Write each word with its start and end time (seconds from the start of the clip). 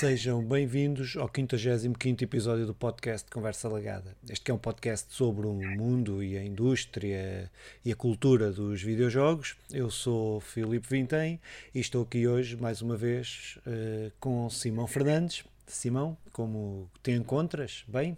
Sejam 0.00 0.42
bem-vindos 0.42 1.14
ao 1.18 1.28
55 1.28 2.24
episódio 2.24 2.64
do 2.64 2.74
podcast 2.74 3.30
Conversa 3.30 3.68
Lagada. 3.68 4.16
Este 4.30 4.50
é 4.50 4.54
um 4.54 4.56
podcast 4.56 5.14
sobre 5.14 5.46
o 5.46 5.52
mundo 5.52 6.22
e 6.22 6.38
a 6.38 6.42
indústria 6.42 7.50
e 7.84 7.92
a 7.92 7.94
cultura 7.94 8.50
dos 8.50 8.80
videojogos. 8.80 9.56
Eu 9.70 9.90
sou 9.90 10.40
Filipe 10.40 10.88
Vintém 10.88 11.38
e 11.74 11.80
estou 11.80 12.04
aqui 12.04 12.26
hoje, 12.26 12.56
mais 12.56 12.80
uma 12.80 12.96
vez, 12.96 13.58
uh, 13.66 14.10
com 14.18 14.48
Simão 14.48 14.86
Fernandes. 14.86 15.44
Simão, 15.66 16.16
como 16.32 16.90
te 17.02 17.10
encontras? 17.10 17.84
Bem? 17.86 18.16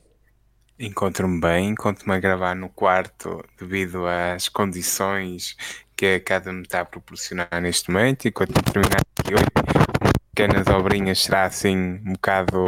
Encontro-me 0.79 1.41
bem, 1.41 1.71
encontro-me 1.71 2.14
a 2.14 2.21
gravar 2.21 2.55
no 2.55 2.69
quarto 2.69 3.45
devido 3.59 4.07
às 4.07 4.49
condições 4.49 5.57
que 5.96 6.07
a 6.14 6.21
casa 6.21 6.53
me 6.53 6.63
está 6.63 6.83
a 6.83 6.85
proporcionar 6.85 7.61
neste 7.61 7.91
momento. 7.91 8.27
E 8.27 8.30
quando 8.30 8.55
terminar 8.72 9.00
pequenas 10.35 10.67
obrinhas 10.67 11.21
será 11.21 11.45
assim 11.45 11.77
um 11.77 12.13
bocado 12.13 12.64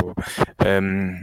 um, 0.64 1.20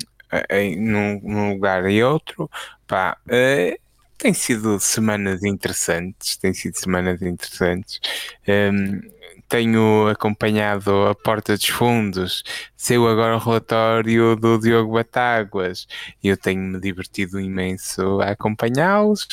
num, 0.77 1.21
num, 1.23 1.49
lugar 1.53 1.89
e 1.89 2.03
outro. 2.03 2.49
Pá, 2.87 3.17
uh, 3.27 3.79
tem 4.17 4.33
sido 4.33 4.79
semanas 4.79 5.43
interessantes, 5.43 6.37
tem 6.37 6.53
sido 6.53 6.75
semanas 6.77 7.21
interessantes. 7.21 7.99
Um, 8.47 9.01
tenho 9.47 10.07
acompanhado 10.07 11.07
a 11.07 11.13
Porta 11.13 11.57
dos 11.57 11.67
Fundos, 11.67 12.41
saiu 12.77 13.05
agora 13.07 13.35
o 13.35 13.39
relatório 13.39 14.35
do 14.37 14.57
Diogo 14.57 14.93
Batáguas 14.93 15.87
eu 16.23 16.37
tenho-me 16.37 16.79
divertido 16.79 17.37
imenso 17.37 18.21
a 18.21 18.29
acompanhá-los 18.31 19.27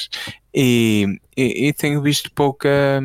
e, 0.55 1.21
e, 1.37 1.69
e, 1.69 1.73
tenho 1.75 2.01
visto 2.01 2.31
pouca, 2.33 3.01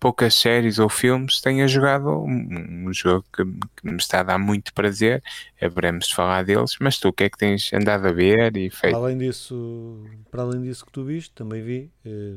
poucas 0.00 0.34
séries 0.34 0.78
ou 0.78 0.88
filmes. 0.88 1.40
Tenho 1.40 1.68
jogado 1.68 2.08
um, 2.08 2.86
um 2.88 2.92
jogo 2.92 3.24
que, 3.32 3.44
que, 3.44 3.86
me 3.86 3.96
está 3.96 4.20
a 4.20 4.22
dar 4.22 4.38
muito 4.38 4.72
prazer. 4.72 5.22
Haveremos 5.60 6.08
de 6.08 6.14
falar 6.14 6.44
deles. 6.44 6.76
Mas 6.80 6.98
tu, 6.98 7.08
o 7.08 7.12
que 7.12 7.24
é 7.24 7.30
que 7.30 7.36
tens 7.36 7.72
andado 7.72 8.06
a 8.08 8.12
ver 8.12 8.56
e 8.56 8.70
feito? 8.70 8.94
Para 8.94 9.04
além 9.04 9.18
disso, 9.18 10.02
para 10.30 10.42
além 10.42 10.62
disso 10.62 10.86
que 10.86 10.92
tu 10.92 11.04
viste, 11.04 11.32
também 11.32 11.62
vi. 11.62 11.90
Eh, 12.04 12.34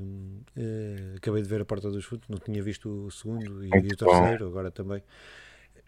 eh, 0.57 1.13
acabei 1.15 1.41
de 1.41 1.47
ver 1.47 1.61
a 1.61 1.65
Porta 1.65 1.89
dos 1.89 2.03
Fundos, 2.03 2.27
não 2.27 2.37
tinha 2.37 2.61
visto 2.61 3.05
o 3.05 3.11
segundo 3.11 3.63
e, 3.63 3.69
e 3.69 3.87
o 3.87 3.97
terceiro, 3.97 4.45
bom. 4.45 4.51
agora 4.51 4.69
também. 4.69 5.01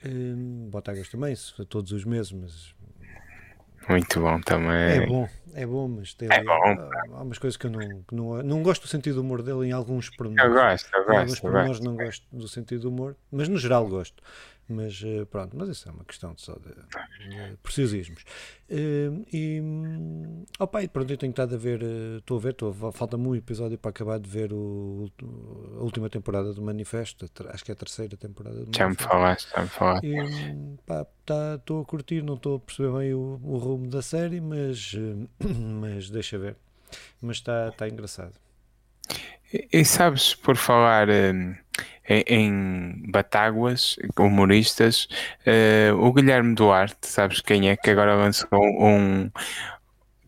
Eh, 0.04 0.34
Botagas 0.70 1.10
também, 1.10 1.36
todos 1.68 1.92
os 1.92 2.06
meses, 2.06 2.32
mas 2.32 2.74
muito 3.90 4.20
bom 4.20 4.40
também. 4.42 5.04
É 5.04 5.06
bom, 5.06 5.30
é 5.54 5.66
bom, 5.66 5.88
mas 5.88 6.14
tem 6.14 6.30
é 6.32 6.44
bom. 6.44 6.52
Há, 6.52 7.18
há 7.18 7.22
umas 7.24 7.38
coisas 7.38 7.58
que 7.58 7.66
eu 7.66 7.72
não, 7.72 7.80
que 8.04 8.16
não, 8.16 8.44
não 8.44 8.64
gosto 8.64 8.84
do 8.84 8.88
sentido 8.88 9.16
do 9.16 9.22
humor 9.22 9.42
dele 9.42 9.68
em 9.68 9.72
alguns 9.72 10.10
pormenores. 10.10 10.54
Eu 10.54 10.62
gosto, 10.62 10.90
eu 10.96 11.06
gosto. 11.06 11.14
Em 11.14 11.18
alguns 11.18 11.40
pormenores 11.40 11.80
não 11.80 11.96
gosto 11.96 12.26
do 12.32 12.48
sentido 12.48 12.82
do 12.82 12.90
humor, 12.90 13.16
mas 13.32 13.48
no 13.48 13.58
geral 13.58 13.88
gosto. 13.88 14.22
Mas 14.70 15.02
eh, 15.06 15.24
pronto, 15.26 15.56
mas 15.56 15.70
isso 15.70 15.88
é 15.88 15.92
uma 15.92 16.04
questão 16.04 16.34
de 16.34 16.42
só 16.42 16.54
de, 16.56 16.70
de 17.30 17.58
preciosismos. 17.64 18.24
Uh, 18.70 19.26
e 19.32 19.62
opa, 20.60 20.84
e 20.84 20.90
pronto, 20.90 21.10
eu 21.10 21.18
tenho 21.18 21.30
estado 21.30 21.56
a 21.56 21.58
ver, 21.58 21.82
eh, 21.82 22.18
estou 22.18 22.38
a 22.38 22.42
ver, 22.42 22.52
estou, 22.52 22.74
falta-me 22.92 23.28
um 23.28 23.36
episódio 23.36 23.78
para 23.78 23.92
acabar 23.92 24.20
de 24.20 24.30
ver 24.30 24.52
o, 24.52 25.10
a 25.78 25.84
última 25.84 26.10
temporada 26.10 26.54
do 26.54 26.62
Manifesto, 26.62 27.30
acho 27.48 27.64
que 27.64 27.72
é 27.72 27.74
a 27.74 27.78
terceira 27.78 28.18
temporada 28.18 28.66
do 28.66 28.76
Já 28.76 28.90
me 28.90 28.96
falaste, 28.96 29.50
já 29.50 29.62
me 29.62 29.70
falaste. 29.70 30.06
Estou 30.06 31.06
tá, 31.26 31.82
a 31.82 31.86
curtir, 31.86 32.22
não 32.22 32.34
estou 32.34 32.58
a 32.58 32.60
perceber 32.60 32.92
bem 32.98 33.14
o, 33.14 33.40
o 33.42 33.58
rumo 33.58 33.88
da 33.88 34.02
série, 34.02 34.42
mas, 34.42 34.94
mas 35.40 36.10
deixa 36.10 36.38
ver. 36.38 36.58
Mas 37.22 37.38
está 37.38 37.72
tá 37.72 37.88
engraçado. 37.88 38.34
E, 39.54 39.68
e, 39.72 39.86
sabes, 39.86 40.36
por 40.36 40.58
falar 40.58 41.08
em, 42.08 42.24
em 42.28 43.12
Batáguas, 43.12 43.98
humoristas, 44.18 45.08
uh, 45.46 45.96
o 45.98 46.14
Guilherme 46.14 46.56
Duarte, 46.56 47.08
sabes 47.08 47.42
quem 47.42 47.70
é? 47.70 47.76
Que 47.76 47.90
agora 47.90 48.16
lançou 48.16 48.48
um, 48.54 49.30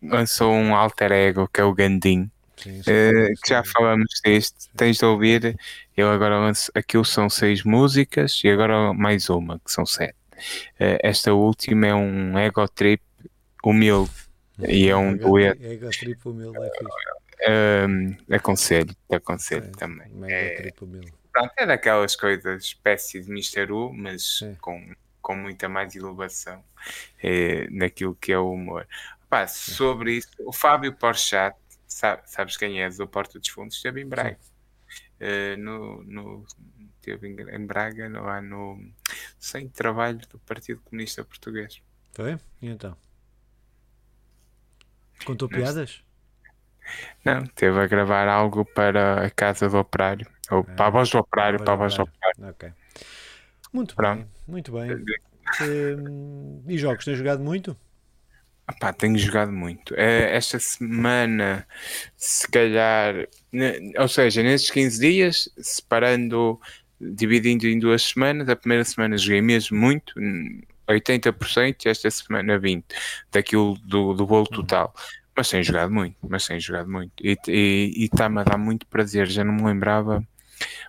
lançou 0.02 0.52
um 0.52 0.74
alter 0.74 1.12
ego 1.12 1.48
que 1.48 1.60
é 1.60 1.64
o 1.64 1.74
Gandim. 1.74 2.30
Sim, 2.56 2.80
uh, 2.80 3.40
que 3.42 3.48
já 3.48 3.64
falamos 3.64 4.20
deste, 4.22 4.68
tens 4.76 4.98
de 4.98 5.04
ouvir. 5.04 5.56
Ele 5.96 6.08
agora 6.08 6.38
lança, 6.38 6.70
aquilo 6.74 7.04
são 7.04 7.30
seis 7.30 7.64
músicas 7.64 8.40
e 8.44 8.48
agora 8.48 8.92
mais 8.92 9.30
uma, 9.30 9.58
que 9.58 9.72
são 9.72 9.86
sete. 9.86 10.14
Uh, 10.78 11.00
esta 11.02 11.32
última 11.32 11.86
é 11.86 11.94
um 11.94 12.38
ego 12.38 12.66
trip 12.68 13.02
humilde 13.64 14.10
e 14.58 14.88
é 14.88 14.96
um 14.96 15.16
dueto. 15.16 15.62
Ego 15.64 15.88
trip 15.90 16.20
humilde 16.28 16.58
é 16.58 16.70
fixe. 16.78 17.20
Um, 17.48 18.16
aconselho, 18.34 18.94
aconselho 19.10 19.64
é, 19.64 19.78
também. 19.78 20.12
É, 20.28 20.70
pronto, 21.32 21.52
é 21.56 21.66
daquelas 21.66 22.16
coisas, 22.16 22.64
espécie 22.64 23.20
de 23.20 23.30
Mr. 23.30 23.72
U, 23.72 23.92
mas 23.92 24.40
com, 24.60 24.94
com 25.20 25.36
muita 25.36 25.68
mais 25.68 25.94
elevação 25.94 26.64
é, 27.22 27.68
naquilo 27.70 28.14
que 28.14 28.32
é 28.32 28.38
o 28.38 28.52
humor. 28.52 28.86
Pá, 29.28 29.46
sobre 29.46 30.16
isso, 30.16 30.30
o 30.40 30.52
Fábio 30.52 30.92
Porchat, 30.92 31.56
sabe, 31.86 32.22
sabes 32.26 32.56
quem 32.56 32.82
é 32.82 32.90
do 32.90 33.06
Porto 33.06 33.38
dos 33.38 33.48
Fundos, 33.48 33.76
esteve 33.76 34.00
em 34.00 34.06
Braga. 34.06 34.38
Uh, 35.20 35.56
no, 35.58 36.02
no, 36.02 36.46
esteve 36.96 37.28
em, 37.28 37.66
Braga, 37.66 38.08
lá 38.20 38.40
no 38.40 38.92
sem 39.38 39.68
trabalho 39.68 40.18
do 40.28 40.38
Partido 40.40 40.80
Comunista 40.80 41.24
Português. 41.24 41.80
Foi? 42.12 42.38
E 42.60 42.68
então? 42.68 42.96
Contou 45.24 45.48
piadas? 45.48 46.02
Não, 47.24 47.46
teve 47.46 47.78
a 47.78 47.86
gravar 47.86 48.26
algo 48.26 48.64
para 48.64 49.26
a 49.26 49.30
Casa 49.30 49.68
do 49.68 49.78
Operário. 49.78 50.26
Ou 50.50 50.64
para 50.64 50.86
a 50.86 50.90
Voz 50.90 51.10
do 51.10 51.18
Operário, 51.18 51.62
para 51.62 51.72
a 51.72 51.76
Voz 51.76 51.94
do 51.94 52.02
Operário. 52.02 52.50
Ok. 52.50 52.72
Muito 53.72 53.94
Pronto. 53.94 54.18
bem, 54.18 54.28
muito 54.48 54.72
bem. 54.72 55.04
Hum, 55.62 56.62
e 56.66 56.78
jogos, 56.78 57.04
tens 57.04 57.18
jogado 57.18 57.42
muito? 57.42 57.76
Pá, 58.78 58.92
tenho 58.92 59.18
jogado 59.18 59.50
muito. 59.50 59.94
Eh, 59.96 60.36
esta 60.36 60.58
semana, 60.58 61.66
se 62.16 62.48
calhar, 62.48 63.14
ou 63.98 64.08
seja, 64.08 64.42
nesses 64.42 64.70
15 64.70 65.00
dias, 65.00 65.48
separando, 65.58 66.60
dividindo 67.00 67.66
em 67.66 67.78
duas 67.78 68.02
semanas, 68.02 68.48
a 68.48 68.54
primeira 68.54 68.84
semana 68.84 69.18
joguei 69.18 69.42
mesmo 69.42 69.76
muito, 69.76 70.14
80%, 70.88 71.84
e 71.84 71.88
esta 71.88 72.10
semana 72.10 72.58
20%, 72.58 72.84
daquilo 73.32 73.76
do, 73.78 74.14
do 74.14 74.26
bolo 74.26 74.46
uhum. 74.50 74.56
total. 74.56 74.94
Mas 75.36 75.48
tenho 75.48 75.64
jogado 75.64 75.92
muito, 75.92 76.16
mas 76.28 76.46
tenho 76.46 76.60
jogado 76.60 76.90
muito. 76.90 77.12
E 77.20 78.04
está-me 78.04 78.40
a 78.40 78.44
dar 78.44 78.58
muito 78.58 78.86
prazer, 78.86 79.26
já 79.26 79.42
não 79.42 79.54
me 79.54 79.64
lembrava. 79.64 80.22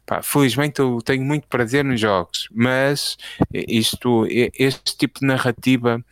Pá, 0.06 0.22
felizmente 0.22 0.80
eu 0.80 1.00
tenho 1.02 1.24
muito 1.24 1.48
prazer 1.48 1.84
nos 1.86 2.00
jogos, 2.00 2.50
mas 2.52 3.18
isto, 3.54 4.28
este 4.30 4.98
tipo 4.98 5.20
de 5.20 5.26
narrativa 5.26 6.04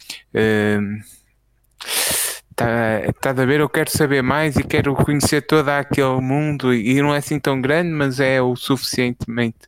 está 2.49 3.09
uh, 3.09 3.13
tá 3.19 3.29
a 3.29 3.45
ver, 3.45 3.59
eu 3.59 3.69
quero 3.69 3.89
saber 3.89 4.22
mais 4.22 4.55
e 4.55 4.63
quero 4.63 4.94
conhecer 4.95 5.41
todo 5.41 5.69
aquele 5.69 6.22
mundo 6.22 6.73
e 6.73 7.01
não 7.01 7.13
é 7.13 7.17
assim 7.17 7.39
tão 7.39 7.59
grande, 7.59 7.89
mas 7.89 8.19
é 8.19 8.41
o 8.41 8.55
suficientemente 8.55 9.59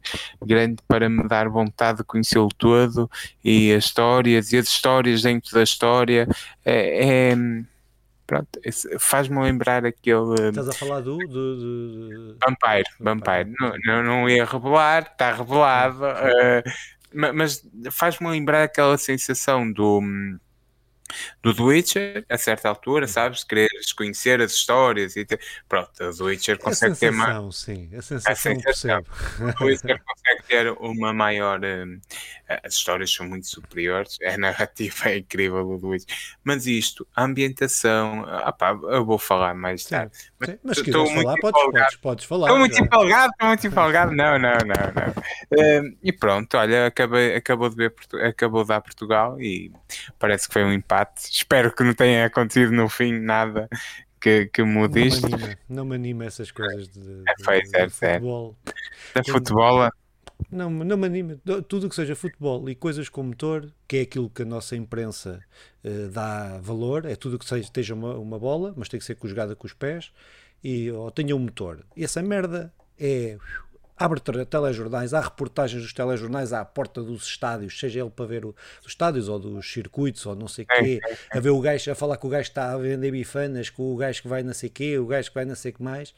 grande 0.41 0.77
para 0.87 1.09
me 1.09 1.27
dar 1.27 1.49
vontade 1.49 1.99
de 1.99 2.03
conhecê-lo 2.03 2.49
todo 2.57 3.09
e 3.43 3.73
as 3.73 3.85
histórias 3.85 4.53
e 4.53 4.57
as 4.57 4.67
histórias 4.67 5.23
dentro 5.23 5.51
da 5.53 5.63
história. 5.63 6.27
É, 6.63 7.31
é 7.31 7.35
Pronto, 8.31 8.61
faz-me 8.97 9.37
lembrar 9.41 9.85
aquele. 9.85 10.47
Estás 10.47 10.69
a 10.69 10.71
falar 10.71 11.01
do. 11.01 11.17
do, 11.17 11.27
do... 11.27 12.37
Vampire, 12.41 12.85
Vampire. 12.97 13.53
Não, 13.59 13.73
não, 13.83 14.03
não 14.03 14.29
ia 14.29 14.45
revelar, 14.45 15.01
está 15.01 15.33
revelado. 15.33 16.05
Uh, 16.05 17.33
mas 17.33 17.61
faz-me 17.91 18.29
lembrar 18.29 18.63
aquela 18.63 18.97
sensação 18.97 19.69
do 19.69 19.99
do 21.41 21.53
The 21.53 21.61
Witcher, 21.61 22.25
a 22.29 22.37
certa 22.37 22.69
altura, 22.69 23.07
sabes? 23.07 23.43
Quereres 23.43 23.93
conhecer 23.93 24.41
as 24.41 24.51
histórias 24.51 25.15
e 25.15 25.25
ter... 25.25 25.39
pronto, 25.67 25.91
o 26.03 26.15
The 26.15 26.23
Witcher 26.23 26.59
consegue 26.59 26.95
ter 26.95 27.11
mais. 27.11 27.55
Sim, 27.55 27.89
a 27.95 28.01
sensação, 28.01 28.31
a 28.31 28.35
sensação. 28.35 29.05
O 29.59 29.65
Witcher 29.65 30.01
consegue 30.03 30.43
ter 30.47 30.71
uma 30.79 31.13
maior. 31.13 31.59
Um, 31.63 31.99
as 32.63 32.73
histórias 32.73 33.11
são 33.13 33.27
muito 33.27 33.47
superiores, 33.47 34.17
a 34.25 34.37
narrativa 34.37 35.09
é 35.09 35.17
incrível 35.19 35.63
do 35.65 35.79
The 35.79 35.87
Witcher, 35.87 36.17
mas 36.43 36.67
isto, 36.67 37.07
a 37.15 37.23
ambientação, 37.23 38.25
ah, 38.27 38.51
pá, 38.51 38.71
eu 38.71 39.05
vou 39.05 39.17
falar 39.17 39.53
mais 39.53 39.85
tarde. 39.85 40.17
Sim, 40.17 40.29
mas, 40.39 40.49
sim, 40.49 40.59
mas 40.63 40.77
se 40.77 40.83
quiseres 40.83 41.11
falar, 41.11 41.35
podes, 41.39 41.61
podes, 41.61 41.95
podes, 41.97 42.25
falar. 42.25 42.47
Estou 42.47 42.59
muito 42.59 42.81
empolgado, 42.81 43.31
estou 43.31 43.47
muito 43.47 43.67
empolgado. 43.67 44.11
Não, 44.11 44.37
não, 44.37 44.57
não, 44.57 44.91
não. 44.95 45.81
Um, 45.81 45.97
e 46.03 46.11
pronto, 46.11 46.57
olha, 46.57 46.87
acabei, 46.87 47.35
acabou 47.35 47.69
de 47.69 47.75
ver, 47.75 47.93
acabou 48.27 48.63
de 48.63 48.69
dar 48.69 48.81
Portugal 48.81 49.39
e 49.39 49.71
parece 50.19 50.47
que 50.47 50.53
foi 50.53 50.63
um 50.63 50.71
empate 50.71 51.00
empate. 51.01 51.29
Espero 51.31 51.73
que 51.73 51.83
não 51.83 51.93
tenha 51.93 52.25
acontecido 52.25 52.71
no 52.71 52.87
fim 52.87 53.19
nada 53.19 53.67
que, 54.19 54.47
que 54.47 54.63
mude 54.63 54.99
não 54.99 55.07
isto. 55.07 55.27
Me 55.27 55.33
anima, 55.33 55.57
não 55.67 55.85
me 55.85 55.95
anima 55.95 56.25
essas 56.25 56.51
coisas 56.51 56.87
de, 56.87 56.99
de, 56.99 57.23
é 57.27 57.61
de, 57.61 57.75
é, 57.75 57.85
de 57.85 57.93
futebol. 57.93 58.57
Da 59.13 59.23
futebol. 59.23 59.89
Não, 60.49 60.69
não 60.69 60.97
me 60.97 61.05
anima. 61.05 61.37
Tudo 61.67 61.87
que 61.87 61.95
seja 61.95 62.15
futebol 62.15 62.69
e 62.69 62.75
coisas 62.75 63.09
com 63.09 63.23
motor, 63.23 63.71
que 63.87 63.97
é 63.97 64.01
aquilo 64.01 64.29
que 64.29 64.41
a 64.41 64.45
nossa 64.45 64.75
imprensa 64.75 65.39
uh, 65.83 66.09
dá 66.09 66.59
valor, 66.59 67.05
é 67.05 67.15
tudo 67.15 67.37
que 67.37 67.45
seja, 67.45 67.63
esteja 67.63 67.93
uma, 67.93 68.15
uma 68.15 68.39
bola, 68.39 68.73
mas 68.75 68.89
tem 68.89 68.99
que 68.99 69.05
ser 69.05 69.17
jogada 69.23 69.55
com 69.55 69.67
os 69.67 69.73
pés, 69.73 70.11
e, 70.63 70.91
ou 70.91 71.11
tenha 71.11 71.35
um 71.35 71.39
motor. 71.39 71.85
E 71.95 72.03
essa 72.03 72.21
merda 72.21 72.73
é 72.99 73.37
abre 74.03 74.19
telejornais, 74.19 75.13
há 75.13 75.21
reportagens 75.21 75.81
dos 75.81 75.93
telejornais 75.93 76.53
à 76.53 76.65
porta 76.65 77.01
dos 77.01 77.25
estádios, 77.25 77.79
seja 77.79 78.01
ele 78.01 78.09
para 78.09 78.25
ver 78.25 78.45
o, 78.45 78.55
os 78.81 78.87
estádios 78.87 79.29
ou 79.29 79.39
dos 79.39 79.71
circuitos 79.71 80.25
ou 80.25 80.35
não 80.35 80.47
sei 80.47 80.65
o 80.65 80.67
quê, 80.67 80.99
a 81.31 81.39
ver 81.39 81.51
o 81.51 81.59
gajo, 81.59 81.91
a 81.91 81.95
falar 81.95 82.17
com 82.17 82.27
o 82.27 82.29
gajo 82.31 82.45
que 82.45 82.51
está 82.51 82.71
a 82.73 82.77
vender 82.77 83.11
bifanas, 83.11 83.69
com 83.69 83.93
o 83.93 83.95
gajo 83.95 84.21
que 84.21 84.27
vai 84.27 84.43
não 84.43 84.53
sei 84.53 84.69
o 84.69 84.71
quê, 84.71 84.97
o 84.97 85.05
gajo 85.05 85.29
que 85.29 85.35
vai 85.35 85.45
não 85.45 85.55
sei 85.55 85.71
o 85.71 85.75
que 85.75 85.83
mais. 85.83 86.13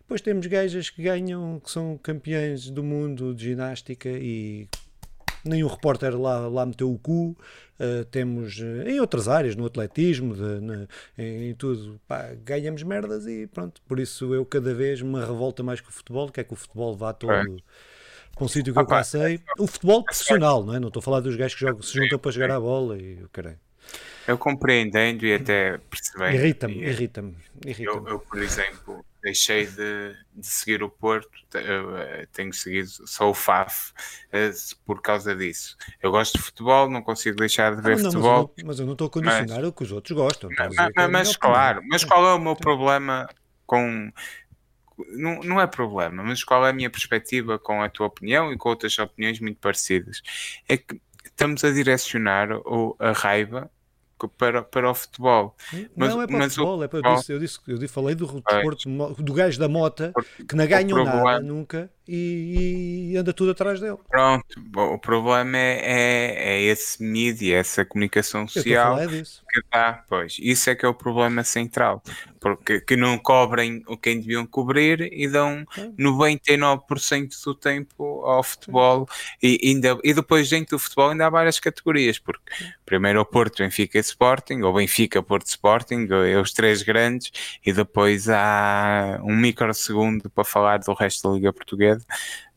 Depois 0.00 0.20
temos 0.20 0.46
gajas 0.46 0.90
que 0.90 1.02
ganham, 1.02 1.60
que 1.60 1.70
são 1.70 1.96
campeões 1.98 2.68
do 2.68 2.82
mundo 2.82 3.34
de 3.34 3.44
ginástica 3.44 4.08
e 4.08 4.66
nenhum 5.44 5.68
repórter 5.68 6.18
lá, 6.18 6.48
lá 6.48 6.66
meteu 6.66 6.92
o 6.92 6.98
cu. 6.98 7.36
Uh, 7.78 8.04
temos 8.10 8.58
uh, 8.58 8.86
em 8.86 9.00
outras 9.00 9.26
áreas, 9.26 9.56
no 9.56 9.64
atletismo, 9.64 10.34
de, 10.34 10.60
ne, 10.60 10.86
em, 11.16 11.48
em, 11.48 11.54
tudo, 11.54 11.98
pá, 12.06 12.28
ganhamos 12.44 12.82
merdas 12.82 13.26
e 13.26 13.46
pronto. 13.46 13.80
Por 13.88 13.98
isso 13.98 14.34
eu 14.34 14.44
cada 14.44 14.74
vez 14.74 15.00
me 15.00 15.18
revolta 15.18 15.62
mais 15.62 15.80
com 15.80 15.88
o 15.88 15.92
futebol, 15.92 16.30
que 16.30 16.40
é 16.40 16.44
que 16.44 16.52
o 16.52 16.56
futebol 16.56 16.94
vá 16.94 17.14
todo 17.14 17.32
é. 17.32 17.42
para 18.34 18.44
um 18.44 18.48
sítio 18.48 18.74
que 18.74 18.78
eu 18.78 18.86
passei. 18.86 19.40
O 19.58 19.66
futebol 19.66 20.04
profissional, 20.04 20.62
não 20.62 20.74
é? 20.74 20.80
Não 20.80 20.88
estou 20.88 21.00
a 21.00 21.02
falar 21.02 21.20
dos 21.20 21.36
gajos 21.36 21.54
que 21.54 21.60
jogam, 21.60 21.80
se 21.80 21.94
juntam 21.94 22.18
para 22.18 22.30
jogar 22.30 22.50
a 22.50 22.60
bola 22.60 22.98
e 22.98 23.22
o 23.22 23.28
caralho. 23.30 23.58
Eu 24.28 24.36
compreendendo 24.36 25.24
e 25.24 25.34
até 25.34 25.78
percebendo. 25.78 26.34
Irrita-me, 26.34 26.84
irrita-me. 26.84 27.36
Irrita 27.64 27.90
eu, 27.90 28.06
eu, 28.06 28.18
por 28.18 28.42
exemplo, 28.42 29.04
deixei 29.22 29.66
de, 29.66 30.14
de, 30.34 30.46
seguir 30.46 30.82
o 30.82 30.90
Porto, 30.90 31.30
eh, 31.54 32.26
tenho 32.32 32.52
seguido 32.52 32.88
só 33.06 33.30
o 33.30 33.34
FAF 33.34 33.92
eh, 34.32 34.50
por 34.84 35.02
causa 35.02 35.34
disso. 35.34 35.76
Eu 36.02 36.10
gosto 36.10 36.38
de 36.38 36.44
futebol, 36.44 36.88
não 36.88 37.02
consigo 37.02 37.36
deixar 37.36 37.76
de 37.76 37.82
ver 37.82 37.94
ah, 37.94 38.02
não, 38.02 38.10
futebol. 38.10 38.54
Mas 38.64 38.78
eu, 38.78 38.86
não, 38.86 38.88
mas 38.88 38.94
estou 38.94 39.06
a 39.06 39.10
condicionar 39.10 39.58
mas, 39.58 39.68
o 39.68 39.72
que 39.72 39.82
os 39.82 39.92
outros 39.92 40.16
gostam. 40.16 40.50
Mas, 40.56 40.74
mas, 40.74 40.92
é 40.96 41.08
mas 41.08 41.36
claro, 41.36 41.82
mas 41.88 42.04
qual 42.04 42.26
é 42.26 42.34
o 42.34 42.38
meu 42.38 42.56
problema 42.56 43.28
com. 43.66 44.12
Não, 45.12 45.40
não 45.40 45.60
é 45.60 45.66
problema, 45.66 46.22
mas 46.22 46.44
qual 46.44 46.66
é 46.66 46.70
a 46.70 46.72
minha 46.74 46.90
perspectiva 46.90 47.58
com 47.58 47.82
a 47.82 47.88
tua 47.88 48.06
opinião 48.06 48.52
e 48.52 48.58
com 48.58 48.68
outras 48.68 48.98
opiniões 48.98 49.40
muito 49.40 49.58
parecidas? 49.58 50.22
É 50.68 50.76
que 50.76 51.00
estamos 51.24 51.64
a 51.64 51.70
direcionar 51.70 52.48
a 52.98 53.12
raiva 53.12 53.70
para, 54.28 54.62
para 54.62 54.90
o 54.90 54.94
futebol. 54.94 55.56
Mas, 55.96 56.14
não 56.14 56.22
é 56.22 56.26
para 56.26 56.38
mas 56.38 56.52
o 56.52 56.54
futebol, 56.56 56.84
é 56.84 56.88
para. 56.88 56.98
Eu, 56.98 57.14
disse, 57.16 57.32
eu, 57.32 57.38
disse, 57.38 57.58
eu 57.66 57.88
falei 57.88 58.14
do 58.14 58.26
desporto, 58.26 58.88
do 59.22 59.32
gajo 59.32 59.58
da 59.58 59.68
mota 59.68 60.12
que 60.48 60.54
não 60.54 60.66
ganham 60.66 61.04
nada 61.04 61.40
nunca 61.40 61.90
e, 62.12 63.12
e, 63.12 63.16
anda 63.16 63.32
tudo 63.32 63.52
atrás 63.52 63.80
dele. 63.80 63.96
Pronto, 64.08 64.44
o 64.74 64.98
problema 64.98 65.56
é, 65.56 65.78
é, 65.80 66.54
é 66.54 66.62
esse 66.62 67.00
mídia, 67.00 67.56
essa 67.56 67.84
comunicação 67.84 68.48
social 68.48 68.98
que 68.98 69.62
dá, 69.72 70.04
pois, 70.08 70.36
isso 70.40 70.68
é 70.70 70.74
que 70.74 70.84
é 70.84 70.88
o 70.88 70.94
problema 70.94 71.44
central, 71.44 72.02
porque 72.40 72.80
que 72.80 72.96
não 72.96 73.16
cobrem 73.16 73.84
o 73.86 73.96
que 73.96 74.12
deviam 74.14 74.44
cobrir 74.44 75.08
e 75.12 75.28
dão 75.28 75.64
99% 75.98 77.44
do 77.44 77.54
tempo 77.54 78.22
ao 78.24 78.42
futebol 78.42 79.08
e, 79.40 79.60
ainda, 79.62 79.96
e 80.02 80.12
depois 80.12 80.48
dentro 80.48 80.76
do 80.76 80.80
futebol 80.80 81.10
ainda 81.10 81.26
há 81.26 81.30
várias 81.30 81.60
categorias, 81.60 82.18
porque 82.18 82.42
primeiro 82.84 83.20
o 83.20 83.24
Porto, 83.24 83.58
Benfica 83.58 83.98
e 83.98 84.00
Sporting, 84.00 84.62
ou 84.62 84.72
Benfica, 84.72 85.22
Porto 85.22 85.46
Sporting, 85.46 86.08
é 86.10 86.40
os 86.40 86.52
três 86.52 86.82
grandes, 86.82 87.30
e 87.64 87.72
depois 87.72 88.28
há 88.28 89.20
um 89.22 89.36
microsegundo 89.36 90.28
para 90.28 90.44
falar 90.44 90.78
do 90.78 90.92
resto 90.92 91.28
da 91.28 91.34
Liga 91.34 91.52
Portuguesa 91.52 91.99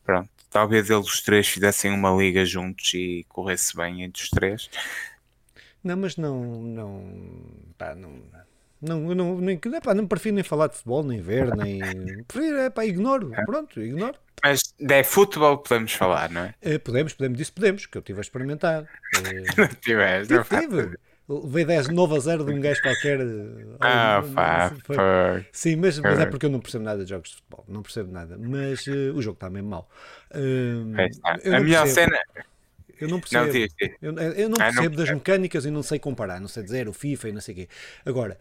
Pronto, 0.04 0.28
talvez 0.50 0.90
eles 0.90 1.06
os 1.06 1.22
três 1.22 1.48
fizessem 1.48 1.90
uma 1.90 2.10
liga 2.10 2.44
juntos 2.44 2.92
e 2.94 3.24
corresse 3.28 3.76
bem 3.76 4.02
entre 4.02 4.22
os 4.22 4.30
três. 4.30 4.70
Não, 5.82 5.96
mas 5.96 6.16
não, 6.16 6.62
não, 6.62 7.04
pá, 7.76 7.94
não, 7.94 8.22
não, 8.80 9.14
não, 9.14 9.40
nem, 9.40 9.58
pá, 9.58 9.94
não 9.94 10.06
prefiro 10.06 10.34
nem 10.34 10.44
falar 10.44 10.68
de 10.68 10.76
futebol, 10.76 11.02
nem 11.02 11.20
ver, 11.20 11.54
nem. 11.56 11.78
Prefiro, 12.24 12.56
é 12.58 12.70
pá, 12.70 12.84
ignoro, 12.84 13.34
é. 13.34 13.44
pronto, 13.44 13.80
ignoro. 13.80 14.18
Mas 14.42 14.60
de 14.78 15.04
futebol 15.04 15.58
podemos 15.58 15.92
falar, 15.92 16.30
não 16.30 16.42
é? 16.42 16.54
é 16.60 16.78
podemos, 16.78 17.14
podemos, 17.14 17.38
disso 17.38 17.52
podemos, 17.52 17.86
que 17.86 17.96
eu 17.96 18.00
estive 18.00 18.18
a 18.18 18.22
experimentar. 18.22 18.86
não 19.56 19.68
tiveste, 19.80 20.34
não 20.34 20.44
tive. 20.44 20.96
Levei 21.26 21.64
10 21.64 21.88
novo 21.88 22.14
a 22.14 22.18
0 22.18 22.44
de 22.44 22.52
um 22.52 22.60
gajo 22.60 22.82
qualquer. 22.82 23.18
Ah, 23.80 24.22
pá, 24.34 24.72
foi... 24.84 24.96
Sim, 25.50 25.76
mas, 25.76 25.98
mas, 25.98 26.18
é 26.18 26.26
porque 26.26 26.44
eu 26.44 26.50
não 26.50 26.60
percebo 26.60 26.84
nada 26.84 27.02
de 27.02 27.08
jogos 27.08 27.30
de 27.30 27.36
futebol. 27.36 27.64
Não 27.66 27.82
percebo 27.82 28.12
nada. 28.12 28.36
Mas 28.38 28.86
uh, 28.86 29.14
o 29.14 29.22
jogo 29.22 29.36
está 29.36 29.48
mesmo 29.48 29.70
mau. 29.70 29.88
Uh, 30.30 30.94
a 31.50 31.60
melhor 31.60 31.86
cena. 31.86 32.18
Eu 33.00 33.08
não 33.08 33.20
percebo. 33.20 33.46
Não, 34.02 34.22
eu, 34.22 34.32
eu, 34.32 34.48
não 34.50 34.56
percebo 34.56 34.86
ah, 34.86 34.90
não 34.90 34.96
das 34.96 35.10
mecânicas 35.10 35.64
e 35.64 35.70
não 35.70 35.82
sei 35.82 35.98
comparar. 35.98 36.40
Não 36.40 36.48
sei 36.48 36.62
dizer 36.62 36.88
o 36.88 36.92
FIFA 36.92 37.30
e 37.30 37.32
não 37.32 37.40
sei 37.40 37.54
o 37.54 37.56
quê. 37.56 37.68
Agora. 38.04 38.38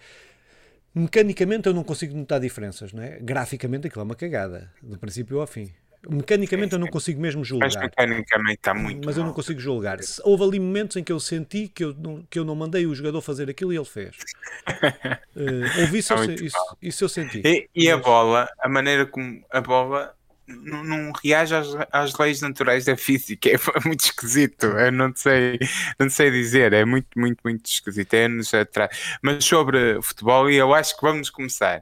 Mecanicamente 0.95 1.67
eu 1.67 1.73
não 1.73 1.83
consigo 1.83 2.15
notar 2.15 2.39
diferenças, 2.39 2.93
não 2.93 3.01
é? 3.01 3.17
Graficamente 3.19 3.87
aquilo 3.87 4.01
é 4.01 4.03
uma 4.03 4.15
cagada, 4.15 4.71
do 4.79 4.95
princípio 4.99 5.41
ao 5.41 5.47
fim. 5.47 5.71
Mecanicamente 6.09 6.73
eu 6.73 6.79
não 6.79 6.87
consigo 6.87 7.21
mesmo 7.21 7.45
julgar. 7.45 7.67
Mas 7.67 7.75
mecanicamente 7.77 8.55
está 8.55 8.73
muito. 8.73 9.05
Mas 9.05 9.15
eu 9.15 9.23
não 9.23 9.31
consigo 9.31 9.59
julgar. 9.59 9.99
Houve 10.23 10.43
ali 10.43 10.59
momentos 10.59 10.97
em 10.97 11.03
que 11.03 11.11
eu 11.11 11.19
senti 11.19 11.69
que 11.69 11.83
eu 11.83 11.93
não, 11.93 12.23
que 12.29 12.37
eu 12.37 12.43
não 12.43 12.55
mandei 12.55 12.85
o 12.85 12.93
jogador 12.93 13.21
fazer 13.21 13.49
aquilo 13.49 13.71
e 13.71 13.77
ele 13.77 13.85
fez. 13.85 14.17
uh, 15.35 15.81
houve 15.81 15.97
isso, 15.99 16.13
eu, 16.13 16.33
isso, 16.33 16.77
isso, 16.81 17.03
eu 17.05 17.09
senti. 17.09 17.41
E, 17.45 17.69
e 17.73 17.85
mas... 17.85 17.93
a 17.93 17.97
bola, 17.97 18.49
a 18.59 18.67
maneira 18.67 19.05
como 19.05 19.41
a 19.49 19.61
bola 19.61 20.13
não, 20.45 20.83
não 20.83 21.11
reage 21.23 21.55
às, 21.55 21.67
às, 21.89 22.17
leis 22.17 22.41
naturais 22.41 22.83
da 22.85 22.97
física. 22.97 23.49
É 23.53 23.87
muito 23.87 24.01
esquisito. 24.01 24.65
Eu 24.65 24.91
não 24.91 25.15
sei, 25.15 25.57
não 25.97 26.09
sei 26.09 26.31
dizer. 26.31 26.73
É 26.73 26.83
muito, 26.83 27.07
muito, 27.17 27.39
muito 27.43 27.65
esquisito. 27.65 28.13
É-nos 28.13 28.53
atrás. 28.53 29.17
Mas 29.21 29.45
sobre 29.45 30.01
futebol, 30.01 30.49
e 30.49 30.57
eu 30.57 30.73
acho 30.73 30.97
que 30.97 31.01
vamos 31.01 31.29
começar. 31.29 31.81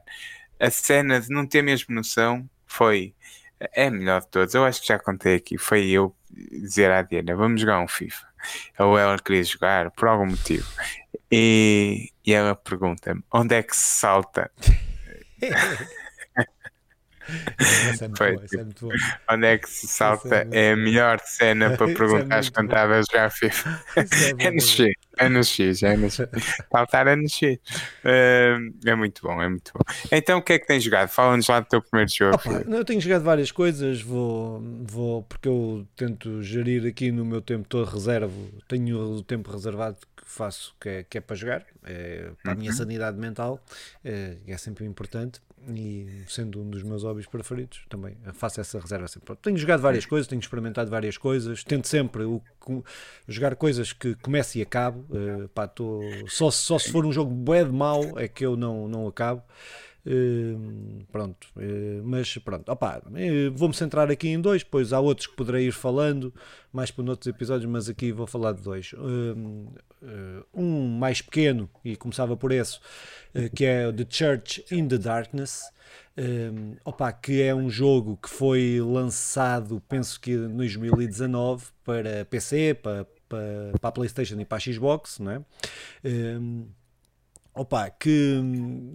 A 0.60 0.70
cena 0.70 1.20
de 1.20 1.28
não 1.28 1.44
ter 1.44 1.60
mesmo 1.60 1.92
noção 1.92 2.48
foi 2.66 3.14
é 3.72 3.90
melhor 3.90 4.20
de 4.20 4.28
todos. 4.28 4.54
Eu 4.54 4.64
acho 4.64 4.80
que 4.80 4.88
já 4.88 4.98
contei 4.98 5.36
aqui. 5.36 5.58
Foi 5.58 5.88
eu 5.88 6.14
dizer 6.30 6.90
à 6.90 7.02
Diana: 7.02 7.34
vamos 7.34 7.60
jogar 7.60 7.80
um 7.80 7.88
FIFA. 7.88 8.26
Ou 8.78 8.98
ela 8.98 9.18
queria 9.18 9.44
jogar 9.44 9.90
por 9.92 10.08
algum 10.08 10.26
motivo. 10.26 10.66
E, 11.30 12.10
e 12.26 12.32
ela 12.32 12.54
pergunta-me: 12.54 13.22
onde 13.32 13.54
é 13.54 13.62
que 13.62 13.76
se 13.76 13.98
salta? 14.00 14.50
é 15.40 15.50
Foi, 18.16 18.32
boa, 18.32 18.46
tipo, 18.46 18.92
é 18.92 19.34
onde 19.34 19.46
é 19.46 19.58
que 19.58 19.68
se 19.68 19.86
salta? 19.86 20.48
É, 20.50 20.68
é, 20.68 20.72
a 20.72 20.76
melhor 20.76 21.20
cena 21.20 21.70
para 21.76 21.90
é 21.90 21.94
perguntar 21.94 22.50
quando 22.52 22.66
estava 22.66 22.98
a 22.98 23.02
jogar 23.02 23.30
FIFA. 23.30 23.84
É, 23.96 24.46
é 24.46 24.50
no 24.50 24.60
X, 24.60 24.94
é 25.18 25.28
no 25.28 25.44
X, 25.44 25.82
é 25.82 25.96
no 25.96 26.10
X. 26.10 26.28
Saltar 26.70 27.06
é 27.06 27.16
no 27.16 27.28
X. 27.28 27.58
É 28.04 28.94
muito 28.96 29.22
bom, 29.22 29.40
é 29.42 29.48
muito 29.48 29.72
bom. 29.74 29.80
Então 30.10 30.38
o 30.38 30.42
que 30.42 30.54
é 30.54 30.58
que 30.58 30.66
tens 30.66 30.82
jogado? 30.82 31.08
Fala-nos 31.08 31.46
lá 31.48 31.60
do 31.60 31.66
teu 31.66 31.82
primeiro 31.82 32.10
jogo. 32.10 32.34
Opa, 32.34 32.64
eu 32.68 32.84
tenho 32.84 33.00
jogado 33.00 33.22
várias 33.22 33.50
coisas, 33.52 34.00
vou, 34.02 34.62
vou, 34.82 35.22
porque 35.22 35.48
eu 35.48 35.86
tento 35.96 36.42
gerir 36.42 36.86
aqui 36.86 37.10
no 37.12 37.24
meu 37.24 37.40
tempo 37.40 37.68
todo 37.68 37.88
reservo, 37.88 38.50
tenho 38.68 38.98
o 38.98 39.22
tempo 39.22 39.50
reservado 39.50 39.96
que 40.22 40.28
faço 40.28 40.74
que 40.80 40.88
é, 40.88 41.02
que 41.02 41.18
é 41.18 41.20
para 41.20 41.36
jogar, 41.36 41.66
é, 41.84 42.30
para 42.42 42.52
a 42.52 42.54
minha 42.54 42.70
uhum. 42.70 42.76
sanidade 42.76 43.18
mental, 43.18 43.60
é, 44.04 44.36
é 44.46 44.56
sempre 44.56 44.84
importante 44.86 45.40
e 45.68 46.22
sendo 46.26 46.60
um 46.60 46.68
dos 46.68 46.82
meus 46.82 47.04
hobbies 47.04 47.26
preferidos, 47.26 47.84
também 47.88 48.16
faço 48.32 48.60
essa 48.60 48.80
reserva 48.80 49.06
sempre. 49.06 49.36
Tenho 49.36 49.56
jogado 49.56 49.80
várias 49.80 50.06
coisas, 50.06 50.26
tenho 50.26 50.40
experimentado 50.40 50.90
várias 50.90 51.16
coisas, 51.16 51.62
tento 51.62 51.86
sempre 51.86 52.24
o, 52.24 52.42
jogar 53.28 53.54
coisas 53.56 53.92
que 53.92 54.14
começo 54.16 54.58
e 54.58 54.62
acabo. 54.62 55.04
Uh, 55.10 55.48
pá, 55.48 55.68
tô, 55.68 56.00
só, 56.28 56.50
só 56.50 56.78
se 56.78 56.90
for 56.90 57.06
um 57.06 57.12
jogo 57.12 57.32
bué 57.32 57.64
de 57.64 57.72
mau 57.72 58.18
é 58.18 58.26
que 58.26 58.44
eu 58.44 58.56
não, 58.56 58.88
não 58.88 59.06
acabo. 59.06 59.42
Uh, 60.04 61.04
pronto, 61.12 61.46
uh, 61.56 62.02
mas 62.02 62.36
pronto, 62.38 62.68
opa, 62.72 63.00
uh, 63.06 63.52
vou-me 63.54 63.72
centrar 63.72 64.10
aqui 64.10 64.28
em 64.28 64.40
dois, 64.40 64.64
pois 64.64 64.92
há 64.92 64.98
outros 64.98 65.28
que 65.28 65.36
poderei 65.36 65.68
ir 65.68 65.72
falando 65.72 66.34
mais 66.72 66.90
por 66.90 67.08
outros 67.08 67.28
episódios, 67.28 67.70
mas 67.70 67.88
aqui 67.88 68.10
vou 68.10 68.26
falar 68.26 68.52
de 68.52 68.62
dois. 68.62 68.92
um 70.52 70.88
mais 70.98 71.22
pequeno, 71.22 71.70
e 71.84 71.94
começava 71.94 72.36
por 72.36 72.50
esse, 72.50 72.80
que 73.54 73.64
é 73.64 73.92
The 73.92 74.06
Church 74.08 74.64
in 74.72 74.88
the 74.88 74.98
Darkness. 74.98 75.70
Um, 76.16 76.76
opa, 76.84 77.12
que 77.12 77.40
é 77.40 77.54
um 77.54 77.70
jogo 77.70 78.18
que 78.18 78.28
foi 78.28 78.80
lançado, 78.80 79.82
penso 79.88 80.20
que 80.20 80.32
em 80.32 80.56
2019, 80.56 81.66
para 81.84 82.24
PC, 82.24 82.74
para, 82.74 83.06
para, 83.28 83.72
para 83.80 83.88
a 83.88 83.92
PlayStation 83.92 84.38
e 84.40 84.44
para 84.44 84.58
a 84.58 84.60
Xbox, 84.60 85.18
não 85.18 85.30
é? 85.32 85.42
Um, 86.04 86.66
Opa, 87.54 87.90
que 87.90 88.40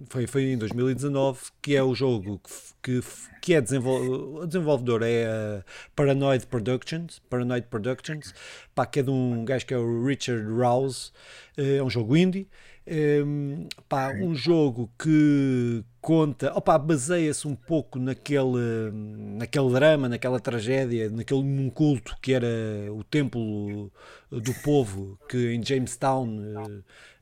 foi, 0.08 0.26
foi 0.26 0.42
em 0.52 0.58
2019 0.58 1.52
que 1.62 1.76
é 1.76 1.82
o 1.82 1.94
jogo 1.94 2.40
que, 2.82 3.00
que, 3.00 3.08
que 3.40 3.54
é 3.54 3.60
desenvol, 3.60 4.44
desenvolvedor 4.46 5.02
é 5.04 5.26
a 5.26 5.64
Paranoid 5.94 6.44
Productions, 6.46 7.20
Paranoid 7.30 7.68
Productions, 7.68 8.34
pá, 8.74 8.84
que 8.84 8.98
é 8.98 9.02
de 9.04 9.10
um 9.10 9.44
gajo 9.44 9.64
que 9.64 9.72
é 9.74 9.78
o 9.78 10.04
Richard 10.04 10.44
Rouse, 10.50 11.12
é 11.56 11.80
um 11.82 11.88
jogo 11.88 12.16
indie, 12.16 12.48
Um, 12.90 13.68
pá, 13.86 14.14
um 14.14 14.34
jogo 14.34 14.90
que 14.98 15.84
conta, 16.00 16.50
opa, 16.56 16.78
baseia-se 16.78 17.46
um 17.46 17.54
pouco 17.54 17.98
naquele, 17.98 18.90
naquele 19.36 19.70
drama, 19.72 20.08
naquela 20.08 20.40
tragédia, 20.40 21.10
naquele 21.10 21.42
num 21.42 21.68
culto 21.68 22.16
que 22.22 22.32
era 22.32 22.48
o 22.90 23.04
templo 23.04 23.92
do 24.30 24.54
povo 24.62 25.18
que 25.28 25.52
em 25.52 25.62
Jamestown, 25.62 26.26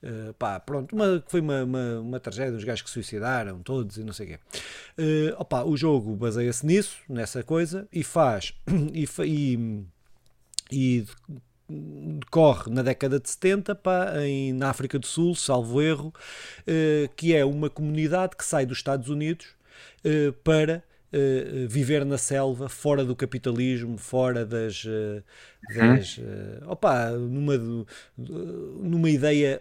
uh, 0.03 0.31
uh, 0.31 0.35
pá, 0.35 0.59
pronto, 0.61 0.95
uma, 0.95 1.23
foi 1.27 1.41
uma, 1.41 1.65
uma, 1.65 2.01
uma 2.01 2.21
tragédia, 2.21 2.57
os 2.57 2.65
gajos 2.65 2.83
que 2.83 2.91
suicidaram 2.91 3.61
todos 3.61 3.97
e 3.97 4.05
não 4.05 4.13
sei 4.13 4.27
o 4.27 4.29
quê. 4.31 4.39
Uh, 4.99 5.41
opa, 5.41 5.65
o 5.65 5.77
jogo 5.77 6.15
baseia-se 6.17 6.65
nisso, 6.67 6.99
nessa 7.09 7.43
coisa, 7.43 7.89
e 7.93 8.03
faz 8.03 8.55
e, 8.93 9.09
e, 9.25 9.85
e 10.71 11.07
decorre 11.69 12.71
na 12.71 12.83
década 12.83 13.19
de 13.19 13.29
70 13.29 13.75
pá, 13.75 14.13
em, 14.21 14.53
na 14.53 14.71
África 14.71 14.99
do 14.99 15.07
Sul, 15.07 15.35
salvo 15.35 15.83
erro, 15.83 16.13
eh, 16.67 17.09
que 17.17 17.35
é 17.35 17.45
uma 17.45 17.69
comunidade 17.69 18.37
que 18.37 18.45
sai 18.45 18.65
dos 18.65 18.79
Estados 18.79 19.09
Unidos 19.09 19.49
eh, 20.05 20.33
para 20.45 20.83
eh, 21.13 21.67
viver 21.69 22.05
na 22.05 22.19
selva, 22.19 22.69
fora 22.69 23.05
do 23.05 23.17
capitalismo, 23.17 23.99
fora 23.99 24.45
das, 24.47 24.85
das, 25.75 26.19
uh, 26.19 26.71
opa, 26.71 27.11
numa, 27.11 27.55
numa 28.17 29.11
ideia 29.11 29.61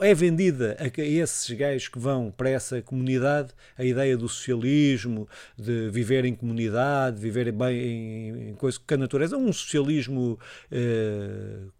é 0.00 0.14
vendida 0.14 0.76
a 0.78 1.02
esses 1.02 1.50
gajos 1.56 1.88
que 1.88 1.98
vão 1.98 2.30
para 2.30 2.50
essa 2.50 2.82
comunidade 2.82 3.52
a 3.76 3.84
ideia 3.84 4.16
do 4.16 4.28
socialismo, 4.28 5.28
de 5.56 5.88
viver 5.90 6.24
em 6.24 6.34
comunidade, 6.34 7.20
viver 7.20 7.50
bem 7.52 7.78
em, 7.78 8.50
em 8.50 8.54
coisa 8.54 8.78
com 8.78 8.94
a 8.94 8.96
natureza, 8.96 9.36
um 9.36 9.52
socialismo 9.52 10.38
uh, 10.70 11.72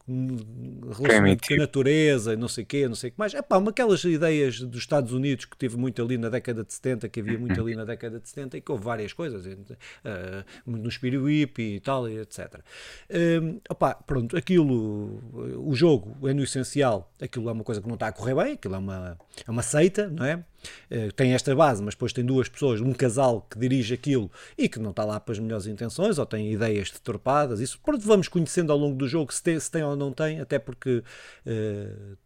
relacionado 0.98 1.38
com 1.46 1.54
a 1.54 1.56
natureza, 1.56 2.36
não 2.36 2.48
sei 2.48 2.64
o 2.64 2.66
quê, 2.66 2.88
não 2.88 2.94
sei 2.94 3.10
o 3.10 3.12
que 3.12 3.18
mais. 3.18 3.34
Pá, 3.34 3.58
uma 3.58 3.70
aquelas 3.70 4.02
ideias 4.04 4.60
dos 4.60 4.78
Estados 4.78 5.12
Unidos 5.12 5.44
que 5.44 5.56
tive 5.56 5.76
muito 5.76 6.02
ali 6.02 6.16
na 6.16 6.28
década 6.28 6.64
de 6.64 6.72
70, 6.72 7.08
que 7.08 7.20
havia 7.20 7.38
muito 7.38 7.60
ali 7.60 7.74
na 7.74 7.84
década 7.84 8.18
de 8.18 8.28
70 8.28 8.56
e 8.56 8.60
que 8.60 8.72
houve 8.72 8.84
várias 8.84 9.12
coisas, 9.12 9.44
uh, 9.44 9.74
no 10.64 10.88
espírito 10.88 11.26
hippie 11.26 11.76
e 11.76 11.80
tal, 11.80 12.08
e 12.08 12.18
etc. 12.18 12.54
Uh, 13.10 13.60
Opa, 13.68 13.94
pronto, 13.94 14.36
aquilo, 14.36 15.20
o 15.58 15.74
jogo 15.74 16.16
é 16.28 16.32
no 16.32 16.44
essencial, 16.44 17.10
aquilo 17.20 17.48
é 17.48 17.52
uma 17.52 17.64
coisa 17.64 17.80
que 17.80 17.88
não 17.88 17.94
está 17.94 18.06
a 18.06 18.12
correr 18.12 18.34
bem, 18.34 18.52
aquilo 18.52 18.74
é 18.74 18.78
uma, 18.78 19.18
é 19.46 19.50
uma 19.50 19.62
seita, 19.62 20.08
não 20.08 20.24
é? 20.24 20.36
Uh, 20.90 21.12
tem 21.12 21.32
esta 21.32 21.54
base, 21.54 21.82
mas 21.82 21.94
depois 21.94 22.12
tem 22.12 22.24
duas 22.24 22.48
pessoas, 22.48 22.80
um 22.80 22.92
casal 22.92 23.46
que 23.50 23.58
dirige 23.58 23.94
aquilo 23.94 24.30
e 24.56 24.68
que 24.68 24.78
não 24.78 24.90
está 24.90 25.04
lá 25.04 25.18
para 25.18 25.32
as 25.32 25.38
melhores 25.38 25.66
intenções 25.66 26.18
ou 26.18 26.26
tem 26.26 26.52
ideias 26.52 26.90
deturpadas. 26.90 27.60
Isso 27.60 27.78
pronto, 27.82 28.06
vamos 28.06 28.28
conhecendo 28.28 28.72
ao 28.72 28.78
longo 28.78 28.96
do 28.96 29.08
jogo 29.08 29.32
se 29.32 29.42
tem, 29.42 29.58
se 29.58 29.70
tem 29.70 29.82
ou 29.82 29.96
não 29.96 30.12
tem, 30.12 30.40
até 30.40 30.58
porque 30.58 31.02
uh, 31.46 32.16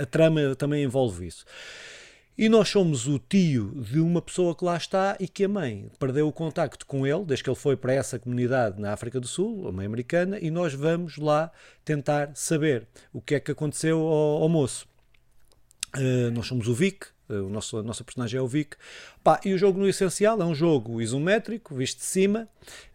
a 0.00 0.06
trama 0.06 0.54
também 0.56 0.82
envolve 0.82 1.26
isso. 1.26 1.44
E 2.36 2.48
nós 2.48 2.70
somos 2.70 3.06
o 3.06 3.18
tio 3.18 3.72
de 3.76 4.00
uma 4.00 4.22
pessoa 4.22 4.54
que 4.54 4.64
lá 4.64 4.76
está 4.76 5.16
e 5.20 5.28
que 5.28 5.44
a 5.44 5.48
mãe 5.48 5.90
perdeu 5.98 6.26
o 6.26 6.32
contacto 6.32 6.86
com 6.86 7.06
ele, 7.06 7.24
desde 7.24 7.44
que 7.44 7.50
ele 7.50 7.56
foi 7.56 7.76
para 7.76 7.92
essa 7.92 8.18
comunidade 8.18 8.80
na 8.80 8.92
África 8.92 9.20
do 9.20 9.26
Sul, 9.26 9.68
a 9.68 9.72
mãe 9.72 9.84
americana, 9.84 10.38
e 10.40 10.50
nós 10.50 10.72
vamos 10.72 11.18
lá 11.18 11.52
tentar 11.84 12.30
saber 12.34 12.88
o 13.12 13.20
que 13.20 13.34
é 13.34 13.40
que 13.40 13.50
aconteceu 13.52 13.98
ao, 13.98 14.42
ao 14.42 14.48
moço. 14.48 14.88
Uh, 15.94 16.30
nós 16.32 16.46
somos 16.46 16.68
o 16.68 16.74
Vic, 16.74 17.06
o 17.28 17.48
nosso, 17.48 17.78
a 17.78 17.82
nossa 17.82 18.04
personagem 18.04 18.38
é 18.38 18.42
o 18.42 18.46
Vic. 18.46 18.76
Pá, 19.22 19.40
e 19.44 19.54
o 19.54 19.58
jogo 19.58 19.78
no 19.78 19.88
essencial 19.88 20.40
é 20.42 20.44
um 20.44 20.54
jogo 20.54 21.00
isométrico, 21.00 21.76
visto 21.76 21.98
de 21.98 22.04
cima, 22.04 22.48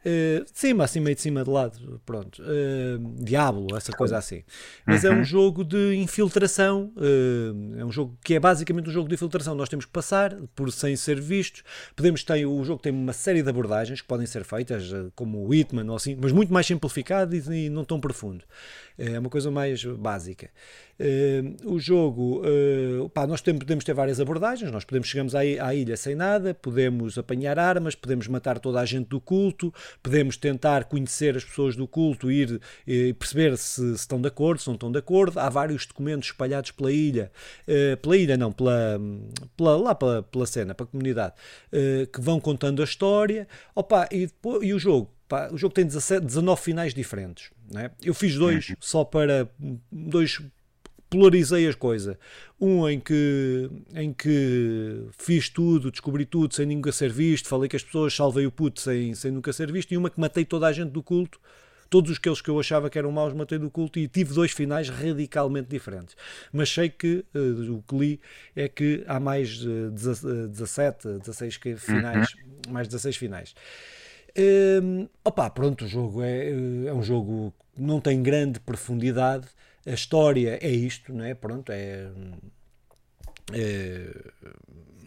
uh, 0.06 0.44
de 0.44 0.60
cima, 0.60 0.84
assim 0.84 1.00
meio 1.00 1.16
de 1.16 1.22
cima 1.22 1.42
de 1.42 1.50
lado, 1.50 2.02
pronto, 2.06 2.42
uh, 2.42 3.24
Diablo, 3.24 3.78
essa 3.78 3.94
coisa 3.94 4.18
assim. 4.18 4.44
Mas 4.86 5.06
uhum. 5.06 5.10
é 5.10 5.14
um 5.14 5.18
uhum. 5.20 5.24
jogo 5.24 5.64
de 5.64 5.96
infiltração, 5.96 6.92
uh, 6.98 7.80
é 7.80 7.86
um 7.86 7.92
jogo 7.92 8.18
que 8.22 8.34
é 8.34 8.42
basicamente 8.42 8.90
um 8.90 8.92
jogo 8.92 9.08
de 9.08 9.16
infiltração. 9.16 9.56
Nós 9.56 9.70
temos 9.70 9.86
que 9.86 9.92
passar 9.92 10.36
por 10.54 10.70
sem 10.70 10.98
ser 10.98 11.22
vistos. 11.22 11.64
Podemos 11.96 12.22
ter, 12.24 12.46
o 12.46 12.62
jogo 12.66 12.82
tem 12.82 12.92
uma 12.92 13.14
série 13.14 13.42
de 13.42 13.50
abordagens 13.50 14.02
que 14.02 14.08
podem 14.08 14.28
ser 14.28 14.44
feitas, 14.44 14.92
como 15.16 15.48
o 15.48 15.54
Hitman 15.54 15.90
ou 15.90 15.96
assim, 15.96 16.18
mas 16.20 16.34
muito 16.34 16.52
mais 16.52 16.66
simplificado 16.66 17.34
e, 17.34 17.68
e 17.68 17.70
não 17.70 17.86
tão 17.86 18.02
profundo. 18.02 18.44
É 18.98 19.18
uma 19.18 19.30
coisa 19.30 19.50
mais 19.50 19.86
básica. 19.86 20.50
o 21.64 21.80
jogo, 21.80 22.42
pá, 23.14 23.28
nós 23.28 23.40
podemos 23.40 23.86
ter 23.86 23.94
várias 23.94 24.20
abordagens, 24.20 24.72
nós 24.72 24.84
podemos 24.84 25.08
chegamos 25.08 25.36
à, 25.36 25.40
à 25.40 25.76
ilha 25.76 25.96
sem 25.96 26.17
nada, 26.18 26.54
podemos 26.54 27.18
apanhar 27.18 27.58
armas, 27.58 27.96
podemos 27.96 28.28
matar 28.28 28.60
toda 28.60 28.80
a 28.80 28.86
gente 28.86 29.08
do 29.08 29.22
culto, 29.22 29.74
podemos 30.04 30.36
tentar 30.36 30.86
conhecer 30.86 31.38
as 31.38 31.46
pessoas 31.46 31.76
do 31.76 31.88
culto, 31.88 32.32
ir 32.32 32.60
e 32.86 33.14
perceber 33.14 33.58
se, 33.58 33.90
se, 33.90 33.96
estão 33.96 34.20
de 34.20 34.28
acordo, 34.28 34.62
se 34.62 34.68
não 34.68 34.74
estão 34.74 34.92
de 34.92 34.98
acordo. 34.98 35.40
Há 35.40 35.50
vários 35.50 35.86
documentos 35.86 36.30
espalhados 36.30 36.72
pela 36.72 36.92
ilha, 36.92 37.32
uh, 37.68 37.98
pela 37.98 38.18
ilha 38.18 38.36
não, 38.38 38.52
pela, 38.52 39.00
pela 39.56 39.78
lá 39.78 39.96
pela, 39.96 40.24
pela 40.24 40.46
cena, 40.46 40.74
pela 40.76 40.88
comunidade, 40.88 41.34
uh, 41.72 42.08
que 42.08 42.20
vão 42.20 42.40
contando 42.40 42.82
a 42.82 42.86
história. 42.86 43.48
Opa, 43.76 44.08
e, 44.12 44.28
depois, 44.28 44.68
e 44.68 44.74
o 44.74 44.80
jogo? 44.80 45.12
O 45.52 45.58
jogo 45.58 45.74
tem 45.74 45.86
17, 45.86 46.26
19 46.26 46.62
finais 46.62 46.94
diferentes. 46.94 47.52
É? 47.76 47.92
Eu 48.02 48.14
fiz 48.14 48.36
dois 48.36 48.70
uhum. 48.70 48.76
só 48.80 49.04
para 49.04 49.50
dois 49.92 50.40
polarizei 51.10 51.68
as 51.68 51.76
coisas. 51.76 52.18
Um 52.60 52.88
em 52.88 53.00
que, 53.00 53.70
em 53.94 54.14
que 54.14 55.08
fiz 55.18 55.50
tudo, 55.50 55.92
descobri 55.92 56.26
tudo 56.26 56.54
sem 56.54 56.66
nunca 56.66 56.92
ser 56.92 57.12
visto, 57.12 57.48
falei 57.48 57.70
que 57.70 57.76
as 57.76 57.84
pessoas, 57.84 58.14
salvei 58.14 58.46
o 58.46 58.52
puto 58.52 58.82
sem, 58.82 59.14
sem 59.14 59.32
nunca 59.32 59.54
ser 59.54 59.72
visto, 59.72 59.94
e 59.94 59.98
uma 59.98 60.10
que 60.10 60.20
matei 60.20 60.46
toda 60.46 60.68
a 60.68 60.72
gente 60.72 60.92
do 60.92 61.04
culto. 61.04 61.40
Todos 61.90 62.18
aqueles 62.18 62.42
que 62.42 62.50
eu 62.50 62.60
achava 62.60 62.90
que 62.90 63.00
eram 63.00 63.12
maus 63.12 63.34
matei 63.34 63.58
do 63.58 63.70
culto 63.70 63.98
e 63.98 64.10
tive 64.10 64.34
dois 64.34 64.52
finais 64.52 64.90
radicalmente 64.90 65.70
diferentes. 65.70 66.18
Mas 66.52 66.70
sei 66.70 66.90
que 66.90 67.24
uh, 67.34 67.74
o 67.76 67.82
que 67.82 67.96
li 67.96 68.22
é 68.56 68.68
que 68.68 69.06
há 69.08 69.20
mais 69.20 69.64
uh, 69.64 69.90
17, 69.90 71.20
16 71.20 71.60
finais, 71.78 72.34
uhum. 72.34 72.74
mais 72.74 72.88
16 72.90 73.16
finais. 73.16 73.56
Uh, 74.38 75.10
opa, 75.24 75.50
pronto, 75.50 75.86
o 75.86 75.88
jogo 75.88 76.22
é, 76.22 76.50
é 76.88 76.94
um 76.94 77.02
jogo 77.02 77.54
que 77.76 77.82
não 77.82 78.02
tem 78.02 78.22
grande 78.22 78.60
profundidade, 78.60 79.48
a 79.88 79.94
história 79.94 80.60
é 80.62 80.70
isto, 80.70 81.14
não 81.14 81.24
é? 81.24 81.34
Pronto, 81.34 81.72
é. 81.72 82.10
é 83.54 84.12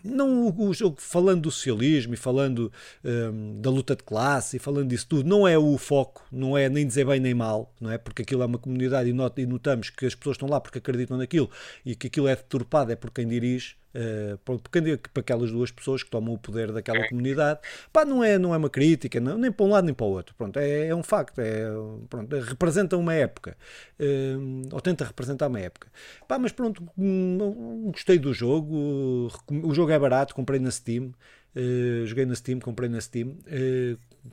não 0.03 0.49
o, 0.49 0.73
jogo 0.73 0.97
falando 0.99 1.43
do 1.43 1.51
socialismo 1.51 2.15
e 2.15 2.17
falando 2.17 2.73
um, 3.05 3.61
da 3.61 3.71
luta 3.71 3.95
de 3.95 4.03
classe 4.03 4.57
e 4.57 4.59
falando 4.59 4.89
disso 4.89 5.07
tudo, 5.07 5.29
não 5.29 5.47
é 5.47 5.59
o 5.59 5.77
foco, 5.77 6.27
não 6.33 6.57
é 6.57 6.69
nem 6.69 6.87
dizer 6.87 7.07
bem 7.07 7.21
nem 7.21 7.35
mal, 7.35 7.75
não 7.81 7.91
é? 7.91 7.99
Porque 7.99 8.23
aquilo 8.23 8.43
é 8.43 8.47
uma 8.47 8.59
comunidade 8.59 9.11
e, 9.11 9.13
not, 9.13 9.41
e 9.41 9.47
notamos 9.47 9.91
que 9.91 10.07
as 10.07 10.15
pessoas 10.15 10.37
estão 10.37 10.49
lá 10.49 10.61
porque 10.61 10.79
acreditam 10.79 11.19
naquilo 11.19 11.51
e 11.85 11.95
que 11.95 12.07
aquilo 12.07 12.29
é 12.29 12.37
deturpado 12.37 12.91
é 12.91 12.97
por 12.97 13.11
quem 13.11 13.29
dirige 13.29 13.77
Uh, 13.92 14.38
para 14.38 15.20
aquelas 15.20 15.50
duas 15.50 15.70
pessoas 15.70 16.02
que 16.02 16.11
tomam 16.11 16.35
o 16.35 16.38
poder 16.38 16.70
daquela 16.70 17.09
comunidade, 17.09 17.59
pá, 17.92 18.04
não 18.04 18.23
é, 18.23 18.38
não 18.38 18.54
é 18.54 18.56
uma 18.56 18.70
crítica, 18.70 19.18
não, 19.18 19.37
nem 19.37 19.50
para 19.50 19.66
um 19.66 19.70
lado 19.70 19.85
nem 19.85 19.94
para 19.94 20.06
o 20.06 20.11
outro, 20.11 20.35
pronto, 20.37 20.59
é, 20.59 20.87
é 20.87 20.94
um 20.94 21.02
facto, 21.02 21.40
é, 21.40 21.64
pronto, 22.09 22.37
representa 22.38 22.97
uma 22.97 23.12
época, 23.14 23.56
uh, 23.99 24.68
ou 24.73 24.80
tenta 24.80 25.04
representar 25.04 25.49
uma 25.49 25.59
época, 25.59 25.88
pá, 26.28 26.38
mas 26.38 26.52
pronto, 26.52 26.88
hum, 26.97 27.90
gostei 27.92 28.18
do 28.18 28.32
jogo, 28.32 29.28
o 29.50 29.75
jogo 29.75 29.90
é 29.90 29.99
barato, 29.99 30.37
comprei 30.37 30.61
na 30.61 30.70
Steam, 30.70 31.12
uh, 31.56 32.06
joguei 32.06 32.26
na 32.26 32.37
Steam, 32.37 32.61
comprei 32.61 32.88
na 32.88 33.00
Steam, 33.00 33.37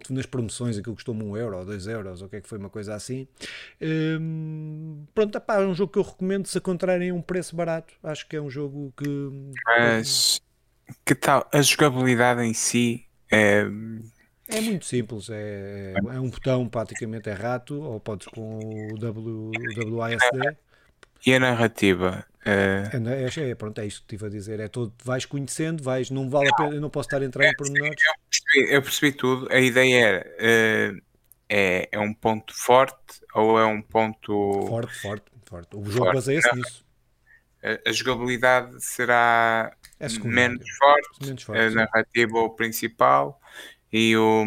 nas 0.09 0.25
promoções 0.25 0.77
aquilo 0.77 0.95
custou-me 0.95 1.23
um 1.23 1.35
euro 1.37 1.57
ou 1.57 1.65
dois 1.65 1.87
euros, 1.87 2.21
ou 2.21 2.27
o 2.27 2.29
que 2.29 2.37
é 2.37 2.41
que 2.41 2.47
foi, 2.47 2.57
uma 2.57 2.69
coisa 2.69 2.95
assim. 2.95 3.27
Hum, 3.81 5.05
pronto, 5.13 5.37
é 5.37 5.59
um 5.59 5.73
jogo 5.73 5.93
que 5.93 5.99
eu 5.99 6.03
recomendo 6.03 6.47
se 6.47 6.57
encontrarem 6.57 7.11
um 7.11 7.21
preço 7.21 7.55
barato. 7.55 7.93
Acho 8.03 8.27
que 8.27 8.35
é 8.35 8.41
um 8.41 8.49
jogo 8.49 8.93
que. 8.97 9.07
Mas 9.65 10.41
que 11.05 11.15
tal? 11.15 11.47
A 11.51 11.61
jogabilidade 11.61 12.41
em 12.41 12.53
si 12.53 13.05
é. 13.31 13.65
É 14.49 14.61
muito 14.61 14.85
simples, 14.85 15.29
é, 15.29 15.93
é 15.93 16.19
um 16.21 16.29
botão 16.29 16.69
praticamente 16.69 17.29
é 17.29 17.33
rato, 17.33 17.81
ou 17.81 17.99
podes 17.99 18.27
com 18.27 18.59
o 18.93 18.97
w, 18.97 19.51
WASD. 19.91 20.57
E 21.25 21.33
a 21.33 21.39
narrativa? 21.39 22.25
É, 22.45 22.89
é, 22.93 23.49
é, 23.49 23.55
pronto, 23.55 23.79
é 23.81 23.85
isso 23.85 23.99
que 23.99 24.15
estive 24.15 24.25
a 24.25 24.29
dizer. 24.29 24.61
É 24.61 24.69
todo, 24.69 24.93
vais 25.03 25.25
conhecendo, 25.25 25.83
vais, 25.83 26.09
não 26.09 26.29
vale 26.29 26.47
a 26.49 26.55
pena, 26.55 26.75
eu 26.75 26.79
não 26.79 26.89
posso 26.89 27.07
estar 27.07 27.21
a 27.21 27.25
entrar 27.25 27.45
em 27.45 27.53
pormenores. 27.57 28.01
Eu 28.55 28.63
percebi, 28.63 28.75
eu 28.75 28.81
percebi 28.81 29.11
tudo. 29.11 29.47
A 29.51 29.59
ideia 29.59 30.05
era 30.05 30.93
uh, 30.93 31.01
é, 31.49 31.89
é 31.91 31.99
um 31.99 32.13
ponto 32.13 32.53
forte 32.55 33.21
ou 33.33 33.59
é 33.59 33.65
um 33.65 33.81
ponto 33.81 34.67
forte, 34.67 34.99
forte, 34.99 35.25
forte. 35.45 35.75
O 35.75 35.89
jogo 35.89 36.13
baseia-se 36.13 36.55
nisso. 36.55 36.85
A, 37.63 37.89
a, 37.89 37.91
jogabilidade 37.91 38.83
será 38.83 39.75
é 39.99 40.07
menos 40.23 40.69
forte, 40.77 41.25
menos 41.25 41.43
forte, 41.43 41.59
a 41.59 41.71
narrativa 41.71 42.37
o 42.39 42.49
principal 42.51 43.41
e 43.91 44.15
o, 44.15 44.45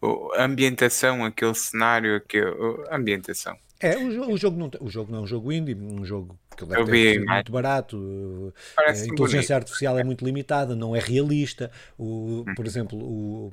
o, 0.00 0.32
a 0.34 0.44
ambientação, 0.44 1.24
aquele 1.24 1.54
cenário, 1.54 2.16
aquele, 2.16 2.50
a 2.90 2.96
ambientação. 2.96 3.56
É, 3.80 3.96
o, 3.96 4.32
o, 4.32 4.36
jogo 4.36 4.58
não, 4.58 4.70
o 4.80 4.90
jogo 4.90 5.12
não 5.12 5.20
é 5.20 5.22
um 5.22 5.26
jogo 5.26 5.52
indie, 5.52 5.74
um 5.74 6.04
jogo 6.04 6.38
que 6.66 6.74
deve 6.74 6.90
ter 6.90 7.24
muito 7.24 7.52
barato, 7.52 8.54
Parece 8.74 9.02
a 9.02 9.06
inteligência 9.06 9.54
bonito. 9.54 9.62
artificial 9.62 9.98
é 9.98 10.04
muito 10.04 10.24
limitada, 10.24 10.74
não 10.74 10.94
é 10.94 11.00
realista. 11.00 11.70
O, 11.98 12.44
hum. 12.46 12.54
Por 12.54 12.66
exemplo, 12.66 12.98
o, 12.98 13.52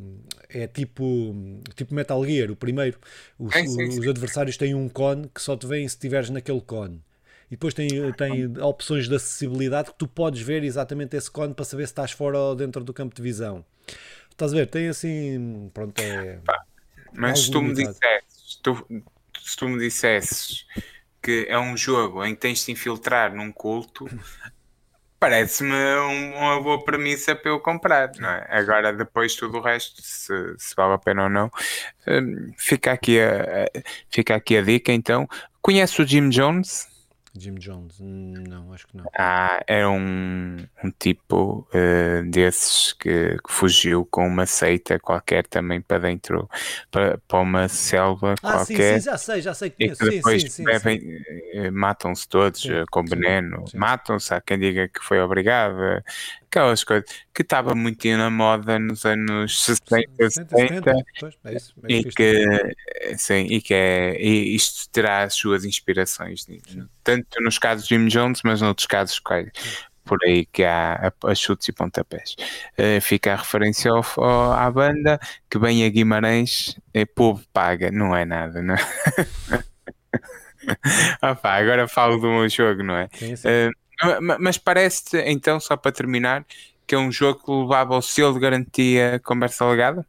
é 0.49 0.67
tipo, 0.67 1.35
tipo 1.75 1.93
Metal 1.93 2.23
Gear, 2.25 2.51
o 2.51 2.55
primeiro. 2.55 2.97
Os, 3.37 3.55
é, 3.55 3.65
sim, 3.65 3.91
sim. 3.91 3.99
os 3.99 4.07
adversários 4.07 4.57
têm 4.57 4.73
um 4.73 4.89
cone 4.89 5.29
que 5.33 5.41
só 5.41 5.55
te 5.55 5.67
vêm 5.67 5.87
se 5.87 5.95
estiveres 5.95 6.29
naquele 6.29 6.61
cone. 6.61 7.01
e 7.47 7.51
depois 7.51 7.73
tem, 7.73 7.89
tem 8.13 8.57
opções 8.59 9.07
de 9.07 9.15
acessibilidade 9.15 9.91
que 9.91 9.97
tu 9.97 10.07
podes 10.07 10.41
ver 10.41 10.63
exatamente 10.63 11.15
esse 11.15 11.29
cone 11.29 11.53
para 11.53 11.65
saber 11.65 11.87
se 11.87 11.91
estás 11.91 12.11
fora 12.11 12.37
ou 12.37 12.55
dentro 12.55 12.83
do 12.83 12.93
campo 12.93 13.15
de 13.15 13.21
visão. 13.21 13.63
Estás 14.29 14.53
a 14.53 14.55
ver? 14.55 14.67
Tem 14.67 14.87
assim. 14.87 15.71
Pronto, 15.73 15.99
é. 15.99 16.39
Mas 17.13 17.39
se 17.39 17.51
tu 17.51 17.73
dissesses, 17.73 18.55
tu, 18.61 19.03
se 19.39 19.57
tu 19.57 19.67
me 19.67 19.79
dissesses 19.79 20.65
que 21.27 21.45
é 21.49 21.59
um 21.59 21.75
jogo 21.75 22.23
em 22.23 22.33
que 22.33 22.39
tens 22.39 22.65
de 22.65 22.71
infiltrar 22.71 23.35
num 23.35 23.51
culto, 23.51 24.09
parece-me 25.19 25.75
uma 26.37 26.61
boa 26.61 26.81
premissa 26.85 27.35
para 27.35 27.51
eu 27.51 27.59
comprar, 27.59 28.13
não 28.17 28.29
é? 28.29 28.47
Agora, 28.49 28.93
depois 28.93 29.35
tudo 29.35 29.57
o 29.57 29.61
resto, 29.61 30.01
se, 30.01 30.31
se 30.57 30.73
vale 30.73 30.93
a 30.93 30.97
pena 30.97 31.23
ou 31.23 31.29
não, 31.29 31.51
hum, 32.07 32.53
fica, 32.57 32.93
aqui 32.93 33.19
a, 33.19 33.69
fica 34.09 34.35
aqui 34.35 34.55
a 34.55 34.61
dica 34.61 34.93
então. 34.93 35.27
Conhece 35.61 36.01
o 36.01 36.07
Jim 36.07 36.29
Jones? 36.29 36.87
Jim 37.39 37.55
Jones, 37.55 37.99
não, 37.99 38.73
acho 38.73 38.87
que 38.87 38.97
não. 38.97 39.05
Ah, 39.17 39.61
era 39.67 39.81
é 39.81 39.87
um, 39.87 40.57
um 40.83 40.91
tipo 40.97 41.67
uh, 41.73 42.29
desses 42.29 42.93
que, 42.93 43.37
que, 43.37 43.51
fugiu 43.51 44.05
com 44.05 44.27
uma 44.27 44.45
seita 44.45 44.99
qualquer 44.99 45.45
também 45.45 45.81
para 45.81 45.99
dentro, 45.99 46.49
para, 46.91 47.17
para 47.27 47.39
uma 47.39 47.67
selva 47.67 48.35
ah, 48.43 48.53
qualquer. 48.53 48.95
Sim, 48.95 48.99
sim, 48.99 49.05
já 49.05 49.17
sei, 49.17 49.41
já 49.41 49.53
sei 49.53 49.69
que 49.69 49.85
E 49.85 49.95
que 49.95 50.09
depois 50.09 50.41
sim, 50.41 50.49
sim, 50.49 50.63
sim, 50.79 50.99
eh, 51.53 51.71
matam-se 51.71 52.27
todos 52.27 52.61
sim, 52.61 52.83
com 52.91 53.03
veneno. 53.03 53.65
Matam-se, 53.73 54.33
há 54.33 54.41
quem 54.41 54.59
diga 54.59 54.87
que 54.87 55.03
foi 55.03 55.19
obrigado. 55.19 55.77
Aquelas 56.49 56.83
coisas 56.83 57.09
que 57.33 57.41
estava 57.41 57.75
muito 57.75 58.07
na 58.17 58.29
moda 58.29 58.79
nos 58.79 59.05
anos 59.05 59.63
60, 59.63 60.29
70, 60.29 60.91
é 61.43 61.55
isso, 61.55 61.73
é 61.83 61.93
e, 61.93 62.03
que, 62.03 63.15
sim, 63.17 63.45
e 63.45 63.61
que 63.61 63.73
é, 63.73 64.19
e 64.19 64.55
isto 64.55 64.89
terá 64.89 65.23
as 65.23 65.35
suas 65.35 65.65
inspirações, 65.65 66.47
tanto 67.03 67.26
nos 67.41 67.57
casos 67.57 67.87
de 67.87 67.95
Jim 67.95 68.07
Jones, 68.07 68.41
mas 68.43 68.61
noutros 68.61 68.87
casos 68.87 69.19
por 70.07 70.19
aí 70.23 70.45
que 70.45 70.63
há 70.63 71.11
a, 71.23 71.31
a 71.31 71.35
chutes 71.35 71.67
e 71.67 71.73
pontapés. 71.73 72.35
Uh, 72.79 73.01
fica 73.01 73.33
a 73.33 73.35
referência 73.35 73.91
ao, 73.91 74.03
ao, 74.17 74.53
à 74.53 74.71
banda 74.71 75.19
que 75.49 75.59
vem 75.59 75.85
a 75.85 75.89
Guimarães, 75.89 76.79
é 76.93 77.05
povo 77.05 77.43
paga, 77.51 77.91
não 77.91 78.15
é 78.15 78.25
nada, 78.25 78.61
não 78.61 78.73
é? 78.73 78.79
Opa, 81.31 81.51
agora 81.51 81.87
falo 81.87 82.17
do 82.17 82.27
meu 82.27 82.49
jogo, 82.49 82.81
não 82.83 82.95
é? 82.95 83.09
Sim, 83.13 83.35
sim. 83.35 83.47
Uh, 83.47 84.37
mas 84.39 84.57
parece-te, 84.57 85.17
então, 85.17 85.59
só 85.59 85.75
para 85.75 85.91
terminar, 85.91 86.45
que 86.85 86.95
é 86.95 86.97
um 86.97 87.11
jogo 87.11 87.43
que 87.43 87.51
levava 87.51 87.95
o 87.97 88.01
selo 88.01 88.33
de 88.33 88.39
garantia 88.39 89.19
conversa 89.23 89.65
legada? 89.65 90.05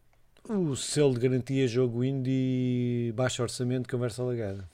O 0.49 0.75
selo 0.77 1.13
de 1.15 1.21
garantia 1.21 1.67
jogo 1.67 2.05
indie 2.05 3.13
baixo 3.15 3.43
orçamento 3.43 3.89
conversa 3.89 4.23
legada. 4.23 4.69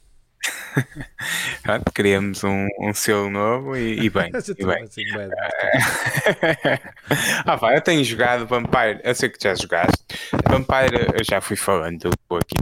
Criamos 1.95 2.45
um, 2.45 2.66
um 2.81 2.95
selo 2.95 3.31
novo 3.31 3.76
e, 3.76 4.00
e 4.00 4.11
bem. 4.11 4.31
e 4.59 4.64
bem. 4.64 4.83
Assim, 4.83 5.04
bem 5.04 5.28
ah, 7.45 7.57
pá, 7.57 7.75
eu 7.75 7.81
tenho 7.81 8.04
jogado 8.04 8.47
Vampire, 8.47 9.00
eu 9.02 9.14
sei 9.14 9.28
que 9.28 9.43
já 9.43 9.54
jogaste. 9.54 10.04
Vampire, 10.49 11.09
eu 11.19 11.25
já 11.25 11.40
fui 11.40 11.57
falando 11.57 12.11
aqui. 12.31 12.57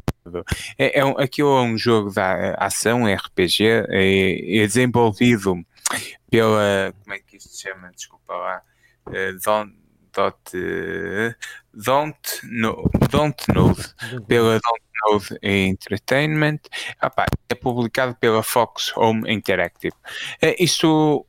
É, 0.79 1.01
é 1.01 1.05
um, 1.05 1.19
aquilo 1.19 1.59
é 1.59 1.63
um 1.63 1.77
jogo 1.77 2.11
de 2.11 2.21
ação, 2.57 3.13
RPG, 3.13 3.65
é, 3.89 4.59
é 4.59 4.67
desenvolvido 4.67 5.57
pela. 6.31 6.95
Como 7.03 7.15
é 7.15 7.19
que 7.19 7.37
isto 7.37 7.51
se 7.51 7.63
chama? 7.63 7.91
Desculpa 7.95 8.35
lá. 8.35 8.63
Uh, 9.07 9.37
don't, 9.45 9.75
don't, 10.13 10.57
uh, 10.57 11.35
don't, 11.75 12.41
know, 12.45 12.89
don't 13.11 13.45
know. 13.53 13.75
Pela 14.29 14.61
Don't 14.61 14.92
Know 15.05 15.21
Entertainment. 15.43 16.61
Opa, 17.03 17.27
é 17.49 17.55
publicado 17.55 18.15
pela 18.17 18.43
Fox 18.43 18.93
Home 18.97 19.31
Interactive. 19.33 19.95
Uh, 20.43 20.55
isto 20.59 21.27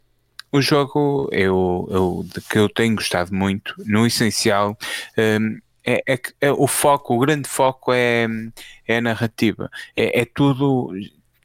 o 0.51 0.61
jogo 0.61 1.27
eu, 1.31 1.87
eu, 1.89 2.25
de 2.31 2.39
que 2.41 2.59
eu 2.59 2.69
tenho 2.69 2.95
gostado 2.95 3.33
muito, 3.33 3.73
no 3.87 4.05
essencial, 4.05 4.77
um, 5.17 5.57
é, 5.83 6.03
é, 6.07 6.19
é, 6.41 6.51
o 6.51 6.67
foco, 6.67 7.15
o 7.15 7.19
grande 7.19 7.49
foco 7.49 7.91
é, 7.91 8.27
é 8.87 8.97
a 8.97 9.01
narrativa. 9.01 9.69
É, 9.95 10.21
é 10.21 10.25
tudo 10.25 10.93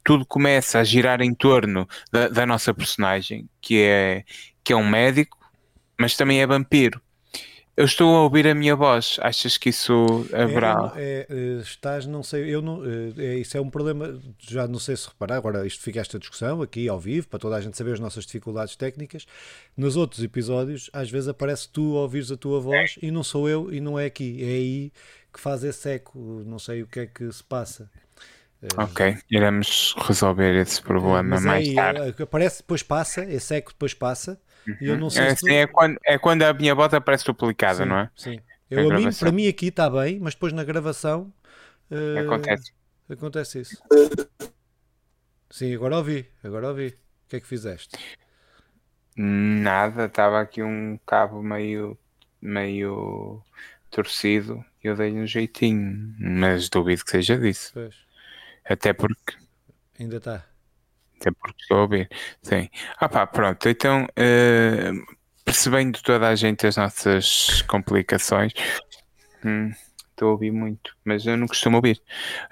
tudo 0.04 0.24
começa 0.24 0.78
a 0.78 0.84
girar 0.84 1.20
em 1.20 1.34
torno 1.34 1.86
da, 2.10 2.28
da 2.28 2.46
nossa 2.46 2.72
personagem, 2.72 3.48
que 3.60 3.82
é, 3.82 4.24
que 4.64 4.72
é 4.72 4.76
um 4.76 4.88
médico, 4.88 5.36
mas 5.98 6.16
também 6.16 6.40
é 6.40 6.46
vampiro. 6.46 7.00
Eu 7.78 7.84
estou 7.84 8.12
a 8.16 8.22
ouvir 8.24 8.44
a 8.48 8.56
minha 8.56 8.74
voz. 8.74 9.20
Achas 9.22 9.56
que 9.56 9.68
isso 9.68 10.26
haverá? 10.32 10.92
É, 10.96 11.28
é, 11.30 11.32
é, 11.32 11.60
estás, 11.60 12.06
não 12.06 12.24
sei, 12.24 12.52
eu 12.52 12.60
não, 12.60 12.82
é, 12.84 13.12
é, 13.16 13.34
isso 13.36 13.56
é 13.56 13.60
um 13.60 13.70
problema. 13.70 14.20
Já 14.40 14.66
não 14.66 14.80
sei 14.80 14.96
se 14.96 15.06
reparar. 15.06 15.36
Agora, 15.36 15.64
isto 15.64 15.80
fica 15.80 16.00
esta 16.00 16.18
discussão 16.18 16.60
aqui 16.60 16.88
ao 16.88 16.98
vivo 16.98 17.28
para 17.28 17.38
toda 17.38 17.54
a 17.54 17.60
gente 17.60 17.76
saber 17.76 17.92
as 17.92 18.00
nossas 18.00 18.26
dificuldades 18.26 18.74
técnicas. 18.74 19.28
Nos 19.76 19.94
outros 19.94 20.24
episódios, 20.24 20.90
às 20.92 21.08
vezes 21.08 21.28
aparece 21.28 21.68
tu 21.68 21.96
a 21.96 22.00
ouvires 22.00 22.32
a 22.32 22.36
tua 22.36 22.58
voz 22.58 22.98
e 23.00 23.12
não 23.12 23.22
sou 23.22 23.48
eu 23.48 23.72
e 23.72 23.80
não 23.80 23.96
é 23.96 24.06
aqui. 24.06 24.42
É 24.42 24.46
aí 24.46 24.92
que 25.32 25.38
faz 25.38 25.62
esse 25.62 25.88
eco. 25.88 26.18
Não 26.44 26.58
sei 26.58 26.82
o 26.82 26.86
que 26.88 26.98
é 26.98 27.06
que 27.06 27.30
se 27.30 27.44
passa. 27.44 27.88
Ok, 28.76 29.16
iremos 29.30 29.94
resolver 29.98 30.56
esse 30.56 30.82
problema 30.82 31.40
mais 31.40 31.68
aí, 31.68 31.76
tarde. 31.76 32.20
Aparece, 32.20 32.58
depois 32.58 32.82
passa, 32.82 33.24
esse 33.24 33.54
eco 33.54 33.70
depois 33.70 33.94
passa. 33.94 34.36
Uhum. 34.68 34.76
Eu 34.80 34.98
não 34.98 35.08
sei 35.08 35.24
é, 35.24 35.34
se. 35.34 35.50
é, 35.50 35.66
quando, 35.66 35.98
é 36.04 36.18
quando 36.18 36.42
a 36.42 36.52
minha 36.52 36.74
bota 36.74 36.98
aparece 36.98 37.24
duplicada, 37.24 37.84
sim, 37.84 37.88
não 37.88 37.98
é? 37.98 38.10
Sim. 38.14 38.40
Eu, 38.70 38.90
mim, 38.92 39.08
para 39.18 39.32
mim 39.32 39.48
aqui 39.48 39.68
está 39.68 39.88
bem, 39.88 40.20
mas 40.20 40.34
depois 40.34 40.52
na 40.52 40.62
gravação 40.62 41.32
uh, 41.90 42.18
acontece. 42.18 42.72
acontece 43.08 43.60
isso. 43.60 43.82
Sim, 45.48 45.74
agora 45.74 45.96
ouvi, 45.96 46.28
agora 46.44 46.68
ouvi. 46.68 46.88
O 46.88 47.28
que 47.30 47.36
é 47.36 47.40
que 47.40 47.46
fizeste? 47.46 47.96
Nada, 49.16 50.04
estava 50.04 50.40
aqui 50.40 50.62
um 50.62 50.98
cabo 51.06 51.42
meio, 51.42 51.98
meio 52.40 53.42
torcido 53.90 54.62
e 54.84 54.86
eu 54.86 54.94
dei 54.94 55.12
um 55.12 55.26
jeitinho, 55.26 56.14
mas 56.18 56.68
duvido 56.68 57.04
que 57.04 57.10
seja 57.10 57.38
disso. 57.38 57.70
Pois. 57.72 57.96
Até 58.64 58.92
porque. 58.92 59.34
Ainda 59.98 60.18
está. 60.18 60.44
Até 61.20 61.30
porque 61.32 61.62
estou 61.62 61.78
a 61.78 61.82
ouvir. 61.82 62.08
Sim. 62.42 62.68
Ah 62.98 63.08
pá, 63.08 63.26
pronto. 63.26 63.68
Então, 63.68 64.04
uh, 64.04 65.16
percebendo 65.44 66.00
toda 66.02 66.28
a 66.28 66.34
gente 66.34 66.66
as 66.66 66.76
nossas 66.76 67.62
complicações, 67.62 68.52
hum, 69.44 69.72
estou 70.10 70.28
a 70.28 70.32
ouvir 70.32 70.52
muito, 70.52 70.96
mas 71.04 71.26
eu 71.26 71.36
não 71.36 71.46
costumo 71.46 71.76
ouvir. 71.76 72.00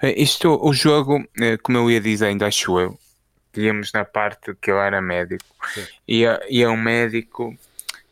Uh, 0.03 0.13
isto, 0.15 0.59
o 0.61 0.73
jogo, 0.73 1.19
uh, 1.19 1.61
como 1.63 1.77
eu 1.77 1.91
ia 1.91 2.01
dizendo, 2.01 2.43
acho 2.43 2.79
eu, 2.79 2.99
íamos 3.55 3.91
na 3.93 4.03
parte 4.03 4.53
que 4.61 4.69
eu 4.69 4.79
era 4.79 5.01
médico, 5.01 5.45
e, 6.07 6.23
e 6.49 6.61
é 6.61 6.69
um 6.69 6.77
médico 6.77 7.57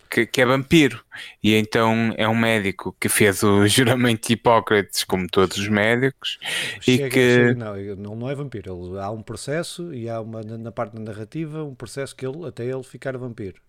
que, 0.10 0.26
que, 0.26 0.41
é 0.41 0.46
vampiro. 0.46 1.04
E 1.44 1.56
então 1.56 2.13
é 2.18 2.28
um 2.28 2.36
médico 2.36 2.96
que 3.00 3.10
fez 3.10 3.44
o 3.44 3.65
juramento 3.68 4.28
de 4.28 4.34
Hipócrates, 4.34 5.04
como 5.04 5.28
todos 5.28 5.58
os 5.58 5.68
médicos, 5.68 6.38
chega, 6.82 7.08
e 7.08 7.10
que. 7.10 7.34
Chega, 7.34 7.56
não, 7.56 7.78
ele 7.78 7.96
não 7.96 8.30
é 8.30 8.36
vampiro. 8.36 8.89
Ele, 8.89 9.00
há 9.00 9.10
um 9.12 9.22
processo 9.22 9.94
e 9.94 10.10
há 10.10 10.22
uma, 10.22 10.41
na 10.41 10.72
parte 10.72 10.96
da 10.96 11.02
narrativa 11.02 11.63
um 11.63 11.76
processo 11.76 12.15
que 12.15 12.26
ele, 12.26 12.46
até 12.48 12.65
ele 12.65 12.84
ficar 12.84 13.18
vampiro. 13.18 13.62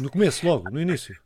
No 0.00 0.10
começo, 0.10 0.46
logo, 0.46 0.70
no 0.70 0.80
início. 0.80 1.16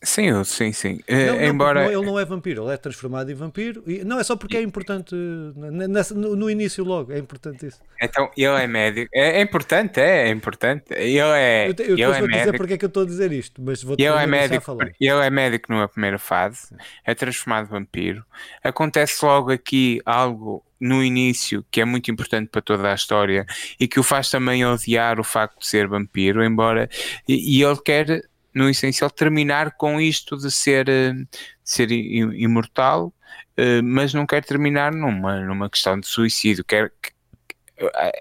Sim, 0.00 0.44
sim, 0.44 0.72
sim. 0.72 1.00
Não, 1.08 1.34
não, 1.34 1.42
Embora... 1.42 1.92
ele 1.92 2.06
não 2.06 2.18
é 2.18 2.24
vampiro, 2.24 2.64
ele 2.64 2.72
é 2.72 2.76
transformado 2.76 3.30
em 3.30 3.34
vampiro. 3.34 3.82
E, 3.84 4.04
não, 4.04 4.20
é 4.20 4.22
só 4.22 4.36
porque 4.36 4.56
é 4.56 4.62
importante 4.62 5.12
no, 5.12 6.36
no, 6.36 6.48
início 6.48 6.84
logo, 6.84 7.12
é 7.12 7.18
importante 7.18 7.66
isso. 7.66 7.80
Então, 8.00 8.30
ele 8.36 8.62
é 8.62 8.66
médico. 8.68 9.10
É, 9.12 9.38
é 9.38 9.40
importante, 9.40 9.98
é, 9.98 10.28
é, 10.28 10.30
importante. 10.30 10.84
Ele 10.90 11.18
é. 11.18 11.68
Eu, 11.68 11.74
te, 11.74 11.82
eu 11.82 11.94
ele 11.94 12.02
é 12.02 12.18
vou 12.20 12.28
dizer 12.28 12.56
porque 12.56 12.74
é 12.74 12.78
que 12.78 12.84
eu 12.84 12.88
estou 12.88 13.02
a 13.02 13.06
dizer 13.06 13.32
isto, 13.32 13.60
mas 13.60 13.82
vou 13.82 13.96
ele 13.98 14.06
é 14.06 14.26
médico, 14.26 14.64
falar. 14.64 14.92
Ele 15.00 15.26
é 15.26 15.30
médico 15.30 15.72
numa 15.72 15.88
primeira 15.88 16.18
fase, 16.18 16.68
é 17.04 17.12
transformado 17.12 17.66
em 17.66 17.70
vampiro. 17.70 18.24
Acontece 18.62 19.24
logo 19.24 19.50
aqui 19.50 20.00
algo 20.06 20.64
no 20.80 21.02
início 21.02 21.64
que 21.72 21.80
é 21.80 21.84
muito 21.84 22.08
importante 22.08 22.50
para 22.50 22.62
toda 22.62 22.92
a 22.92 22.94
história 22.94 23.44
e 23.80 23.88
que 23.88 23.98
o 23.98 24.04
faz 24.04 24.30
também 24.30 24.64
odiar 24.64 25.18
o 25.18 25.24
facto 25.24 25.58
de 25.58 25.66
ser 25.66 25.88
vampiro, 25.88 26.44
embora. 26.44 26.88
e, 27.26 27.58
e 27.58 27.62
ele 27.64 27.78
quer 27.84 28.22
no 28.54 28.68
essencial, 28.68 29.10
terminar 29.10 29.72
com 29.76 30.00
isto 30.00 30.36
de 30.36 30.50
ser, 30.50 30.88
eh, 30.88 31.12
de 31.12 31.28
ser 31.64 31.90
imortal, 31.90 33.12
eh, 33.56 33.82
mas 33.82 34.14
não 34.14 34.26
quer 34.26 34.44
terminar 34.44 34.92
numa, 34.92 35.40
numa 35.40 35.70
questão 35.70 35.98
de 35.98 36.06
suicídio, 36.06 36.64
quer 36.64 36.92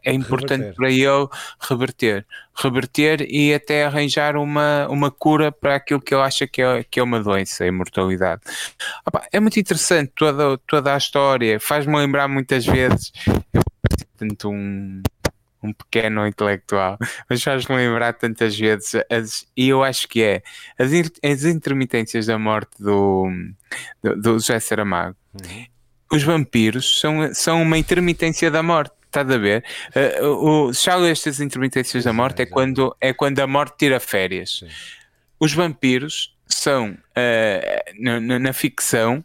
é 0.03 0.13
importante 0.13 0.61
reverter. 0.61 0.75
para 0.75 0.91
ele 0.91 1.27
reverter, 1.59 2.25
reverter 2.55 3.21
e 3.29 3.53
até 3.53 3.85
arranjar 3.85 4.35
uma, 4.35 4.87
uma 4.87 5.09
cura 5.09 5.51
para 5.51 5.75
aquilo 5.75 6.01
que 6.01 6.13
ele 6.13 6.21
acha 6.21 6.45
que 6.45 6.61
é, 6.61 6.83
que 6.83 6.99
é 6.99 7.03
uma 7.03 7.19
doença, 7.19 7.63
a 7.63 7.67
imortalidade. 7.67 8.41
é 9.31 9.39
muito 9.39 9.59
interessante 9.59 10.11
toda, 10.15 10.57
toda 10.59 10.93
a 10.93 10.97
história, 10.97 11.59
faz-me 11.59 11.95
lembrar 11.95 12.27
muitas 12.27 12.65
vezes, 12.65 13.11
eu 13.53 13.61
tanto 14.17 14.49
um, 14.49 15.01
um 15.61 15.73
pequeno 15.73 16.27
intelectual, 16.27 16.97
mas 17.29 17.43
faz-me 17.43 17.75
lembrar 17.75 18.13
tantas 18.13 18.57
vezes, 18.57 18.93
as, 19.09 19.47
e 19.55 19.69
eu 19.69 19.83
acho 19.83 20.07
que 20.07 20.23
é 20.23 20.41
as, 20.77 20.91
as 21.23 21.43
intermitências 21.43 22.25
da 22.27 22.37
morte 22.37 22.71
do, 22.79 23.27
do, 24.03 24.15
do 24.21 24.33
José 24.33 24.59
Saramago. 24.59 25.15
Uhum. 25.33 25.65
Os 26.11 26.23
vampiros 26.23 26.99
são, 26.99 27.33
são 27.33 27.61
uma 27.61 27.77
intermitência 27.77 28.49
da 28.49 28.63
morte. 28.63 28.93
estás 29.05 29.29
a 29.29 29.37
ver? 29.37 29.63
Uh, 30.21 30.67
o, 30.67 30.73
já 30.73 30.97
estas 31.07 31.41
intermitências 31.41 32.05
da 32.05 32.13
morte 32.13 32.43
é, 32.43 32.45
quando, 32.45 32.95
é 33.01 33.13
quando 33.13 33.39
a 33.39 33.47
morte 33.47 33.75
tira 33.77 33.99
férias. 33.99 34.63
Os 35.39 35.53
vampiros 35.53 36.35
são, 36.47 36.91
uh, 36.91 38.01
na, 38.01 38.39
na, 38.39 38.53
ficção, 38.53 39.23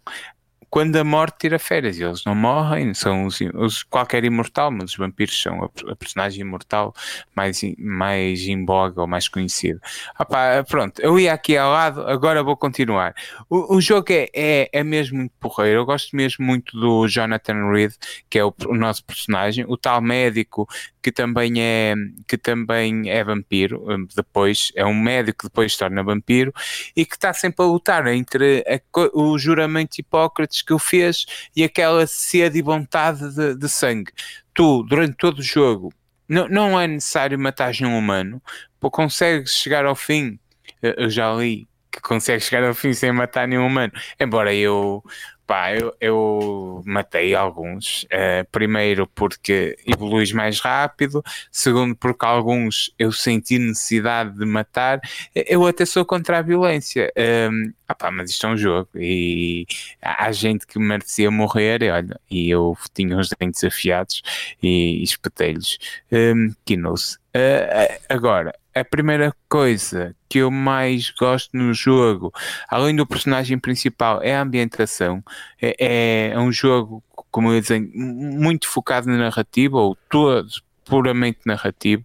quando 0.73 0.97
a 0.97 1.05
morte 1.05 1.37
tira 1.41 1.59
férias, 1.59 2.01
eles 2.01 2.25
não 2.25 2.35
morrem, 2.35 2.95
são 2.95 3.27
os, 3.27 3.39
os, 3.57 3.83
qualquer 3.83 4.25
imortal, 4.25 4.71
mas 4.71 4.93
os 4.93 4.97
vampiros 4.97 5.39
são 5.39 5.63
a, 5.63 5.67
a, 5.93 5.95
personagem 5.95 6.41
imortal 6.41 6.95
mais, 7.37 7.61
mais 7.77 8.41
em 8.41 8.65
voga 8.65 9.03
ou 9.03 9.07
mais 9.07 9.29
conhecida. 9.29 9.79
Opa, 10.19 10.65
pronto, 10.67 10.99
eu 11.03 11.21
ia 11.21 11.35
aqui 11.35 11.59
ao 11.59 11.71
lado, 11.71 12.01
agora 12.09 12.43
vou 12.43 12.57
continuar. 12.57 13.15
O, 13.51 13.77
o 13.77 13.81
jogo 13.83 14.07
é, 14.13 14.31
é, 14.33 14.71
é, 14.73 14.83
mesmo 14.83 15.19
muito 15.19 15.35
porreiro, 15.39 15.81
eu 15.81 15.85
gosto 15.85 16.17
mesmo 16.17 16.43
muito 16.43 16.75
do 16.81 17.07
Jonathan 17.07 17.71
Reed, 17.71 17.93
que 18.31 18.39
é 18.39 18.45
o, 18.45 18.55
o 18.67 18.75
nosso 18.75 19.05
personagem, 19.05 19.67
o 19.69 19.77
tal 19.77 20.01
médico 20.01 20.67
que 21.03 21.11
também 21.11 21.61
é, 21.61 21.95
que 22.29 22.39
também 22.39 23.11
é 23.11 23.25
vampiro, 23.25 23.85
hum, 23.91 24.07
depois 24.15 24.71
é 24.77 24.87
um 24.87 24.95
médico 24.95 25.41
que 25.41 25.49
depois 25.49 25.73
se 25.73 25.79
torna 25.79 26.03
vampiro 26.03 26.55
e 26.97 27.05
que 27.05 27.17
está 27.17 27.33
sempre 27.35 27.65
a 27.65 27.69
lutar 27.69 28.07
entre 28.07 28.65
a, 28.67 28.81
o 29.13 29.37
juramento 29.37 29.97
de 29.97 30.01
Hipócrates 30.01 30.62
que 30.63 30.73
o 30.73 30.79
fez 30.79 31.27
e 31.55 31.65
aquela 31.65 32.07
sede 32.07 32.59
e 32.59 32.63
vontade 32.63 33.35
de, 33.35 33.55
de 33.55 33.69
sangue. 33.69 34.13
Tu, 34.55 34.83
durante 34.85 35.17
todo 35.17 35.39
o 35.39 35.43
jogo, 35.43 35.93
não, 36.29 36.49
não 36.49 36.81
é 36.81 36.87
necessário 36.87 37.39
matar 37.39 37.73
um 37.83 37.99
humano, 37.99 38.43
consegues 38.91 39.53
chegar 39.53 39.85
ao 39.85 39.95
fim. 39.95 40.39
Eu 40.81 41.11
já 41.11 41.33
li 41.35 41.69
que 41.93 42.01
consegue 42.01 42.43
chegar 42.43 42.67
ao 42.67 42.75
fim 42.75 42.95
sem 42.95 43.13
matar 43.13 43.47
nenhum 43.47 43.67
humano. 43.67 43.93
Embora 44.19 44.55
eu 44.55 45.05
Pá, 45.53 45.75
eu, 45.75 45.95
eu 46.01 46.83
matei 46.87 47.35
alguns. 47.35 48.05
Uh, 48.05 48.49
primeiro 48.51 49.07
porque 49.09 49.77
evoluís 49.87 50.33
mais 50.33 50.61
rápido, 50.61 51.23
segundo 51.51 51.95
porque 51.97 52.25
alguns 52.25 52.95
eu 52.99 53.13
senti 53.13 53.59
necessidade 53.59 54.39
de 54.39 54.47
matar. 54.47 55.01
Eu 55.35 55.67
até 55.67 55.85
sou 55.85 56.07
contra 56.07 56.39
a 56.39 56.43
violência. 56.43 57.13
Um, 57.51 57.73
ah 57.87 57.95
pá, 57.95 58.11
mas 58.11 58.31
isto 58.31 58.47
é 58.47 58.51
um 58.51 58.57
jogo 58.57 58.89
e 58.95 59.67
há 60.01 60.33
gente 60.33 60.67
que 60.67 60.79
merecia 60.79 61.31
morrer, 61.31 61.83
e 61.83 61.91
olha, 61.91 62.19
e 62.31 62.49
eu 62.49 62.75
tinha 62.95 63.19
os 63.19 63.29
dentes 63.39 63.63
afiados 63.63 64.23
e 64.63 65.03
espetei-lhes. 65.03 65.77
Um, 66.11 66.55
Kinos. 66.65 67.19
Uh, 67.37 67.99
agora, 68.09 68.55
a 68.75 68.85
primeira 68.85 69.35
coisa 69.49 70.15
que 70.29 70.39
eu 70.39 70.51
mais 70.51 71.11
gosto 71.11 71.57
no 71.57 71.75
jogo, 71.75 72.33
além 72.69 72.97
do 72.97 73.07
personagem 73.07 73.59
principal, 73.59 74.23
é 74.23 74.35
a 74.35 74.43
ambientação. 74.43 75.23
É, 75.61 75.77
é, 75.79 76.31
é 76.33 76.39
um 76.39 76.51
jogo, 76.51 77.03
como 77.31 77.53
eu 77.53 77.61
dizia, 77.61 77.81
muito 77.95 78.69
focado 78.69 79.09
na 79.09 79.17
narrativa, 79.17 79.79
ou 79.79 79.97
todo 80.09 80.49
puramente 80.85 81.41
narrativo. 81.47 82.05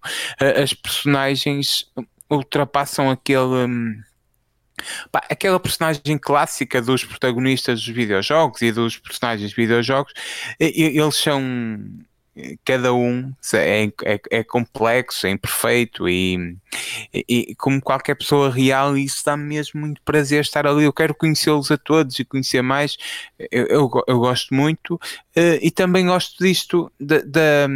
As 0.61 0.73
personagens 0.73 1.91
ultrapassam 2.29 3.09
aquele. 3.09 3.65
Hum, 3.67 4.01
pá, 5.11 5.21
aquela 5.29 5.59
personagem 5.59 6.17
clássica 6.17 6.81
dos 6.81 7.03
protagonistas 7.03 7.83
dos 7.83 7.93
videojogos 7.93 8.61
e 8.61 8.71
dos 8.71 8.97
personagens 8.97 9.49
de 9.49 9.55
videojogos, 9.55 10.13
eles 10.59 11.15
são 11.15 11.41
cada 12.63 12.93
um 12.93 13.33
é, 13.53 13.85
é, 14.03 14.19
é, 14.31 14.43
complexo, 14.43 15.25
é 15.25 15.31
imperfeito 15.31 16.07
e, 16.07 16.57
e, 17.13 17.55
como 17.55 17.81
qualquer 17.81 18.15
pessoa 18.15 18.51
real, 18.51 18.97
isso 18.97 19.23
dá-me 19.25 19.43
mesmo 19.43 19.79
muito 19.79 20.01
prazer 20.03 20.41
estar 20.41 20.67
ali. 20.67 20.83
Eu 20.83 20.93
quero 20.93 21.15
conhecê-los 21.15 21.71
a 21.71 21.77
todos 21.77 22.19
e 22.19 22.25
conhecer 22.25 22.61
mais. 22.61 22.97
Eu, 23.51 23.65
eu, 23.67 23.91
eu 24.07 24.19
gosto 24.19 24.53
muito 24.53 24.95
uh, 24.95 25.59
e 25.61 25.71
também 25.71 26.05
gosto 26.05 26.43
disto 26.43 26.91
da, 26.99 27.19
da, 27.21 27.67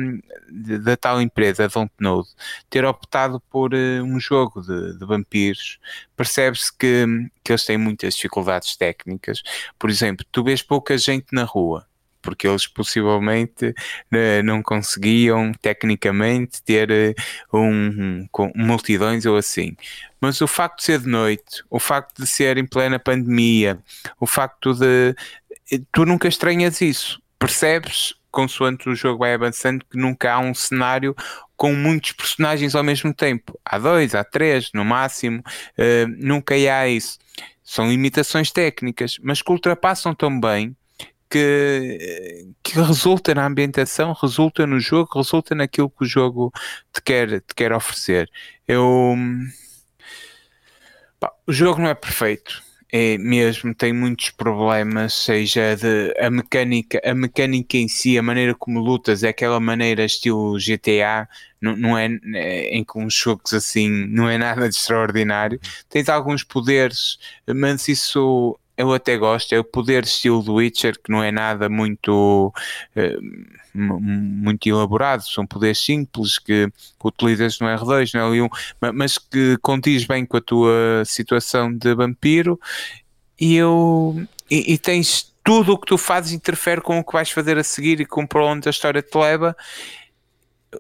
da 0.80 0.98
tal 0.98 1.22
empresa, 1.22 1.68
Dontnod, 1.68 2.28
ter 2.70 2.86
optado 2.86 3.40
por 3.50 3.74
uh, 3.74 4.04
um 4.04 4.20
jogo 4.20 4.62
de, 4.62 4.98
de 4.98 5.06
vampiros. 5.06 5.80
Percebe-se 6.16 6.72
que, 6.78 7.06
que 7.44 7.52
eles 7.52 7.66
têm 7.66 7.78
muitas 7.78 8.16
dificuldades 8.16 8.76
técnicas. 8.76 9.42
Por 9.80 9.90
exemplo, 9.90 10.26
tu 10.32 10.44
vês 10.44 10.62
pouca 10.62 10.98
gente 10.98 11.28
na 11.32 11.44
rua 11.44 11.86
porque 12.22 12.48
eles 12.48 12.68
possivelmente 12.68 13.68
uh, 13.68 14.44
não 14.44 14.62
conseguiam 14.62 15.52
tecnicamente 15.62 16.62
ter 16.64 17.16
uh, 17.52 17.58
um, 17.58 18.28
um, 18.40 18.52
multidões 18.56 19.26
ou 19.26 19.38
assim. 19.38 19.76
Mas 20.20 20.40
o 20.42 20.48
facto 20.48 20.78
de 20.78 20.84
ser 20.86 21.00
de 21.00 21.08
noite, 21.08 21.64
o 21.70 21.80
facto 21.80 22.22
de 22.22 22.28
ser 22.28 22.58
em 22.58 22.66
plena 22.66 23.00
pandemia, 23.00 23.80
o 24.20 24.28
facto 24.28 24.74
de. 24.74 25.16
Tu 25.92 26.06
nunca 26.06 26.28
estranhas 26.28 26.82
isso. 26.82 27.22
Percebes, 27.40 28.14
consoante 28.30 28.90
o 28.90 28.96
jogo 28.96 29.20
vai 29.20 29.34
avançando, 29.34 29.84
que 29.90 29.98
nunca 29.98 30.34
há 30.34 30.40
um 30.40 30.54
cenário 30.54 31.16
com 31.58 31.74
muitos 31.74 32.12
personagens 32.14 32.76
ao 32.76 32.84
mesmo 32.84 33.14
tempo. 33.14 33.60
Há 33.64 33.78
dois, 33.78 34.16
há 34.16 34.24
três, 34.24 34.72
no 34.74 34.86
máximo. 34.86 35.44
Uh, 35.78 36.08
nunca 36.18 36.56
há 36.56 36.88
isso. 36.88 37.20
São 37.64 37.90
limitações 37.90 38.52
técnicas, 38.52 39.18
mas 39.22 39.42
que 39.42 39.52
ultrapassam 39.52 40.14
também 40.14 40.76
que, 41.32 42.54
que 42.62 42.74
resulta 42.80 43.34
na 43.34 43.46
ambientação, 43.46 44.14
resulta 44.14 44.68
no 44.68 44.80
jogo, 44.80 45.18
resulta 45.18 45.56
naquilo 45.56 45.90
que 45.90 46.04
o 46.04 46.08
jogo 46.08 46.52
te 46.94 47.02
quer, 47.02 47.42
te 47.42 47.56
quer 47.56 47.72
oferecer. 47.72 48.30
Eu. 48.68 49.16
Pá, 51.20 51.32
o 51.48 51.54
jogo 51.54 51.82
não 51.82 51.88
é 51.90 51.96
perfeito. 51.96 52.62
É 52.94 53.18
mesmo, 53.18 53.74
tem 53.74 53.94
muitos 53.94 54.32
problemas, 54.32 55.14
seja 55.14 55.78
de 55.78 56.14
a 56.20 56.30
mecânica, 56.30 57.00
a 57.06 57.16
mecânica 57.16 57.78
em 57.78 57.88
si, 57.88 58.18
a 58.18 58.22
maneira 58.22 58.54
como 58.54 58.82
lutas, 58.82 59.24
é 59.24 59.30
aquela 59.30 59.62
maneira 59.62 60.04
estilo 60.04 60.58
GTA, 60.60 61.30
não, 61.62 61.78
não 61.78 61.98
é, 61.98 62.10
é 62.36 62.76
em 62.76 62.84
que 62.84 63.00
uns 63.00 63.14
jogos 63.14 63.54
assim 63.54 63.90
não 63.90 64.30
é 64.30 64.38
nada 64.38 64.68
de 64.68 64.76
extraordinário. 64.76 65.58
Tens 65.88 66.10
alguns 66.10 66.44
poderes, 66.44 67.18
mas 67.48 67.88
isso 67.88 68.60
eu 68.82 68.94
até 68.94 69.18
gosto, 69.18 69.54
é 69.54 69.60
o 69.60 69.64
poder 69.64 70.04
estilo 70.04 70.42
do 70.42 70.56
Witcher, 70.56 71.00
que 71.02 71.12
não 71.12 71.24
é 71.24 71.32
nada 71.32 71.70
muito, 71.70 72.54
uh, 72.96 73.22
muito 73.74 74.68
elaborado, 74.68 75.24
são 75.24 75.46
poderes 75.46 75.80
simples 75.80 76.38
que 76.40 76.68
utilizas 77.04 77.60
no 77.60 77.68
R2, 77.68 78.14
no 78.14 78.34
L1, 78.34 78.50
mas 78.94 79.18
que 79.18 79.58
condiz 79.62 80.06
bem 80.06 80.26
com 80.26 80.38
a 80.38 80.42
tua 80.42 81.04
situação 81.06 81.76
de 81.76 81.94
vampiro 81.94 82.60
e 83.40 83.56
eu 83.56 84.28
e, 84.50 84.74
e 84.74 84.78
tens 84.78 85.34
tudo 85.44 85.74
o 85.74 85.78
que 85.78 85.88
tu 85.88 85.98
fazes 85.98 86.34
interfere 86.34 86.82
com 86.82 87.00
o 87.00 87.04
que 87.04 87.14
vais 87.14 87.32
fazer 87.32 87.58
a 87.58 87.64
seguir 87.64 88.00
e 88.00 88.06
com 88.06 88.28
para 88.28 88.46
onde 88.46 88.68
a 88.68 88.72
história 88.72 89.02
te 89.02 89.18
leva. 89.18 89.56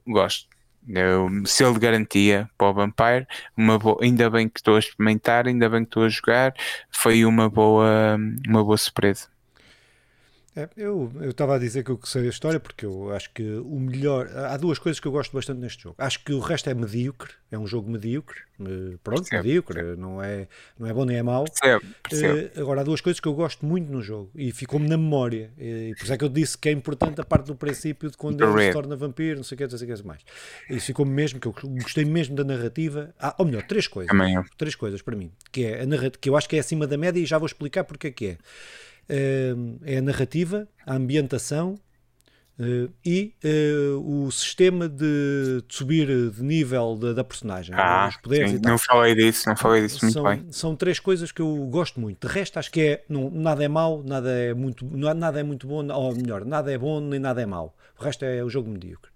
Gosto. 0.05 0.50
Eu, 0.87 1.29
selo 1.45 1.73
de 1.73 1.79
garantia 1.79 2.49
para 2.57 2.69
o 2.69 2.73
Vampire. 2.73 3.27
Uma 3.55 3.77
boa, 3.79 3.97
ainda 4.01 4.29
bem 4.29 4.49
que 4.49 4.59
estou 4.59 4.75
a 4.75 4.79
experimentar, 4.79 5.47
ainda 5.47 5.69
bem 5.69 5.81
que 5.83 5.89
estou 5.89 6.03
a 6.03 6.09
jogar. 6.09 6.53
Foi 6.91 7.25
uma 7.25 7.49
boa, 7.49 8.17
uma 8.47 8.63
boa 8.63 8.77
surpresa. 8.77 9.30
É, 10.53 10.67
eu 10.75 11.09
estava 11.21 11.55
a 11.55 11.59
dizer 11.59 11.81
que 11.83 11.91
eu 11.91 11.99
sei 12.03 12.25
a 12.25 12.29
história 12.29 12.59
porque 12.59 12.85
eu 12.85 13.13
acho 13.13 13.31
que 13.31 13.43
o 13.43 13.79
melhor. 13.79 14.27
Há 14.35 14.57
duas 14.57 14.77
coisas 14.77 14.99
que 14.99 15.07
eu 15.07 15.11
gosto 15.11 15.31
bastante 15.31 15.59
neste 15.59 15.83
jogo. 15.83 15.95
Acho 15.97 16.21
que 16.23 16.33
o 16.33 16.39
resto 16.39 16.69
é 16.69 16.73
medíocre, 16.73 17.31
é 17.49 17.57
um 17.57 17.65
jogo 17.65 17.89
medíocre. 17.89 18.39
Eh, 18.59 18.97
pronto, 19.01 19.27
medíocre. 19.31 19.95
Não, 19.95 20.21
é, 20.21 20.49
não 20.77 20.87
é 20.87 20.93
bom 20.93 21.05
nem 21.05 21.17
é 21.17 21.23
mau. 21.23 21.45
Percebo. 22.03 22.37
Uh, 22.37 22.61
agora, 22.61 22.81
há 22.81 22.83
duas 22.83 22.99
coisas 22.99 23.21
que 23.21 23.27
eu 23.29 23.33
gosto 23.33 23.65
muito 23.65 23.89
no 23.89 24.01
jogo 24.01 24.29
e 24.35 24.51
ficou-me 24.51 24.89
na 24.89 24.97
memória. 24.97 25.51
E 25.57 25.93
por 25.97 26.03
isso 26.03 26.13
é 26.13 26.17
que 26.17 26.23
eu 26.25 26.29
disse 26.29 26.57
que 26.57 26.67
é 26.67 26.73
importante 26.73 27.21
a 27.21 27.23
parte 27.23 27.47
do 27.47 27.55
princípio 27.55 28.11
de 28.11 28.17
quando 28.17 28.43
ele 28.43 28.67
se 28.67 28.73
torna 28.73 28.93
vampiro, 28.97 29.37
não 29.37 29.43
sei 29.45 29.55
o 29.55 29.57
que, 29.57 29.63
não 29.63 29.77
sei 29.77 29.89
o 29.89 29.95
que 29.95 30.03
mais. 30.05 30.21
Isso 30.69 30.87
ficou-me 30.87 31.13
mesmo, 31.13 31.39
que 31.39 31.47
eu 31.47 31.53
gostei 31.53 32.03
mesmo 32.03 32.35
da 32.35 32.43
narrativa. 32.43 33.13
Ah, 33.17 33.33
ou 33.37 33.45
melhor, 33.45 33.63
três 33.63 33.87
coisas. 33.87 34.11
Três 34.57 34.75
coisas 34.75 35.01
para 35.01 35.15
mim. 35.15 35.31
Que, 35.49 35.63
é 35.63 35.83
a 35.83 35.85
narrativa, 35.85 36.17
que 36.19 36.29
eu 36.29 36.35
acho 36.35 36.49
que 36.49 36.57
é 36.57 36.59
acima 36.59 36.85
da 36.85 36.97
média 36.97 37.21
e 37.21 37.25
já 37.25 37.37
vou 37.37 37.45
explicar 37.45 37.85
porque 37.85 38.07
é 38.07 38.11
que 38.11 38.25
é 38.27 38.37
é 39.09 39.97
a 39.97 40.01
narrativa, 40.01 40.67
a 40.85 40.95
ambientação 40.95 41.79
Uh, 42.59 42.93
e 43.03 43.33
uh, 43.43 44.25
o 44.25 44.29
sistema 44.29 44.87
de, 44.87 45.63
de, 45.67 45.75
subir 45.75 46.29
de 46.29 46.43
nível 46.43 46.95
de, 46.95 47.15
da 47.15 47.23
personagem. 47.23 47.73
Ah, 47.75 48.07
os 48.07 48.17
poderes 48.17 48.51
sim, 48.51 48.59
não 48.63 48.77
falei 48.77 49.15
disso, 49.15 49.49
não 49.49 49.57
falei 49.57 49.81
disso 49.81 49.97
são, 50.11 50.23
muito 50.23 50.43
bem. 50.43 50.51
São 50.51 50.75
três 50.75 50.99
coisas 50.99 51.31
que 51.31 51.41
eu 51.41 51.55
gosto 51.71 51.99
muito. 51.99 52.27
De 52.27 52.31
resto, 52.31 52.59
acho 52.59 52.69
que 52.71 52.81
é, 52.81 53.03
não, 53.09 53.31
nada 53.31 53.63
é 53.63 53.67
mau, 53.67 54.03
nada 54.05 54.29
é 54.29 54.53
muito, 54.53 54.85
nada 54.85 55.39
é 55.39 55.43
muito 55.43 55.65
bom, 55.65 55.87
ou 55.91 56.13
melhor, 56.13 56.45
nada 56.45 56.71
é 56.71 56.77
bom 56.77 56.99
nem 56.99 57.19
nada 57.19 57.41
é 57.41 57.47
mau. 57.47 57.75
O 57.99 58.03
resto 58.03 58.25
é 58.25 58.43
o 58.43 58.49
jogo 58.49 58.69
medíocre. 58.69 59.09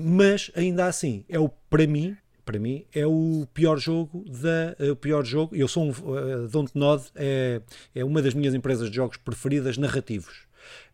Mas 0.00 0.52
ainda 0.54 0.86
assim, 0.86 1.24
é 1.28 1.40
o 1.40 1.48
para 1.48 1.84
mim 1.86 2.16
para 2.46 2.60
mim, 2.60 2.86
é 2.94 3.04
o 3.04 3.44
pior 3.52 3.76
jogo 3.76 4.24
da 4.24 4.90
o 4.92 4.96
pior 4.96 5.24
jogo. 5.24 5.54
Eu 5.54 5.66
sou 5.66 5.84
um 5.84 5.90
uh, 5.90 6.48
Dontnod 6.48 7.04
é, 7.16 7.60
é 7.92 8.04
uma 8.04 8.22
das 8.22 8.32
minhas 8.32 8.54
empresas 8.54 8.88
de 8.88 8.94
jogos 8.96 9.16
preferidas 9.16 9.76
narrativos. 9.76 10.46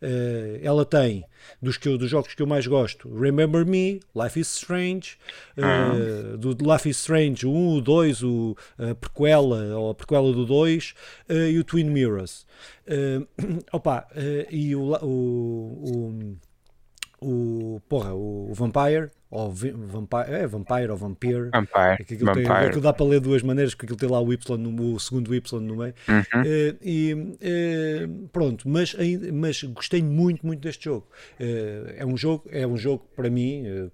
Uh, 0.02 0.58
ela 0.62 0.84
tem 0.84 1.24
dos, 1.60 1.76
que 1.76 1.88
eu, 1.88 1.96
dos 1.96 2.10
jogos 2.10 2.34
que 2.34 2.42
eu 2.42 2.46
mais 2.46 2.66
gosto 2.66 3.08
Remember 3.14 3.64
Me, 3.64 4.00
Life 4.14 4.38
is 4.38 4.54
Strange 4.54 5.16
uh, 5.56 6.36
do 6.36 6.50
Life 6.50 6.88
is 6.88 6.98
Strange 6.98 7.46
o 7.46 7.50
1, 7.50 7.76
o 7.76 7.80
2, 7.80 8.22
o, 8.22 8.56
a 8.78 8.94
prequela 8.94 9.74
ou 9.78 9.90
a 9.90 9.94
prequela 9.94 10.30
do 10.30 10.44
2 10.44 10.94
uh, 11.30 11.32
e 11.32 11.58
o 11.58 11.64
Twin 11.64 11.84
Mirrors 11.84 12.46
opa, 13.72 14.06
e 14.50 14.76
o, 14.76 14.92
o, 15.02 15.06
o 15.06 16.36
o, 17.22 17.80
porra, 17.88 18.12
o 18.14 18.52
Vampire, 18.52 19.10
ou 19.30 19.50
Vampire, 19.50 20.30
é 20.30 20.46
Vampire 20.46 20.90
ou 20.90 20.96
Vampire, 20.96 21.50
Vampire, 21.50 21.96
é 21.98 22.04
que 22.04 22.14
aquilo, 22.14 22.26
Vampire. 22.26 22.46
Tem, 22.46 22.54
aquilo 22.54 22.82
dá 22.82 22.92
para 22.92 23.06
ler 23.06 23.20
de 23.20 23.28
duas 23.28 23.42
maneiras, 23.42 23.74
porque 23.74 23.86
aquilo 23.86 23.98
tem 23.98 24.08
lá 24.08 24.20
o 24.20 24.32
Y, 24.32 24.58
no, 24.58 24.94
o 24.94 25.00
segundo 25.00 25.34
Y 25.34 25.60
no 25.60 25.76
meio. 25.76 25.94
Uhum. 26.08 26.42
Uh, 26.42 26.78
e 26.82 27.14
uh, 27.14 28.28
pronto, 28.28 28.68
mas, 28.68 28.94
mas 29.32 29.62
gostei 29.62 30.02
muito, 30.02 30.44
muito 30.44 30.60
deste 30.60 30.84
jogo. 30.84 31.06
Uh, 31.40 31.94
é 31.96 32.04
um 32.04 32.16
jogo, 32.16 32.44
é 32.50 32.66
um 32.66 32.76
jogo 32.76 33.08
para 33.16 33.30
mim, 33.30 33.90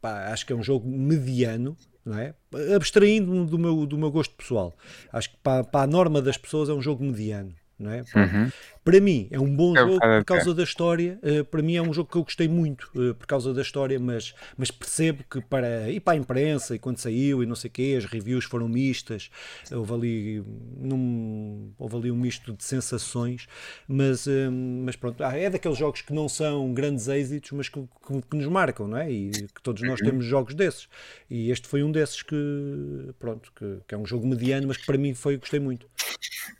pá, 0.00 0.32
acho 0.32 0.44
que 0.46 0.52
é 0.52 0.56
um 0.56 0.62
jogo 0.62 0.88
mediano, 0.88 1.76
não 2.04 2.18
é? 2.18 2.34
Abstraindo 2.74 3.44
do 3.44 3.58
meu, 3.58 3.86
do 3.86 3.96
meu 3.96 4.10
gosto 4.10 4.34
pessoal. 4.34 4.74
Acho 5.12 5.30
que 5.30 5.36
para, 5.42 5.62
para 5.62 5.82
a 5.82 5.86
norma 5.86 6.20
das 6.20 6.36
pessoas 6.36 6.68
é 6.68 6.72
um 6.72 6.80
jogo 6.80 7.04
mediano 7.04 7.54
não 7.78 7.90
é? 7.90 8.00
Uhum. 8.14 8.50
Para 8.84 9.00
mim 9.00 9.28
é 9.30 9.40
um 9.40 9.54
bom 9.54 9.76
é 9.76 9.80
jogo 9.80 9.98
por 9.98 10.24
causa 10.24 10.54
da 10.54 10.62
história. 10.62 11.18
Uh, 11.22 11.44
para 11.44 11.62
mim 11.62 11.76
é 11.76 11.82
um 11.82 11.92
jogo 11.92 12.10
que 12.10 12.16
eu 12.16 12.22
gostei 12.22 12.48
muito 12.48 12.90
uh, 12.94 13.14
por 13.14 13.26
causa 13.26 13.52
da 13.52 13.62
história, 13.62 13.98
mas, 13.98 14.34
mas 14.56 14.70
percebo 14.70 15.24
que 15.28 15.40
para 15.40 15.90
ir 15.90 16.00
para 16.00 16.14
a 16.14 16.16
imprensa 16.16 16.74
e 16.74 16.78
quando 16.78 16.98
saiu 16.98 17.42
e 17.42 17.46
não 17.46 17.56
sei 17.56 17.68
o 17.68 17.72
quê, 17.72 17.94
as 17.98 18.04
reviews 18.04 18.44
foram 18.44 18.68
mistas, 18.68 19.30
houve 19.72 19.92
ali, 19.92 20.44
num, 20.76 21.72
houve 21.78 21.96
ali 21.96 22.10
um 22.10 22.16
misto 22.16 22.52
de 22.52 22.62
sensações, 22.62 23.46
mas, 23.88 24.26
uh, 24.26 24.50
mas 24.52 24.96
pronto, 24.96 25.24
ah, 25.24 25.36
é 25.36 25.48
daqueles 25.50 25.78
jogos 25.78 26.02
que 26.02 26.12
não 26.12 26.28
são 26.28 26.72
grandes 26.72 27.08
êxitos, 27.08 27.50
mas 27.52 27.68
que, 27.68 27.80
que, 27.80 28.22
que 28.30 28.36
nos 28.36 28.46
marcam, 28.46 28.86
não 28.86 28.98
é? 28.98 29.10
E 29.10 29.30
que 29.30 29.62
todos 29.62 29.82
nós 29.82 30.00
uhum. 30.00 30.06
temos 30.06 30.24
jogos 30.24 30.54
desses. 30.54 30.88
E 31.30 31.50
este 31.50 31.66
foi 31.66 31.82
um 31.82 31.90
desses 31.90 32.22
que, 32.22 33.14
pronto, 33.18 33.52
que, 33.56 33.78
que 33.86 33.94
é 33.94 33.98
um 33.98 34.06
jogo 34.06 34.26
mediano, 34.26 34.68
mas 34.68 34.76
que 34.76 34.86
para 34.86 34.98
mim 34.98 35.14
foi, 35.14 35.36
gostei 35.36 35.60
muito. 35.60 35.86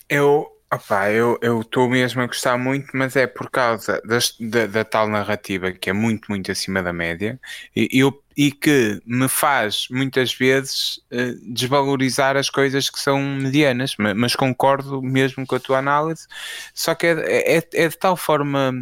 Eu 0.08 0.50
Opa, 0.72 1.10
eu 1.10 1.38
estou 1.60 1.88
mesmo 1.88 2.20
a 2.22 2.26
gostar 2.26 2.58
muito, 2.58 2.88
mas 2.94 3.14
é 3.14 3.26
por 3.28 3.48
causa 3.48 4.02
das, 4.04 4.34
da, 4.40 4.66
da, 4.66 4.84
tal 4.84 5.06
narrativa 5.08 5.70
que 5.70 5.88
é 5.88 5.92
muito, 5.92 6.26
muito 6.28 6.50
acima 6.50 6.82
da 6.82 6.92
média 6.92 7.38
e, 7.76 7.88
eu, 7.92 8.12
e 8.36 8.50
que 8.50 9.00
me 9.06 9.28
faz 9.28 9.86
muitas 9.88 10.34
vezes 10.34 10.96
uh, 11.12 11.52
desvalorizar 11.54 12.36
as 12.36 12.50
coisas 12.50 12.90
que 12.90 12.98
são 12.98 13.20
medianas, 13.20 13.94
mas, 13.98 14.16
mas, 14.16 14.34
concordo 14.34 15.00
mesmo 15.00 15.46
com 15.46 15.54
a 15.54 15.60
tua 15.60 15.78
análise, 15.78 16.26
só 16.74 16.94
que 16.94 17.06
é, 17.06 17.58
é, 17.58 17.68
é 17.72 17.88
de 17.88 17.98
tal 17.98 18.16
forma 18.16 18.72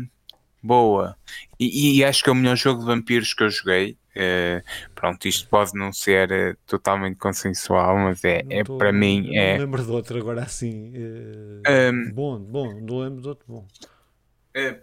boa 0.62 1.16
e, 1.58 1.98
e, 1.98 2.04
acho 2.04 2.22
que 2.22 2.30
é 2.30 2.32
o 2.32 2.36
melhor 2.36 2.56
jogo 2.56 2.80
de 2.80 2.86
vampiros 2.86 3.34
que 3.34 3.42
eu 3.42 3.50
joguei 3.50 3.98
Uh, 4.14 4.62
pronto, 4.94 5.26
isto 5.26 5.48
pode 5.48 5.72
não 5.74 5.90
ser 5.90 6.30
uh, 6.30 6.56
totalmente 6.66 7.16
consensual, 7.16 7.96
mas 7.96 8.22
é, 8.24 8.44
é 8.50 8.62
tô, 8.62 8.76
para 8.76 8.92
mim. 8.92 9.34
é... 9.34 9.54
Não 9.54 9.64
lembro 9.64 9.82
de 9.82 9.90
outro 9.90 10.18
agora 10.18 10.42
assim. 10.42 10.92
Uh, 10.94 11.92
um, 11.92 12.12
bom, 12.12 12.38
bom, 12.38 12.80
não 12.80 13.00
lembro 13.00 13.22
de 13.22 13.28
outro 13.28 13.46
bom. 13.48 13.66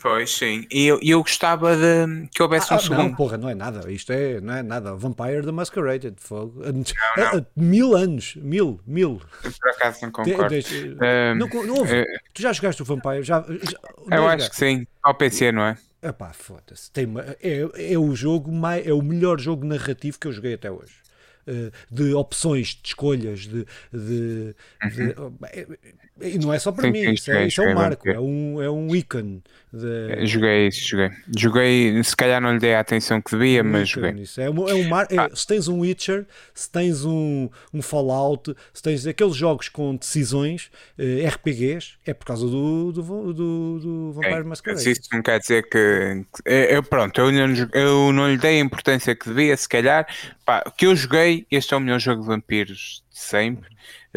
pois 0.02 0.32
sim, 0.32 0.66
e 0.72 0.88
eu, 0.88 1.00
eu 1.04 1.22
gostava 1.22 1.76
de 1.78 2.28
que 2.30 2.42
houvesse 2.42 2.74
ah, 2.74 2.78
um 2.78 2.80
segundo. 2.80 3.04
Não, 3.04 3.14
porra, 3.14 3.38
não 3.38 3.48
é 3.48 3.54
nada, 3.54 3.92
isto 3.92 4.12
é, 4.12 4.42
não 4.42 4.56
é 4.56 4.64
nada. 4.64 4.96
Vampire 4.96 5.44
the 5.46 5.52
Masquerade, 5.52 6.12
fogo. 6.18 6.64
Não, 6.64 6.84
não. 7.32 7.46
Mil 7.56 7.96
anos, 7.96 8.36
mil, 8.36 8.82
mil. 8.88 9.22
por 9.44 9.70
acaso 9.70 10.00
não 10.02 10.12
concordo. 10.12 10.60
De, 10.60 10.62
de, 10.64 10.96
não, 11.36 11.48
não 11.48 11.86
tu 12.34 12.42
já 12.42 12.52
jogaste 12.52 12.82
o 12.82 12.86
Vampire? 12.86 13.22
Já, 13.22 13.46
já 13.48 14.18
eu 14.18 14.28
acho 14.28 14.50
que 14.50 14.56
sim, 14.56 14.88
ao 15.04 15.14
PC, 15.14 15.52
não 15.52 15.62
é? 15.66 15.78
Epá, 16.02 16.32
foda-se. 16.32 16.90
É, 17.42 17.94
é 17.94 17.98
o 17.98 18.16
jogo 18.16 18.52
mais, 18.52 18.88
é 18.88 18.94
o 18.94 19.02
melhor 19.02 19.40
jogo 19.40 19.66
narrativo 19.66 20.18
que 20.18 20.28
eu 20.28 20.32
joguei 20.32 20.54
até 20.54 20.72
hoje. 20.72 20.94
Uh, 21.50 21.72
de 21.90 22.14
opções, 22.14 22.80
de 22.82 22.90
escolhas, 22.90 23.40
de. 23.42 23.66
de, 23.92 24.56
de 24.94 25.02
uhum. 25.18 25.38
é, 25.44 25.66
e 26.22 26.38
não 26.38 26.54
é 26.54 26.60
só 26.60 26.72
para 26.72 26.84
sim, 26.84 26.92
mim, 26.92 27.04
sim, 27.04 27.12
isso, 27.14 27.32
é, 27.32 27.48
isso 27.48 27.62
é 27.62 27.72
um 27.72 27.76
marco, 27.76 28.10
é 28.10 28.20
um, 28.20 28.62
é 28.62 28.70
um 28.70 28.94
ícone. 28.94 29.42
De... 29.72 30.26
Joguei 30.26 30.68
isso, 30.68 30.88
joguei. 30.88 31.12
Joguei, 31.38 32.04
se 32.04 32.16
calhar 32.16 32.42
não 32.42 32.54
lhe 32.54 32.60
dei 32.60 32.74
a 32.74 32.80
atenção 32.80 33.22
que 33.22 33.32
devia, 33.32 33.62
um 33.62 33.68
mas 33.68 33.88
joguei. 33.88 34.12
Isso. 34.24 34.42
É, 34.42 34.50
um, 34.50 34.68
é 34.68 34.74
um 34.74 34.88
mar... 34.88 35.08
É, 35.12 35.18
ah. 35.18 35.30
Se 35.34 35.46
tens 35.46 35.68
um 35.68 35.80
Witcher, 35.80 36.26
se 36.54 36.70
tens 36.70 37.06
um, 37.06 37.50
um 37.74 37.82
Fallout, 37.82 38.56
se 38.74 38.82
tens 38.82 39.06
aqueles 39.06 39.36
jogos 39.36 39.70
com 39.70 39.96
decisões, 39.96 40.70
eh, 40.98 41.28
RPGs, 41.28 41.94
é 42.06 42.14
por 42.14 42.26
causa 42.26 42.48
do, 42.48 42.92
do, 42.92 43.34
do, 43.34 43.80
do 43.80 44.12
Vampire 44.14 44.44
Masquerade. 44.44 44.90
Isso 44.90 45.02
não 45.14 45.22
quer 45.22 45.40
dizer 45.40 45.70
que. 45.70 46.26
Eu, 46.46 46.84
pronto, 46.84 47.22
eu 47.22 47.32
não, 47.32 47.70
eu 47.74 48.12
não 48.12 48.30
lhe 48.30 48.38
dei 48.38 48.58
a 48.58 48.64
importância 48.64 49.16
que 49.16 49.30
devia, 49.30 49.56
se 49.56 49.70
calhar. 49.70 50.08
Pá, 50.50 50.64
que 50.76 50.88
eu 50.88 50.96
joguei, 50.96 51.46
este 51.52 51.76
é 51.76 51.78
o 51.78 51.80
melhor 51.80 52.00
jogo 52.00 52.24
de 52.24 52.28
vampiros 52.28 53.04
de 53.12 53.20
sempre 53.20 53.70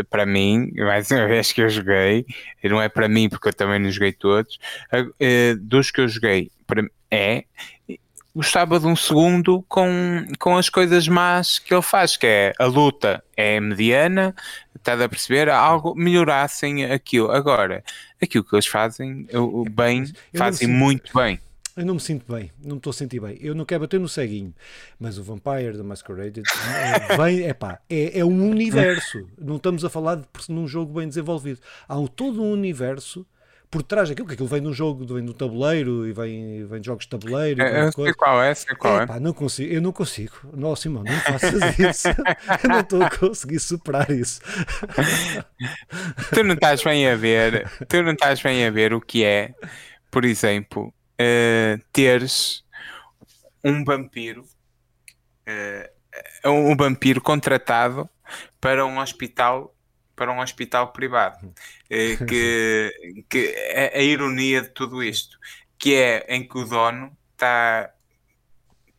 para 0.08 0.24
mim, 0.24 0.72
mais 0.80 1.10
uma 1.10 1.26
vez 1.26 1.52
que 1.52 1.60
eu 1.60 1.68
joguei, 1.68 2.24
e 2.64 2.70
não 2.70 2.80
é 2.80 2.88
para 2.88 3.06
mim 3.06 3.28
porque 3.28 3.48
eu 3.48 3.52
também 3.52 3.78
não 3.78 3.90
joguei 3.90 4.14
todos, 4.14 4.58
uh, 4.94 5.56
dos 5.60 5.90
que 5.90 6.00
eu 6.00 6.08
joguei, 6.08 6.50
para, 6.66 6.88
é 7.10 7.44
gostava 8.34 8.80
de 8.80 8.86
um 8.86 8.96
segundo 8.96 9.62
com, 9.68 10.24
com 10.38 10.56
as 10.56 10.70
coisas 10.70 11.06
más 11.06 11.58
que 11.58 11.74
ele 11.74 11.82
faz, 11.82 12.16
que 12.16 12.26
é 12.26 12.54
a 12.58 12.64
luta 12.64 13.22
é 13.36 13.60
mediana, 13.60 14.34
está 14.74 14.94
a 14.94 15.08
perceber? 15.10 15.50
Algo 15.50 15.94
melhorassem 15.94 16.86
aquilo. 16.86 17.30
Agora, 17.30 17.84
aquilo 18.22 18.42
que 18.42 18.54
eles 18.54 18.66
fazem, 18.66 19.26
o 19.34 19.66
bem, 19.68 20.10
fazem 20.34 20.66
muito 20.66 21.12
bem 21.14 21.38
eu 21.76 21.86
não 21.86 21.94
me 21.94 22.00
sinto 22.00 22.30
bem, 22.30 22.50
não 22.62 22.72
me 22.72 22.76
estou 22.78 22.90
a 22.90 22.94
sentir 22.94 23.20
bem. 23.20 23.38
Eu 23.40 23.54
não 23.54 23.64
quero 23.64 23.80
bater 23.80 23.98
no 23.98 24.08
ceguinho, 24.08 24.54
mas 24.98 25.18
o 25.18 25.22
Vampire 25.22 25.76
da 25.76 25.82
Masquerade 25.82 26.42
é, 26.42 27.16
vem, 27.16 27.46
epá, 27.46 27.80
é, 27.88 28.18
é 28.18 28.24
um 28.24 28.50
universo. 28.50 29.26
Não 29.38 29.56
estamos 29.56 29.84
a 29.84 29.88
falar 29.88 30.16
de 30.16 30.26
num 30.48 30.68
jogo 30.68 30.98
bem 30.98 31.08
desenvolvido. 31.08 31.60
Há 31.88 31.98
um, 31.98 32.06
todo 32.06 32.42
um 32.42 32.52
universo 32.52 33.26
por 33.70 33.82
trás 33.82 34.10
daquilo, 34.10 34.28
que 34.28 34.34
aquilo 34.34 34.48
vem 34.48 34.60
de 34.60 34.70
jogo, 34.74 35.06
vem 35.14 35.24
do 35.24 35.32
tabuleiro 35.32 36.06
e 36.06 36.12
vem, 36.12 36.66
vem 36.66 36.78
de 36.78 36.86
jogos 36.86 37.06
de 37.06 37.10
tabuleiro. 37.10 37.62
É, 37.62 37.86
eu 37.86 37.92
sei 37.92 38.12
qual 38.12 38.42
é, 38.42 38.54
sei 38.54 38.76
qual 38.76 39.00
é. 39.00 39.04
Epá, 39.04 39.18
não 39.18 39.32
consigo, 39.32 39.72
eu 39.72 39.80
não 39.80 39.92
consigo. 39.92 40.34
Nossa, 40.52 40.88
irmão, 40.88 41.02
não 41.02 41.20
faças 41.20 41.54
isso. 41.80 42.08
eu 42.08 42.68
não 42.68 42.80
estou 42.80 43.02
a 43.02 43.08
conseguir 43.08 43.58
superar 43.60 44.10
isso. 44.10 44.42
tu 46.34 46.44
não 46.44 46.52
estás 46.54 46.84
bem 46.84 47.08
a 47.08 47.16
ver, 47.16 47.66
tu 47.88 48.02
não 48.02 48.12
estás 48.12 48.42
bem 48.42 48.66
a 48.66 48.70
ver 48.70 48.92
o 48.92 49.00
que 49.00 49.24
é, 49.24 49.54
por 50.10 50.26
exemplo 50.26 50.92
uh, 51.22 51.82
teres 51.92 52.64
um 53.64 53.84
vampiro, 53.84 54.44
uh, 55.46 56.50
um 56.50 56.76
vampiro 56.76 57.20
contratado 57.20 58.08
para 58.60 58.84
um 58.84 58.98
hospital 58.98 59.74
para 60.14 60.30
um 60.30 60.40
hospital 60.40 60.92
privado. 60.92 61.38
Uh, 61.90 62.24
que, 62.26 63.24
que 63.30 63.54
a, 63.74 63.98
a, 63.98 64.02
ironia 64.02 64.62
de 64.62 64.68
tudo 64.68 65.02
isto 65.02 65.38
que 65.78 65.94
é 65.94 66.24
em 66.28 66.46
que 66.46 66.58
o 66.58 66.64
dono 66.64 67.16
está 67.32 67.90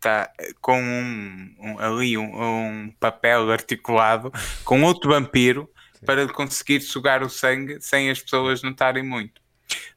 tá 0.01 0.29
com 0.59 0.81
um, 0.81 1.55
um 1.57 1.79
ali 1.79 2.17
um, 2.17 2.43
um, 2.43 2.91
papel 2.99 3.49
articulado 3.49 4.33
com 4.65 4.83
outro 4.83 5.11
vampiro 5.11 5.71
para 6.05 6.27
conseguir 6.27 6.81
sugar 6.81 7.23
o 7.23 7.29
sangue 7.29 7.79
sem 7.79 8.09
as 8.09 8.21
pessoas 8.21 8.61
notarem 8.61 9.01
muito. 9.01 9.41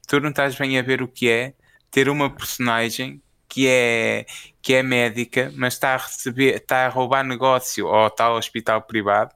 Tu 0.07 0.21
não 0.21 0.31
estás 0.31 0.55
bem 0.55 0.79
a 0.79 0.83
ver 0.83 1.03
o 1.03 1.09
que 1.09 1.29
é 1.29 1.55
ter 1.91 2.09
uma 2.09 2.31
personagem 2.31 3.23
que 3.49 3.69
é, 3.69 4.27
que 4.61 4.75
é 4.75 4.83
médica, 4.83 5.53
mas 5.57 5.75
está 5.75 5.95
a 5.95 5.99
receber, 5.99 6.57
está 6.57 6.87
a 6.87 6.89
roubar 6.89 7.25
negócio 7.25 7.89
ao 7.89 8.11
tal 8.11 8.37
hospital 8.37 8.83
privado, 8.83 9.35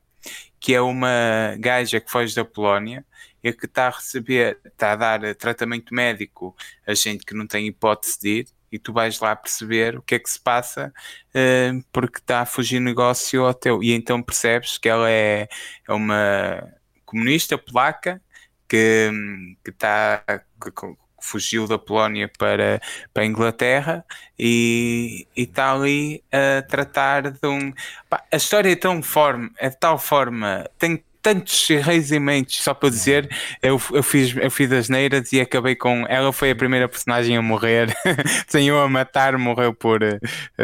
que 0.58 0.74
é 0.74 0.80
uma 0.80 1.56
gaja 1.58 2.00
que 2.00 2.10
foge 2.10 2.34
da 2.34 2.44
Polónia 2.44 3.04
e 3.42 3.52
que 3.52 3.66
está 3.66 3.86
a 3.86 3.90
receber, 3.90 4.58
está 4.64 4.92
a 4.92 4.96
dar 4.96 5.34
tratamento 5.36 5.94
médico 5.94 6.54
a 6.86 6.92
gente 6.94 7.24
que 7.24 7.34
não 7.34 7.46
tem 7.46 7.66
hipótese 7.66 8.20
de 8.20 8.28
ir, 8.28 8.48
e 8.72 8.78
tu 8.78 8.92
vais 8.92 9.18
lá 9.20 9.34
perceber 9.34 9.96
o 9.96 10.02
que 10.02 10.14
é 10.14 10.18
que 10.18 10.30
se 10.30 10.38
passa 10.40 10.92
uh, 11.30 11.84
porque 11.92 12.18
está 12.18 12.40
a 12.40 12.46
fugir 12.46 12.80
negócio 12.80 13.44
ao 13.44 13.54
teu. 13.54 13.82
E 13.82 13.92
então 13.92 14.22
percebes 14.22 14.78
que 14.78 14.88
ela 14.88 15.10
é, 15.10 15.48
é 15.88 15.92
uma 15.92 16.72
comunista 17.04 17.58
polaca 17.58 18.22
que, 18.68 19.10
que 19.64 19.70
está 19.70 20.22
fugiu 21.20 21.66
da 21.66 21.78
Polónia 21.78 22.30
para, 22.38 22.80
para 23.12 23.22
a 23.22 23.26
Inglaterra 23.26 24.04
e 24.38 25.26
está 25.36 25.72
ali 25.72 26.22
a 26.32 26.62
tratar 26.62 27.30
de 27.30 27.46
um. 27.46 27.72
Pá, 28.08 28.24
a 28.30 28.36
história 28.36 28.70
é 28.70 28.76
tão 28.76 29.02
forma, 29.02 29.50
é 29.58 29.68
de 29.68 29.78
tal 29.78 29.98
forma, 29.98 30.68
tem 30.78 31.02
tantos 31.22 31.68
reis 31.68 32.10
e 32.10 32.18
mentes, 32.18 32.62
só 32.62 32.72
para 32.72 32.88
dizer, 32.88 33.28
eu, 33.62 33.80
eu, 33.92 34.02
fiz, 34.02 34.34
eu 34.36 34.50
fiz 34.50 34.72
as 34.72 34.88
neiras 34.88 35.32
e 35.32 35.40
acabei 35.40 35.76
com. 35.76 36.06
Ela 36.08 36.32
foi 36.32 36.50
a 36.50 36.56
primeira 36.56 36.88
personagem 36.88 37.36
a 37.36 37.42
morrer, 37.42 37.94
sem 38.48 38.68
eu 38.68 38.80
a 38.80 38.88
matar, 38.88 39.36
morreu 39.38 39.74
por. 39.74 40.02
Eh, 40.02 40.18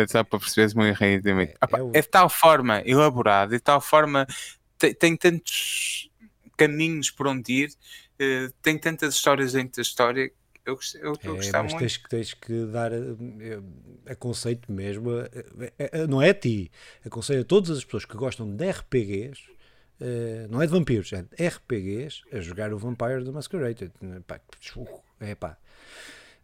só 0.08 0.24
para 0.24 0.38
perceber 0.38 0.68
se 0.68 0.76
muito 0.76 0.96
reis 0.98 1.24
e 1.24 1.34
mentes. 1.34 1.54
É, 1.60 1.98
é 1.98 2.00
de 2.00 2.08
tal 2.08 2.28
forma 2.28 2.82
elaborado, 2.84 3.50
de 3.50 3.60
tal 3.60 3.80
forma. 3.80 4.26
Tem, 4.78 4.94
tem 4.94 5.16
tantos 5.16 6.10
caminhos 6.56 7.10
por 7.10 7.26
onde 7.26 7.52
ir, 7.52 7.68
uh, 7.68 8.52
tem 8.62 8.78
tantas 8.78 9.14
histórias 9.14 9.52
dentro 9.52 9.76
da 9.76 9.82
história 9.82 10.30
eu, 10.66 10.78
eu 11.00 11.12
estou 11.12 11.30
é, 11.30 11.34
a 11.34 11.36
gostar 11.36 11.62
mas 11.62 11.72
muito. 11.72 11.80
Tens, 11.80 11.98
tens 12.08 12.34
que 12.34 12.66
dar 12.66 12.92
eh, 12.92 13.60
aconselho 14.06 14.60
mesmo, 14.68 15.10
não 16.08 16.20
é 16.20 16.30
a 16.30 16.34
ti, 16.34 16.70
aconselho 17.04 17.42
a 17.42 17.44
todas 17.44 17.78
as 17.78 17.84
pessoas 17.84 18.04
que 18.04 18.16
gostam 18.16 18.54
de 18.54 18.68
RPGs, 18.68 19.42
uh, 20.00 20.48
não 20.50 20.60
é 20.60 20.66
de 20.66 20.72
vampiros, 20.72 21.12
é 21.12 21.22
de 21.22 21.46
RPGs, 21.46 22.22
a 22.32 22.40
jogar 22.40 22.72
o 22.72 22.78
Vampire 22.78 23.24
the 23.24 23.30
Masquerade. 23.30 23.90
Pá, 24.26 24.40
é 25.20 25.34
pá. 25.34 25.56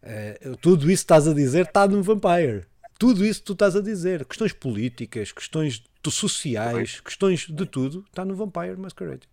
Uh, 0.01 0.57
tudo 0.57 0.85
isso 0.85 1.03
estás 1.03 1.27
a 1.27 1.33
dizer 1.33 1.65
está 1.65 1.87
no 1.87 2.01
Vampire. 2.01 2.65
Tudo 3.03 3.25
isso 3.25 3.41
que 3.41 3.47
tu 3.47 3.51
estás 3.51 3.75
a 3.75 3.81
dizer, 3.81 4.23
questões 4.23 4.53
políticas, 4.53 5.33
questões 5.33 5.83
sociais, 6.07 7.01
questões 7.01 7.47
de 7.49 7.65
tudo, 7.65 8.05
está 8.07 8.23
no 8.23 8.33
Vampire 8.33 8.77
Masquerade. 8.77 9.27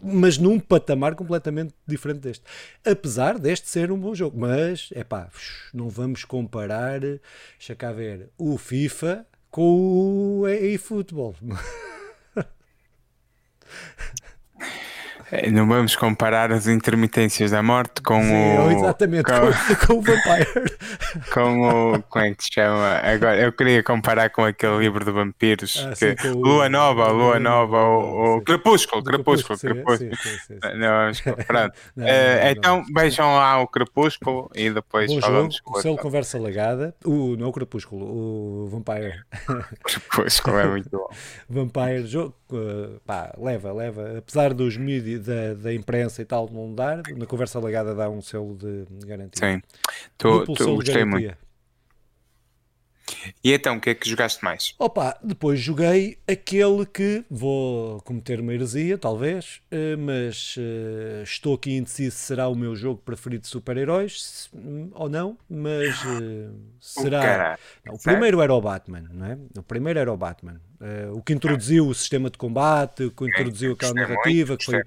Mas 0.00 0.38
num 0.38 0.60
patamar 0.60 1.16
completamente 1.16 1.74
diferente 1.84 2.20
deste. 2.20 2.44
Apesar 2.84 3.36
deste 3.36 3.68
ser 3.68 3.90
um 3.90 3.98
bom 3.98 4.14
jogo. 4.14 4.38
Mas, 4.38 4.90
é 4.92 5.02
pá, 5.02 5.28
não 5.74 5.88
vamos 5.88 6.24
comparar, 6.24 7.00
deixa 7.00 7.74
cá 7.76 7.90
ver, 7.90 8.30
o 8.38 8.56
FIFA 8.56 9.26
com 9.50 10.42
o 10.42 10.46
eFootball. 10.46 11.34
É, 15.30 15.50
não 15.50 15.66
vamos 15.66 15.96
comparar 15.96 16.52
as 16.52 16.68
intermitências 16.68 17.50
da 17.50 17.60
morte 17.62 18.00
com 18.00 18.22
Sim, 18.22 18.58
o. 18.58 18.70
Exatamente, 18.70 19.24
com, 19.24 19.86
com, 19.86 19.94
o 19.94 20.02
Vampire. 20.02 20.76
Com 21.32 21.94
o. 21.94 22.02
Como 22.02 22.24
é 22.24 22.34
que 22.34 22.44
se 22.44 22.50
chama? 22.54 23.00
Agora, 23.02 23.40
eu 23.40 23.52
queria 23.52 23.82
comparar 23.82 24.30
com 24.30 24.44
aquele 24.44 24.78
livro 24.78 25.04
de 25.04 25.10
vampiros. 25.10 25.84
Ah, 25.84 25.90
que, 25.90 26.16
sim, 26.16 26.30
Lua 26.30 26.68
Nova, 26.68 27.08
Lua 27.08 27.40
Nova, 27.40 27.76
o, 27.76 28.36
o 28.36 28.42
Crepúsculo, 28.42 29.02
Crepúsculo, 29.02 29.58
Crepúsculo. 29.58 30.10
Não, 30.76 31.10
pronto. 31.46 31.74
Não, 31.96 32.06
uh, 32.06 32.46
então 32.50 32.84
vejam 32.94 33.34
lá 33.34 33.60
o 33.60 33.66
Crepúsculo 33.66 34.50
e 34.54 34.70
depois 34.70 35.12
Bom 35.12 35.20
falamos. 35.20 35.56
Jogo, 35.56 35.78
o 35.78 35.82
selo 35.82 35.96
Conversa 35.96 36.38
Lagada. 36.38 36.94
O, 37.04 37.36
não 37.36 37.48
o 37.48 37.52
Crepúsculo, 37.52 38.04
o 38.04 38.68
Vampire. 38.68 39.20
Crepúsculo 39.82 40.58
é 40.58 40.66
muito 40.66 40.90
bom. 40.90 41.08
Vampire, 41.48 42.06
jogo, 42.06 42.34
uh, 42.54 43.00
pá, 43.04 43.34
leva, 43.38 43.72
leva. 43.72 44.18
Apesar 44.18 44.54
dos 44.54 44.76
mídias 44.76 45.24
da, 45.24 45.54
da 45.54 45.74
imprensa 45.74 46.22
e 46.22 46.24
tal 46.24 46.48
não 46.50 46.74
dar, 46.74 47.02
na 47.16 47.26
conversa 47.26 47.58
legada 47.58 47.94
dá 47.94 48.08
um 48.08 48.20
selo 48.20 48.56
de 48.56 48.86
garantia. 49.06 49.54
Sim, 49.54 49.62
tu, 50.16 50.44
tu 50.54 50.74
gostei 50.76 51.04
muito. 51.04 51.45
E 53.42 53.52
então, 53.52 53.76
o 53.76 53.80
que 53.80 53.90
é 53.90 53.94
que 53.94 54.08
jogaste 54.08 54.42
mais? 54.44 54.74
Opa, 54.78 55.16
depois 55.22 55.60
joguei 55.60 56.18
aquele 56.26 56.84
que 56.86 57.24
vou 57.30 58.00
cometer 58.02 58.40
uma 58.40 58.52
heresia, 58.52 58.98
talvez, 58.98 59.60
eh, 59.70 59.96
mas 59.96 60.56
uh, 60.56 61.22
estou 61.22 61.54
aqui 61.54 61.76
indeciso 61.76 62.16
se 62.16 62.22
será 62.22 62.48
o 62.48 62.54
meu 62.54 62.74
jogo 62.74 63.00
preferido 63.04 63.42
de 63.42 63.48
super-heróis 63.48 64.50
ou 64.92 65.08
não, 65.08 65.38
mas 65.48 66.02
uh, 66.04 66.54
será. 66.80 67.58
O, 67.84 67.88
não, 67.88 67.94
o 67.94 67.98
primeiro 67.98 68.40
era 68.40 68.52
o 68.52 68.60
Batman, 68.60 69.04
não 69.12 69.26
é? 69.26 69.38
O 69.56 69.62
primeiro 69.62 69.98
era 69.98 70.12
o 70.12 70.16
Batman. 70.16 70.60
Uh, 70.80 71.16
o 71.16 71.22
que 71.22 71.32
introduziu 71.32 71.86
o 71.86 71.94
sistema 71.94 72.28
de 72.28 72.36
combate, 72.36 73.04
o 73.04 73.10
que 73.10 73.24
introduziu 73.24 73.72
aquela 73.72 73.94
narrativa, 73.94 74.56
que 74.56 74.64
foi 74.64 74.82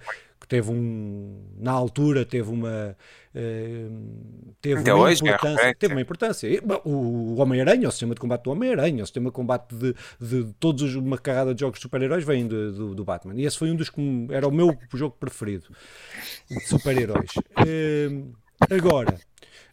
teve 0.50 0.72
um 0.72 1.46
na 1.58 1.72
altura 1.72 2.26
teve 2.26 2.50
uma 2.50 2.98
uh, 3.36 4.56
teve 4.62 4.92
uma 4.92 5.02
hoje, 5.02 5.22
importância 5.22 5.66
é 5.66 5.74
teve 5.74 5.94
uma 5.94 6.02
importância. 6.02 6.50
O, 6.84 7.36
Homem-Aranha 7.36 7.88
o 7.88 7.92
sistema 7.92 8.14
de 8.14 8.22
combate 8.22 8.44
do 8.44 8.52
Homem-Aranha 8.52 9.04
o 9.04 9.06
sistema 9.06 9.30
de 9.30 9.34
combate 9.34 9.76
de, 9.76 9.96
de 10.20 10.54
todos 10.60 10.84
os, 10.84 10.96
uma 10.96 11.18
carrada 11.18 11.54
de 11.54 11.62
jogos 11.62 11.80
de 11.80 11.84
super-heróis 11.84 12.24
vem 12.24 12.48
do, 12.48 12.72
do, 12.72 12.96
do, 12.96 13.06
Batman. 13.06 13.36
E 13.36 13.46
esse 13.46 13.58
foi 13.58 13.72
um 13.72 13.76
dos 13.76 13.90
que 13.90 14.28
era 14.32 14.48
o 14.48 14.52
meu 14.52 14.78
jogo 14.94 15.16
preferido 15.20 15.68
de 16.50 16.66
super-heróis. 16.66 17.32
Uh, 17.36 18.34
agora 18.70 19.20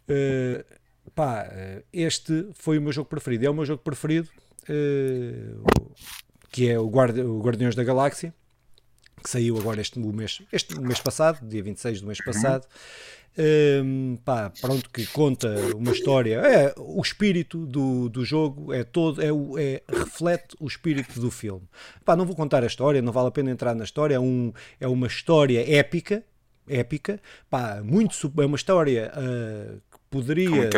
uh, 0.09 1.11
pá, 1.13 1.47
este 1.91 2.49
foi 2.53 2.77
o 2.77 2.81
meu 2.81 2.91
jogo 2.91 3.09
preferido. 3.09 3.45
É 3.45 3.49
o 3.49 3.53
meu 3.53 3.65
jogo 3.65 3.81
preferido 3.81 4.29
que 6.51 6.69
é 6.69 6.79
o, 6.79 6.87
Guardi 6.87 7.21
o 7.21 7.39
Guardiões 7.39 7.75
da 7.75 7.83
Galáxia 7.83 8.33
que 9.23 9.29
saiu 9.29 9.57
agora 9.57 9.81
este 9.81 9.99
mês, 9.99 10.41
este 10.51 10.79
mês 10.79 10.99
passado, 10.99 11.47
dia 11.47 11.63
26 11.63 12.01
do 12.01 12.07
mês 12.07 12.23
passado. 12.23 12.67
Um, 13.39 14.17
pá, 14.25 14.51
pronto, 14.59 14.89
que 14.89 15.05
conta 15.07 15.47
uma 15.75 15.91
história. 15.91 16.39
É, 16.39 16.73
o 16.75 16.99
espírito 17.01 17.67
do, 17.67 18.09
do 18.09 18.25
jogo 18.25 18.73
é 18.73 18.83
todo, 18.83 19.21
é, 19.21 19.27
é, 19.61 19.83
reflete 19.87 20.55
o 20.59 20.65
espírito 20.65 21.19
do 21.19 21.29
filme. 21.29 21.61
Pá, 22.03 22.15
não 22.15 22.25
vou 22.25 22.35
contar 22.35 22.63
a 22.63 22.67
história, 22.67 23.01
não 23.01 23.13
vale 23.13 23.27
a 23.27 23.31
pena 23.31 23.51
entrar 23.51 23.75
na 23.75 23.83
história. 23.83 24.15
É, 24.15 24.19
um, 24.19 24.51
é 24.79 24.87
uma 24.87 25.05
história 25.05 25.63
épica, 25.71 26.23
épica, 26.67 27.21
pá, 27.47 27.81
muito, 27.83 28.15
é 28.41 28.45
uma 28.45 28.57
história 28.57 29.11
uh, 29.15 29.81
poderia, 30.09 30.69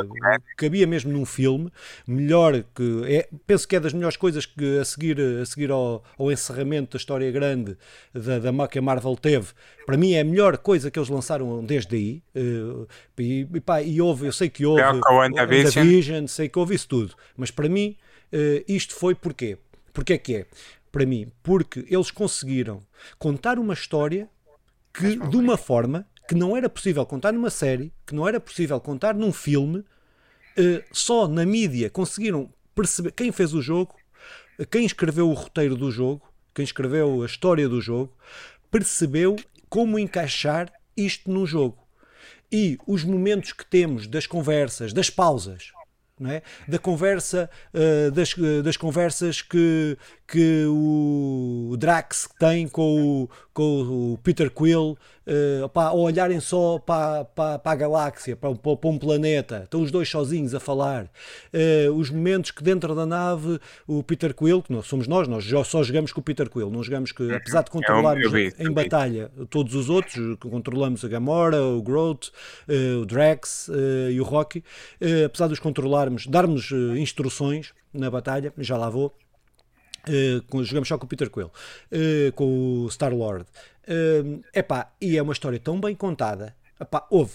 cabia 0.57 0.87
mesmo 0.87 1.11
num 1.11 1.25
filme, 1.25 1.71
melhor 2.07 2.63
que 2.75 3.03
é, 3.05 3.29
penso 3.45 3.67
que 3.67 3.75
é 3.75 3.79
das 3.79 3.93
melhores 3.93 4.17
coisas 4.17 4.45
que 4.45 4.79
a 4.79 4.85
seguir, 4.85 5.19
a 5.19 5.45
seguir 5.45 5.71
ao, 5.71 6.03
ao 6.17 6.31
encerramento 6.31 6.93
da 6.93 6.97
história 6.97 7.31
grande 7.31 7.77
da, 8.13 8.39
da 8.39 8.67
que 8.67 8.79
a 8.79 8.81
Marvel 8.81 9.15
teve, 9.15 9.47
para 9.85 9.97
mim 9.97 10.13
é 10.13 10.21
a 10.21 10.23
melhor 10.23 10.57
coisa 10.57 10.91
que 10.91 10.99
eles 10.99 11.09
lançaram 11.09 11.63
desde 11.63 11.95
aí. 11.95 12.23
Uh, 12.35 12.87
e, 13.17 13.47
e, 13.53 13.59
pá, 13.59 13.81
e 13.81 14.01
houve, 14.01 14.25
eu 14.25 14.31
sei 14.31 14.49
que 14.49 14.65
houve 14.65 14.81
WandaVision, 15.09 16.27
sei 16.27 16.49
que 16.49 16.57
houve 16.57 16.75
isso 16.75 16.87
tudo, 16.87 17.15
mas 17.37 17.51
para 17.51 17.69
mim 17.69 17.95
uh, 18.33 18.63
isto 18.67 18.95
foi 18.95 19.15
porquê? 19.15 19.57
Porque 19.93 20.13
é 20.13 20.17
que 20.17 20.35
é? 20.35 20.45
Para 20.91 21.05
mim, 21.05 21.31
porque 21.43 21.85
eles 21.87 22.09
conseguiram 22.09 22.81
contar 23.17 23.59
uma 23.59 23.73
história 23.73 24.27
que 24.93 25.15
de 25.15 25.37
uma 25.37 25.57
forma 25.57 26.05
que 26.29 26.35
não 26.35 26.55
era 26.55 26.69
possível 26.69 27.03
contar 27.07 27.33
numa 27.33 27.49
série, 27.49 27.91
que 28.05 28.13
não 28.13 28.27
era 28.27 28.39
possível 28.39 28.79
contar 28.79 29.15
num 29.15 29.33
filme, 29.33 29.79
uh, 29.79 30.83
só 30.91 31.27
na 31.27 31.43
mídia 31.43 31.89
conseguiram 31.89 32.53
perceber 32.75 33.13
quem 33.13 33.31
fez 33.31 33.51
o 33.55 33.63
jogo, 33.63 33.95
quem 34.69 34.85
escreveu 34.85 35.27
o 35.27 35.33
roteiro 35.33 35.75
do 35.75 35.89
jogo, 35.89 36.21
quem 36.53 36.63
escreveu 36.63 37.23
a 37.23 37.25
história 37.25 37.67
do 37.67 37.81
jogo, 37.81 38.15
percebeu 38.69 39.37
como 39.67 39.97
encaixar 39.97 40.71
isto 40.95 41.31
no 41.31 41.47
jogo. 41.47 41.83
E 42.51 42.77
os 42.85 43.03
momentos 43.03 43.51
que 43.51 43.65
temos 43.65 44.05
das 44.05 44.27
conversas, 44.27 44.93
das 44.93 45.09
pausas, 45.09 45.71
é? 46.27 46.43
da 46.67 46.77
conversa, 46.77 47.49
uh, 47.73 48.11
das, 48.11 48.35
das 48.63 48.77
conversas 48.77 49.41
que, 49.41 49.97
que 50.29 50.65
o 50.67 51.75
Drax 51.77 52.29
tem 52.37 52.67
com 52.67 53.23
o, 53.23 53.29
com 53.51 54.13
o 54.13 54.19
Peter 54.21 54.51
Quill, 54.51 54.95
uh, 55.25 55.69
pá, 55.69 55.89
ou 55.89 56.01
olharem 56.01 56.39
só 56.39 56.77
para, 56.77 57.25
para, 57.25 57.57
para 57.57 57.71
a 57.71 57.75
galáxia, 57.75 58.35
para, 58.35 58.53
para, 58.53 58.89
um 58.89 58.99
planeta, 58.99 59.61
estão 59.63 59.81
os 59.81 59.89
dois 59.89 60.07
sozinhos 60.07 60.53
a 60.53 60.59
falar. 60.59 61.05
Uh, 61.51 61.91
os 61.93 62.11
momentos 62.11 62.51
que 62.51 62.63
dentro 62.63 62.93
da 62.93 63.07
nave 63.07 63.59
o 63.87 64.03
Peter 64.03 64.35
Quill, 64.35 64.61
que 64.61 64.71
não 64.71 64.83
somos 64.83 65.07
nós, 65.07 65.27
nós 65.27 65.45
só 65.67 65.81
jogamos 65.81 66.13
com 66.13 66.21
o 66.21 66.23
Peter 66.23 66.47
Quill, 66.47 66.69
não 66.69 66.83
jogamos 66.83 67.11
que, 67.11 67.33
apesar 67.33 67.63
de 67.63 67.71
controlarmos 67.71 68.25
eu 68.25 68.31
vi, 68.31 68.53
em 68.59 68.71
batalha 68.71 69.31
todos 69.49 69.73
os 69.73 69.89
outros, 69.89 70.37
controlamos 70.39 71.03
a 71.03 71.07
Gamora, 71.07 71.63
o 71.63 71.81
Groot, 71.81 72.31
uh, 72.67 73.01
o 73.01 73.05
Drax 73.05 73.69
e 74.11 74.21
o 74.21 74.23
Rocky, 74.23 74.63
apesar 75.25 75.47
de 75.47 75.53
os 75.53 75.59
controlarmos, 75.59 76.27
darmos 76.27 76.71
instruções 76.97 77.73
na 77.91 78.11
batalha, 78.11 78.53
já 78.59 78.77
lá 78.77 78.89
vou 78.89 79.11
Uh, 80.07 80.63
jogamos 80.63 80.87
só 80.87 80.97
com 80.97 81.05
o 81.05 81.07
Peter 81.07 81.29
Quill, 81.29 81.47
uh, 81.47 82.31
com 82.33 82.85
o 82.85 82.89
Star-Lord. 82.89 83.45
Uh, 83.87 84.41
epá, 84.53 84.91
e 85.01 85.17
é 85.17 85.21
uma 85.21 85.33
história 85.33 85.59
tão 85.59 85.79
bem 85.79 85.95
contada. 85.95 86.55
Epá, 86.79 87.05
houve. 87.09 87.33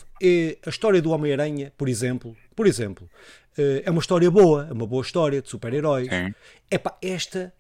a 0.64 0.70
história 0.70 1.02
do 1.02 1.10
Homem-Aranha, 1.10 1.72
por 1.76 1.88
exemplo, 1.88 2.34
por 2.56 2.66
exemplo, 2.66 3.10
é 3.58 3.90
uma 3.90 4.00
história 4.00 4.30
boa, 4.30 4.66
é 4.70 4.72
uma 4.72 4.86
boa 4.86 5.02
história 5.02 5.42
de 5.42 5.50
super-heróis. 5.50 6.08
Epá, 6.70 6.96
esta 7.02 7.52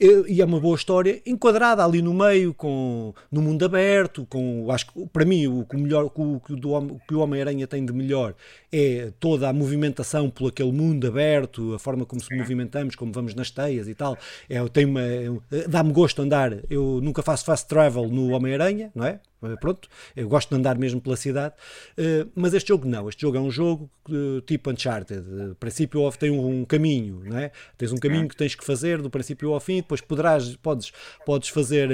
e 0.00 0.40
é 0.40 0.44
uma 0.44 0.58
boa 0.58 0.76
história 0.76 1.22
enquadrada 1.24 1.84
ali 1.84 2.02
no 2.02 2.12
meio, 2.12 2.52
com, 2.52 3.14
no 3.30 3.40
mundo 3.40 3.64
aberto, 3.64 4.26
com, 4.28 4.70
acho 4.70 4.86
que 4.86 5.06
para 5.06 5.24
mim 5.24 5.46
o, 5.46 5.66
o 5.72 5.78
melhor 5.78 6.10
o, 6.14 6.36
o, 6.36 7.00
que 7.06 7.14
o 7.14 7.20
Homem-Aranha 7.20 7.66
tem 7.66 7.84
de 7.84 7.92
melhor 7.92 8.34
é 8.72 9.12
toda 9.20 9.48
a 9.48 9.52
movimentação 9.52 10.30
por 10.30 10.48
aquele 10.48 10.72
mundo 10.72 11.06
aberto, 11.06 11.74
a 11.74 11.78
forma 11.78 12.06
como 12.06 12.20
se 12.20 12.34
movimentamos, 12.34 12.96
como 12.96 13.12
vamos 13.12 13.34
nas 13.34 13.50
teias 13.50 13.86
e 13.86 13.94
tal. 13.94 14.16
É, 14.48 14.66
tem 14.68 14.86
uma, 14.86 15.02
é, 15.02 15.28
dá-me 15.68 15.92
gosto 15.92 16.22
andar. 16.22 16.56
Eu 16.70 17.00
nunca 17.02 17.22
faço 17.22 17.44
fast 17.44 17.68
travel 17.68 18.08
no 18.08 18.30
Homem-Aranha, 18.30 18.90
não 18.94 19.04
é? 19.04 19.20
Eh, 19.42 19.56
pronto, 19.56 19.88
eu 20.14 20.28
gosto 20.28 20.50
de 20.50 20.56
andar 20.56 20.78
mesmo 20.78 21.00
pela 21.00 21.16
cidade, 21.16 21.54
uh, 21.98 22.30
mas 22.34 22.54
este 22.54 22.68
jogo 22.68 22.86
não, 22.86 23.08
este 23.08 23.22
jogo 23.22 23.36
é 23.36 23.40
um 23.40 23.50
jogo 23.50 23.90
uh, 24.08 24.40
tipo 24.42 24.70
Uncharted, 24.70 25.20
de 25.20 25.54
princípio 25.56 26.00
ao 26.04 26.12
tem 26.12 26.30
um, 26.30 26.60
um, 26.60 26.64
caminho, 26.64 27.22
não 27.24 27.38
é? 27.38 27.50
Tens 27.76 27.90
um 27.90 27.96
caminho 27.96 28.28
que 28.28 28.36
tens 28.36 28.54
que 28.54 28.64
fazer 28.64 29.00
do 29.02 29.10
princípio 29.10 29.52
ao 29.52 29.60
fim, 29.60 29.76
depois 29.76 30.00
poderás, 30.00 30.54
podes, 30.56 30.92
podes 31.24 31.48
fazer, 31.48 31.88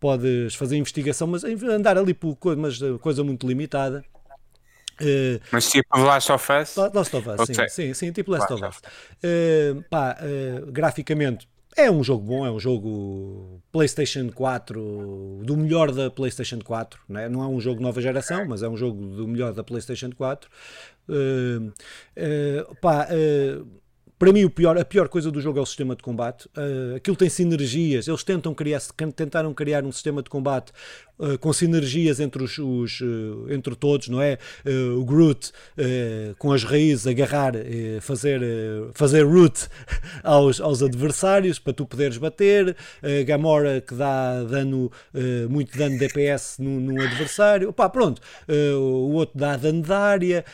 podes 0.00 0.54
fazer 0.54 0.76
investigação, 0.76 1.26
mas 1.26 1.44
andar 1.44 1.98
ali 1.98 2.14
por 2.14 2.38
mas, 2.56 2.78
coisa 3.00 3.22
muito 3.22 3.46
limitada. 3.46 4.04
Uh, 5.00 5.40
mas 5.50 5.68
tipo 5.68 5.98
Last 5.98 6.30
of 6.30 6.52
Us? 6.52 6.76
Last 6.76 7.16
of 7.16 7.28
Us, 7.28 7.46
sim, 7.46 7.68
sim, 7.68 7.94
sim, 7.94 8.12
tipo 8.12 8.30
Last, 8.30 8.52
Last 8.52 8.64
of 8.64 8.76
Us. 8.76 8.82
Uh, 9.24 9.82
pá, 9.90 10.16
uh, 10.20 10.70
graficamente 10.70 11.48
é 11.76 11.90
um 11.90 12.02
jogo 12.04 12.24
bom, 12.24 12.46
é 12.46 12.50
um 12.50 12.60
jogo 12.60 13.62
PlayStation 13.70 14.30
4, 14.30 15.40
do 15.42 15.56
melhor 15.56 15.90
da 15.90 16.10
PlayStation 16.10 16.58
4. 16.58 17.00
Né? 17.08 17.28
Não 17.28 17.42
é 17.42 17.46
um 17.46 17.60
jogo 17.60 17.80
nova 17.80 18.00
geração, 18.00 18.44
mas 18.46 18.62
é 18.62 18.68
um 18.68 18.76
jogo 18.76 19.04
do 19.04 19.26
melhor 19.26 19.52
da 19.52 19.64
PlayStation 19.64 20.10
4. 20.12 20.50
Uh, 21.08 21.68
uh, 21.68 22.74
pá, 22.76 23.08
uh, 23.10 23.81
para 24.22 24.32
mim 24.32 24.44
o 24.44 24.50
pior, 24.50 24.78
a 24.78 24.84
pior 24.84 25.08
coisa 25.08 25.32
do 25.32 25.40
jogo 25.40 25.58
é 25.58 25.62
o 25.62 25.66
sistema 25.66 25.96
de 25.96 26.02
combate. 26.04 26.46
Uh, 26.56 26.94
aquilo 26.94 27.16
tem 27.16 27.28
sinergias, 27.28 28.06
eles 28.06 28.22
tentam 28.22 28.54
criar, 28.54 28.80
tentaram 29.16 29.52
criar 29.52 29.84
um 29.84 29.90
sistema 29.90 30.22
de 30.22 30.30
combate 30.30 30.70
uh, 31.18 31.36
com 31.40 31.52
sinergias 31.52 32.20
entre, 32.20 32.40
os, 32.40 32.56
os 32.56 33.00
uh, 33.00 33.48
entre 33.50 33.74
todos, 33.74 34.06
não 34.06 34.22
é? 34.22 34.38
o 34.96 35.04
Groot 35.04 35.50
com 36.38 36.52
as 36.52 36.62
raízes 36.62 37.06
agarrar, 37.06 37.54
fazer, 38.00 38.40
fazer 38.92 39.24
root 39.24 39.68
aos, 40.22 40.60
aos 40.60 40.82
adversários 40.82 41.58
para 41.58 41.72
tu 41.72 41.84
poderes 41.84 42.16
bater, 42.16 42.76
Gamora 43.26 43.80
que 43.80 43.94
dá 43.94 44.44
dano, 44.44 44.90
muito 45.48 45.76
dano 45.76 45.98
de 45.98 46.06
DPS 46.06 46.58
num, 46.60 46.78
num 46.78 47.00
adversário, 47.00 47.70
Opa, 47.70 47.88
pronto, 47.88 48.20
o 48.48 49.12
outro 49.12 49.38
dá 49.38 49.56
dano 49.56 49.82
de 49.82 49.92
área. 49.92 50.44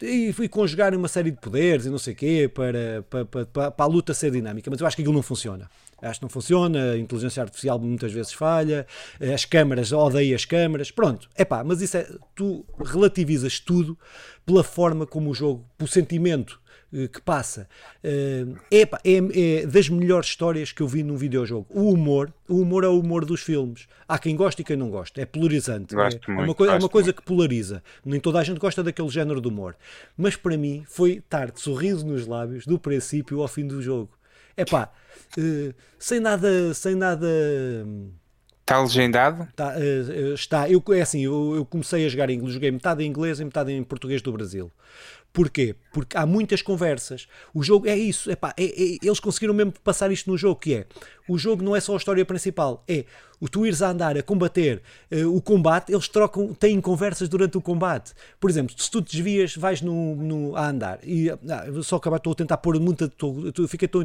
E 0.00 0.32
fui 0.32 0.48
conjugar 0.48 0.94
uma 0.94 1.08
série 1.08 1.30
de 1.30 1.40
poderes 1.40 1.86
e 1.86 1.90
não 1.90 1.98
sei 1.98 2.14
o 2.14 2.16
quê 2.16 2.50
para, 2.52 3.04
para, 3.12 3.46
para, 3.46 3.70
para 3.70 3.84
a 3.84 3.88
luta 3.88 4.14
ser 4.14 4.30
dinâmica, 4.30 4.70
mas 4.70 4.80
eu 4.80 4.86
acho 4.86 4.96
que 4.96 5.02
aquilo 5.02 5.14
não 5.14 5.22
funciona. 5.22 5.68
Acho 6.00 6.18
que 6.18 6.24
não 6.24 6.30
funciona, 6.30 6.92
a 6.92 6.98
inteligência 6.98 7.42
artificial 7.42 7.78
muitas 7.78 8.12
vezes 8.12 8.32
falha, 8.32 8.86
as 9.32 9.44
câmaras, 9.44 9.92
odeio 9.92 10.34
as 10.34 10.44
câmaras, 10.44 10.90
pronto. 10.90 11.28
É 11.34 11.44
pá, 11.44 11.62
mas 11.62 11.80
isso 11.80 11.96
é, 11.96 12.08
tu 12.34 12.64
relativizas 12.84 13.60
tudo 13.60 13.96
pela 14.44 14.64
forma 14.64 15.06
como 15.06 15.30
o 15.30 15.34
jogo, 15.34 15.64
pelo 15.78 15.88
sentimento 15.88 16.60
que 16.92 17.20
passa. 17.22 17.68
É, 18.04 18.44
é, 18.70 18.82
é, 18.82 19.66
das 19.66 19.88
melhores 19.88 20.28
histórias 20.28 20.72
que 20.72 20.82
eu 20.82 20.88
vi 20.88 21.02
num 21.02 21.16
videojogo. 21.16 21.66
O 21.70 21.90
humor, 21.90 22.32
o 22.48 22.60
humor 22.60 22.84
é 22.84 22.88
o 22.88 23.00
humor 23.00 23.24
dos 23.24 23.40
filmes. 23.40 23.86
Há 24.06 24.18
quem 24.18 24.36
gosta 24.36 24.60
e 24.60 24.64
quem 24.64 24.76
não 24.76 24.90
gosta. 24.90 25.20
É 25.20 25.24
polarizante. 25.24 25.94
É, 25.96 25.98
é, 25.98 26.32
uma, 26.32 26.54
coisa, 26.54 26.74
é 26.74 26.78
uma 26.78 26.88
coisa 26.88 27.12
que 27.12 27.22
polariza. 27.22 27.82
Nem 28.04 28.20
toda 28.20 28.38
a 28.38 28.44
gente 28.44 28.58
gosta 28.58 28.82
daquele 28.82 29.08
género 29.08 29.40
de 29.40 29.48
humor. 29.48 29.74
Mas 30.16 30.36
para 30.36 30.56
mim 30.56 30.84
foi 30.86 31.12
estar 31.12 31.50
de 31.50 31.60
sorriso 31.60 32.06
nos 32.06 32.26
lábios 32.26 32.66
do 32.66 32.78
princípio 32.78 33.40
ao 33.40 33.48
fim 33.48 33.66
do 33.66 33.80
jogo. 33.80 34.10
É 34.54 34.66
pá, 34.66 34.90
uh, 35.38 35.74
sem 35.98 36.20
nada, 36.20 36.74
sem 36.74 36.94
nada. 36.94 37.26
Está 38.60 38.80
legendado? 38.80 39.42
Está, 39.44 39.74
está. 40.34 40.70
Eu, 40.70 40.82
é 40.92 41.00
assim, 41.00 41.24
eu, 41.24 41.56
eu, 41.56 41.64
comecei 41.64 42.06
a 42.06 42.08
jogar 42.08 42.30
em 42.30 42.34
inglês, 42.34 42.54
joguei 42.54 42.70
metade 42.70 43.02
em 43.02 43.06
inglês 43.06 43.40
e 43.40 43.44
metade 43.44 43.72
em 43.72 43.82
português 43.82 44.22
do 44.22 44.30
Brasil. 44.32 44.70
Porquê? 45.32 45.74
Porque 45.92 46.16
há 46.16 46.26
muitas 46.26 46.60
conversas. 46.60 47.26
O 47.54 47.62
jogo 47.62 47.88
é 47.88 47.96
isso. 47.96 48.30
Epá, 48.30 48.52
é, 48.56 48.64
é, 48.64 48.98
eles 49.02 49.18
conseguiram 49.18 49.54
mesmo 49.54 49.72
passar 49.82 50.12
isto 50.12 50.30
no 50.30 50.36
jogo, 50.36 50.60
que 50.60 50.74
é 50.74 50.86
o 51.28 51.38
jogo 51.38 51.62
não 51.62 51.74
é 51.74 51.80
só 51.80 51.94
a 51.94 51.96
história 51.96 52.24
principal, 52.24 52.82
é 52.86 53.04
o 53.40 53.48
tu 53.48 53.64
ires 53.66 53.82
a 53.82 53.90
andar, 53.90 54.16
a 54.16 54.22
combater 54.22 54.82
uh, 55.10 55.34
o 55.34 55.40
combate, 55.40 55.92
eles 55.92 56.08
trocam, 56.08 56.52
têm 56.54 56.80
conversas 56.80 57.28
durante 57.28 57.56
o 57.56 57.60
combate. 57.60 58.12
Por 58.38 58.50
exemplo, 58.50 58.74
se 58.76 58.90
tu 58.90 59.00
desvias, 59.00 59.56
vais 59.56 59.80
no, 59.80 60.14
no 60.16 60.56
a 60.56 60.68
andar 60.68 60.98
e 61.02 61.30
ah, 61.30 61.38
só 61.82 61.96
acabar, 61.96 62.16
estou 62.16 62.32
a 62.32 62.36
tentar 62.36 62.58
pôr 62.58 62.78
muita. 62.78 63.06
Estou, 63.06 63.52
fiquei 63.66 63.88
tão, 63.88 64.04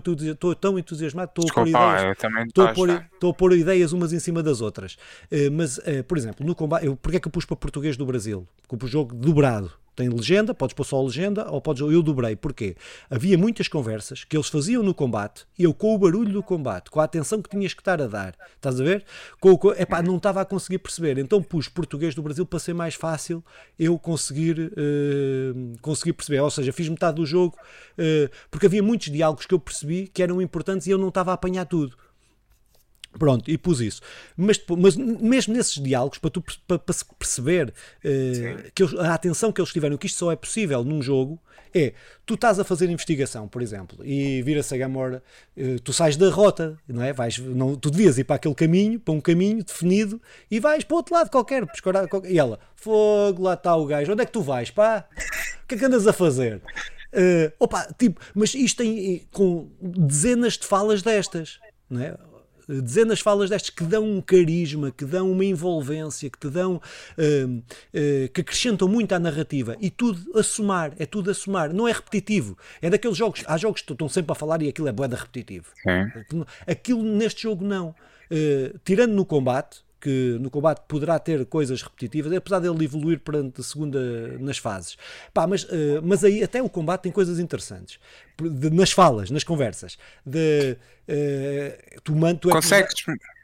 tão 0.56 0.80
entusiasmado, 0.80 1.30
estou 1.30 1.46
a 1.50 1.54
pôr 1.54 1.68
ideias. 1.68 2.18
Estou 2.48 2.66
a 2.66 2.74
pôr, 2.74 2.90
estou 3.14 3.30
a 3.32 3.34
pôr 3.34 3.54
ideias 3.54 3.92
umas 3.92 4.14
em 4.14 4.20
cima 4.20 4.42
das 4.42 4.62
outras. 4.62 4.98
Uh, 5.32 5.52
mas, 5.52 5.78
uh, 5.80 6.04
por 6.08 6.18
exemplo, 6.18 6.46
no 6.46 6.56
combate, 6.56 6.86
eu, 6.86 6.96
porque 6.96 7.18
é 7.18 7.20
que 7.20 7.28
eu 7.28 7.32
pus 7.32 7.46
para 7.46 7.56
português 7.56 7.98
do 7.98 8.06
Brasil? 8.06 8.48
Porque 8.68 8.86
o 8.86 8.88
jogo 8.88 9.14
dobrado 9.14 9.72
tem 9.98 10.10
legenda, 10.10 10.54
podes 10.54 10.76
pôr 10.76 10.84
só 10.84 11.02
legenda 11.02 11.50
ou 11.50 11.60
podes. 11.60 11.82
Eu 11.82 12.04
dobrei. 12.04 12.36
Porquê? 12.36 12.76
Havia 13.10 13.36
muitas 13.36 13.68
conversas 13.68 14.24
que 14.24 14.38
eles 14.38 14.48
faziam 14.48 14.84
no 14.84 14.94
combate, 14.94 15.46
eu 15.58 15.74
com 15.74 15.96
o 15.96 15.98
barulho 15.98 16.32
do 16.32 16.44
combate, 16.44 16.92
com 16.92 17.02
a 17.02 17.04
atenção 17.04 17.42
que 17.42 17.50
tinhas 17.50 17.74
que 17.74 17.82
estar 17.82 18.00
a 18.00 18.06
dar, 18.06 18.36
estás 18.56 18.80
a 18.80 18.84
ver? 18.84 19.04
Com, 19.42 19.58
com, 19.58 19.72
epá, 19.72 20.04
não 20.04 20.18
estava 20.18 20.40
a 20.40 20.46
conseguir 20.46 20.78
perceber. 20.78 21.18
Então 21.18 21.42
pus 21.42 21.68
português 21.68 22.14
do 22.14 22.22
Brasil 22.22 22.46
para 22.46 22.60
ser 22.60 22.76
mais 22.76 22.94
fácil 22.94 23.44
eu 23.78 23.98
conseguir, 23.98 24.72
uh, 24.72 25.82
conseguir 25.82 26.14
perceber. 26.14 26.42
Ou 26.42 26.52
seja, 26.52 26.72
fiz 26.72 26.88
metade 26.88 27.16
do 27.16 27.26
jogo 27.26 27.58
uh, 27.58 28.30
porque 28.52 28.68
havia 28.68 28.84
muitos 28.84 29.12
diálogos 29.12 29.48
que 29.48 29.54
eu 29.56 29.60
percebi 29.60 30.08
que 30.08 30.22
eram 30.22 30.40
importantes 30.40 30.86
e 30.86 30.92
eu 30.92 31.00
não 31.00 31.08
estava 31.08 31.32
a 31.32 31.34
apanhar 31.34 31.66
tudo. 31.66 31.98
Pronto, 33.18 33.50
e 33.50 33.58
pus 33.58 33.82
isso. 33.82 34.02
Mas, 34.36 34.62
mas 34.78 34.96
mesmo 34.96 35.54
nesses 35.54 35.82
diálogos, 35.82 36.18
para 36.18 36.30
tu 36.30 36.42
para, 36.68 36.80
para 36.80 36.96
perceber 37.18 37.70
uh, 37.70 38.72
que 38.74 38.84
eles, 38.84 38.94
a 39.00 39.14
atenção 39.14 39.52
que 39.52 39.60
eles 39.60 39.72
tiveram, 39.72 39.98
que 39.98 40.08
isto 40.08 40.20
só 40.20 40.32
é 40.32 40.36
possível 40.36 40.84
num 40.84 41.02
jogo, 41.02 41.40
é 41.74 41.94
tu 42.26 42.36
estás 42.36 42.60
a 42.60 42.64
fazer 42.64 42.90
investigação, 42.90 43.48
por 43.48 43.62
exemplo, 43.62 44.04
e 44.06 44.42
vira-se 44.42 44.74
a 44.74 44.78
Gamora, 44.78 45.24
uh, 45.58 45.80
tu 45.80 45.94
sais 45.94 46.16
da 46.16 46.30
rota, 46.30 46.78
não 46.88 47.02
é? 47.04 47.14
Vais, 47.14 47.38
não, 47.38 47.76
tu 47.76 47.90
devias 47.90 48.18
ir 48.18 48.24
para 48.24 48.36
aquele 48.36 48.56
caminho, 48.56 49.00
para 49.00 49.14
um 49.14 49.22
caminho 49.22 49.64
definido, 49.64 50.22
e 50.50 50.60
vais 50.60 50.84
para 50.84 50.94
o 50.94 50.98
outro 50.98 51.16
lado 51.16 51.30
qualquer, 51.30 51.66
qualquer 51.82 52.32
e 52.32 52.38
ela, 52.38 52.60
fogo, 52.76 53.44
lá 53.44 53.54
está 53.54 53.76
o 53.76 53.86
gajo, 53.86 54.12
onde 54.12 54.24
é 54.24 54.26
que 54.26 54.32
tu 54.32 54.42
vais, 54.42 54.72
pá? 54.72 55.08
O 55.64 55.68
que 55.68 55.76
é 55.76 55.78
que 55.78 55.86
andas 55.86 56.08
a 56.08 56.14
fazer? 56.14 56.62
Uh, 57.14 57.52
opa, 57.60 57.88
tipo, 57.98 58.22
mas 58.36 58.54
isto 58.54 58.84
tem 58.84 59.28
com 59.32 59.70
dezenas 59.82 60.54
de 60.54 60.66
falas 60.66 61.02
destas, 61.02 61.60
não 61.90 62.02
é? 62.02 62.16
Dezenas 62.68 63.20
de 63.20 63.24
falas 63.24 63.50
destas 63.50 63.70
que 63.70 63.84
dão 63.84 64.04
um 64.04 64.22
carisma, 64.22 64.92
que 64.92 65.06
dão 65.06 65.32
uma 65.32 65.46
envolvência, 65.46 66.30
que 66.30 66.38
te 66.38 66.50
dão, 66.50 66.76
uh, 66.76 67.48
uh, 67.48 68.30
que 68.34 68.42
acrescentam 68.42 68.88
muito 68.88 69.14
à 69.14 69.20
narrativa 69.20 69.76
e 69.80 69.90
tudo 69.90 70.38
a 70.38 70.44
somar, 70.44 70.94
é 71.00 71.06
tudo 71.06 71.32
a 71.32 71.34
somar, 71.34 71.74
não 71.74 71.88
é 71.88 71.92
repetitivo. 71.92 72.58
É 72.82 72.90
daqueles 72.90 73.18
jogos, 73.18 73.44
há 73.48 73.58
jogos 73.58 73.82
que 73.82 73.92
estão 73.92 74.10
sempre 74.10 74.32
a 74.32 74.36
falar 74.36 74.62
e 74.62 74.70
aquilo 74.70 74.88
é 74.88 74.92
boeda 74.92 75.16
repetitivo. 75.16 75.68
Sim. 75.82 76.44
Aquilo 76.66 77.04
neste 77.04 77.44
jogo 77.44 77.64
não. 77.66 77.96
Uh, 78.30 78.78
tirando 78.84 79.14
no 79.14 79.26
combate, 79.26 79.87
que 80.00 80.38
no 80.40 80.50
combate 80.50 80.84
poderá 80.88 81.18
ter 81.20 81.46
coisas 81.46 81.82
repetitivas, 81.82 82.32
apesar 82.34 82.60
dele 82.60 82.86
evoluir 82.86 83.20
perante 83.20 83.62
a 83.62 83.64
segunda 83.64 84.00
nas 84.40 84.58
fases. 84.58 84.98
Pá, 85.34 85.48
mas, 85.48 85.64
uh, 85.64 86.02
mas 86.04 86.24
aí 86.24 86.44
até 86.44 86.62
o 86.62 86.70
combate 86.70 87.04
tem 87.04 87.12
coisas 87.12 87.40
interessantes. 87.40 88.00
De, 88.40 88.70
nas 88.70 88.92
falas, 88.92 89.32
nas 89.32 89.44
conversas. 89.44 89.98
De, 90.26 90.78
uh, 91.08 92.02
tu, 92.04 92.16
man, 92.16 92.36
tu 92.36 92.50
é 92.50 92.54
consegues 92.54 92.94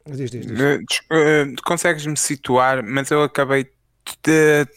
diz, 0.05 0.31
diz, 0.31 0.45
diz. 0.45 0.59
Uh, 0.59 1.55
consegues-me 1.63 2.17
situar, 2.17 2.83
mas 2.83 3.09
eu 3.09 3.23
acabei 3.23 3.67
de... 4.21 4.67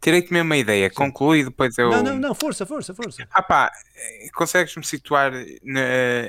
tirei-te 0.00 0.32
mesmo 0.32 0.52
a 0.52 0.56
ideia, 0.56 0.88
Sim. 0.88 0.94
concluí 0.94 1.44
depois 1.44 1.78
eu. 1.78 1.90
Não, 1.90 2.02
não, 2.02 2.18
não, 2.18 2.34
força, 2.34 2.66
força, 2.66 2.92
força. 2.92 3.26
Ah 3.30 3.42
pá, 3.42 3.70
consegues-me 4.34 4.84
situar 4.84 5.32
na, 5.62 6.28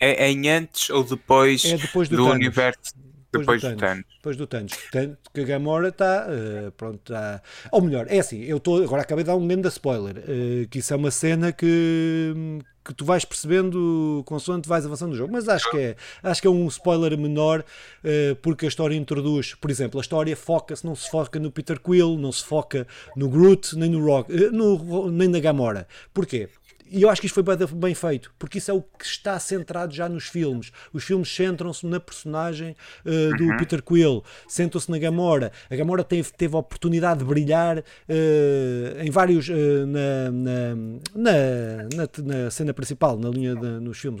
em 0.00 0.48
antes 0.50 0.90
ou 0.90 1.04
depois, 1.04 1.64
é 1.64 1.76
depois 1.76 2.08
do, 2.08 2.16
do 2.16 2.26
universo 2.26 2.92
depois, 3.38 3.60
depois 3.60 3.62
do, 3.62 3.76
do 3.76 3.80
Thanos. 3.80 4.04
Depois 4.16 4.36
do 4.36 4.46
Thanos. 4.46 4.72
Tanto 4.90 5.18
que 5.32 5.40
a 5.40 5.44
Gamora 5.44 5.88
está. 5.88 6.26
Uh, 6.28 6.70
pronto, 6.72 7.00
está. 7.00 7.42
Ou 7.70 7.80
melhor, 7.80 8.06
é 8.08 8.18
assim, 8.18 8.42
eu 8.42 8.58
estou. 8.58 8.82
Agora 8.82 9.02
acabei 9.02 9.24
de 9.24 9.28
dar 9.28 9.36
um 9.36 9.46
grande 9.46 9.68
spoiler. 9.68 10.18
Uh, 10.18 10.68
que 10.68 10.78
isso 10.78 10.92
é 10.92 10.96
uma 10.96 11.10
cena 11.10 11.52
que. 11.52 12.60
Que 12.84 12.92
tu 12.92 13.02
vais 13.02 13.24
percebendo 13.24 14.22
consoante 14.26 14.68
vais 14.68 14.84
avançando 14.84 15.12
no 15.12 15.16
jogo, 15.16 15.32
mas 15.32 15.48
acho 15.48 15.70
que 15.70 15.78
é, 15.78 15.96
acho 16.22 16.42
que 16.42 16.46
é 16.46 16.50
um 16.50 16.68
spoiler 16.68 17.16
menor, 17.16 17.60
uh, 17.60 18.36
porque 18.42 18.66
a 18.66 18.68
história 18.68 18.94
introduz, 18.94 19.54
por 19.54 19.70
exemplo, 19.70 19.98
a 19.98 20.02
história 20.02 20.36
foca-se, 20.36 20.84
não 20.84 20.94
se 20.94 21.10
foca 21.10 21.40
no 21.40 21.50
Peter 21.50 21.80
Quill, 21.80 22.18
não 22.18 22.30
se 22.30 22.44
foca 22.44 22.86
no 23.16 23.30
Groot, 23.30 23.74
nem 23.78 23.88
no 23.88 24.04
Rock, 24.04 24.30
no, 24.50 25.10
nem 25.10 25.28
na 25.28 25.40
Gamora. 25.40 25.88
Porquê? 26.12 26.50
E 26.90 27.02
eu 27.02 27.10
acho 27.10 27.20
que 27.20 27.26
isto 27.26 27.34
foi 27.34 27.56
bem 27.66 27.94
feito, 27.94 28.32
porque 28.38 28.58
isso 28.58 28.70
é 28.70 28.74
o 28.74 28.82
que 28.82 29.04
está 29.04 29.38
centrado 29.38 29.94
já 29.94 30.08
nos 30.08 30.26
filmes. 30.26 30.70
Os 30.92 31.02
filmes 31.04 31.34
centram-se 31.34 31.86
na 31.86 31.98
personagem 31.98 32.76
uh, 33.04 33.36
do 33.36 33.44
uhum. 33.44 33.56
Peter 33.56 33.82
Quill, 33.82 34.22
centram-se 34.46 34.90
na 34.90 34.98
Gamora. 34.98 35.50
A 35.70 35.76
Gamora 35.76 36.04
teve, 36.04 36.30
teve 36.32 36.54
a 36.54 36.58
oportunidade 36.58 37.20
de 37.20 37.24
brilhar 37.24 37.78
uh, 37.78 37.82
em 39.00 39.10
vários. 39.10 39.48
Uh, 39.48 39.86
na, 39.86 40.30
na, 40.30 40.74
na, 41.14 42.08
na, 42.22 42.50
cena 42.50 42.74
principal, 42.74 43.18
na 43.18 43.28
linha 43.28 43.54
de, 43.54 43.66
nos 43.80 43.98
filmes. 43.98 44.20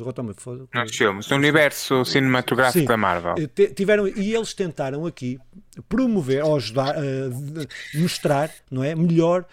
Nos 0.74 0.96
filmes, 0.96 1.28
no 1.28 1.36
universo 1.36 2.04
cinematográfico 2.04 2.80
Sim. 2.80 2.86
da 2.86 2.96
Marvel. 2.96 3.34
Tiveram, 3.74 4.08
e 4.08 4.34
eles 4.34 4.54
tentaram 4.54 5.06
aqui 5.06 5.38
promover 5.88 6.44
ou 6.44 6.56
ajudar, 6.56 6.94
mostrar 7.94 8.50
não 8.70 8.82
é, 8.82 8.94
melhor 8.94 9.44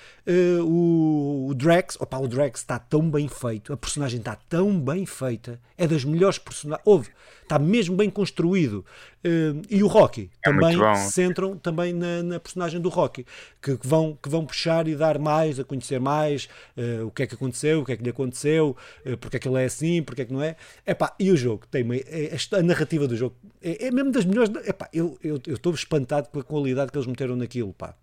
o, 0.63 1.47
o 1.49 1.53
Drax. 1.53 1.97
Opa, 1.99 2.17
o 2.19 2.27
Drax 2.27 2.61
está 2.61 2.77
tão 2.79 3.09
bem 3.09 3.27
feito, 3.27 3.73
a 3.73 3.77
personagem 3.77 4.19
está 4.19 4.35
tão 4.35 4.79
bem 4.79 5.05
feita, 5.05 5.59
é 5.77 5.87
das 5.87 6.05
melhores 6.05 6.37
personagens. 6.37 6.83
Houve, 6.85 7.09
está 7.51 7.59
mesmo 7.59 7.95
bem 7.95 8.09
construído. 8.09 8.85
Uh, 9.23 9.61
e 9.69 9.83
o 9.83 9.87
Rocky 9.87 10.31
é 10.43 10.49
também 10.49 10.75
se 10.95 11.11
centram 11.11 11.55
também 11.55 11.93
na, 11.93 12.23
na, 12.23 12.39
personagem 12.39 12.81
do 12.81 12.89
Rocky, 12.89 13.23
que, 13.61 13.77
que, 13.77 13.87
vão, 13.87 14.17
que 14.19 14.27
vão 14.27 14.43
puxar 14.43 14.87
e 14.87 14.95
dar 14.95 15.19
mais, 15.19 15.59
a 15.59 15.63
conhecer 15.63 15.99
mais 15.99 16.49
uh, 16.75 17.05
o 17.05 17.11
que 17.11 17.21
é 17.21 17.27
que 17.27 17.35
aconteceu, 17.35 17.81
o 17.81 17.85
que 17.85 17.91
é 17.91 17.97
que 17.97 18.03
lhe 18.03 18.09
aconteceu, 18.09 18.75
uh, 19.05 19.17
porque 19.17 19.37
é 19.37 19.39
que 19.39 19.47
ele 19.47 19.61
é 19.61 19.65
assim, 19.65 20.01
porque 20.01 20.23
é 20.23 20.25
que 20.25 20.33
não 20.33 20.41
é. 20.41 20.55
Epá, 20.87 21.13
e 21.19 21.29
o 21.29 21.37
jogo 21.37 21.67
tem 21.69 21.83
uma, 21.83 21.95
é, 21.95 22.35
a 22.53 22.63
narrativa 22.63 23.07
do 23.07 23.15
jogo 23.15 23.35
é, 23.61 23.87
é 23.87 23.91
mesmo 23.91 24.11
das 24.11 24.25
melhores. 24.25 24.51
Epá, 24.65 24.89
eu 24.91 25.19
estou 25.47 25.71
espantado 25.73 26.10
com 26.29 26.39
a 26.39 26.43
qualidade 26.43 26.91
que 26.91 26.97
eles 26.97 27.07
meteram 27.07 27.35
naquilo. 27.35 27.73
Pá. 27.73 27.95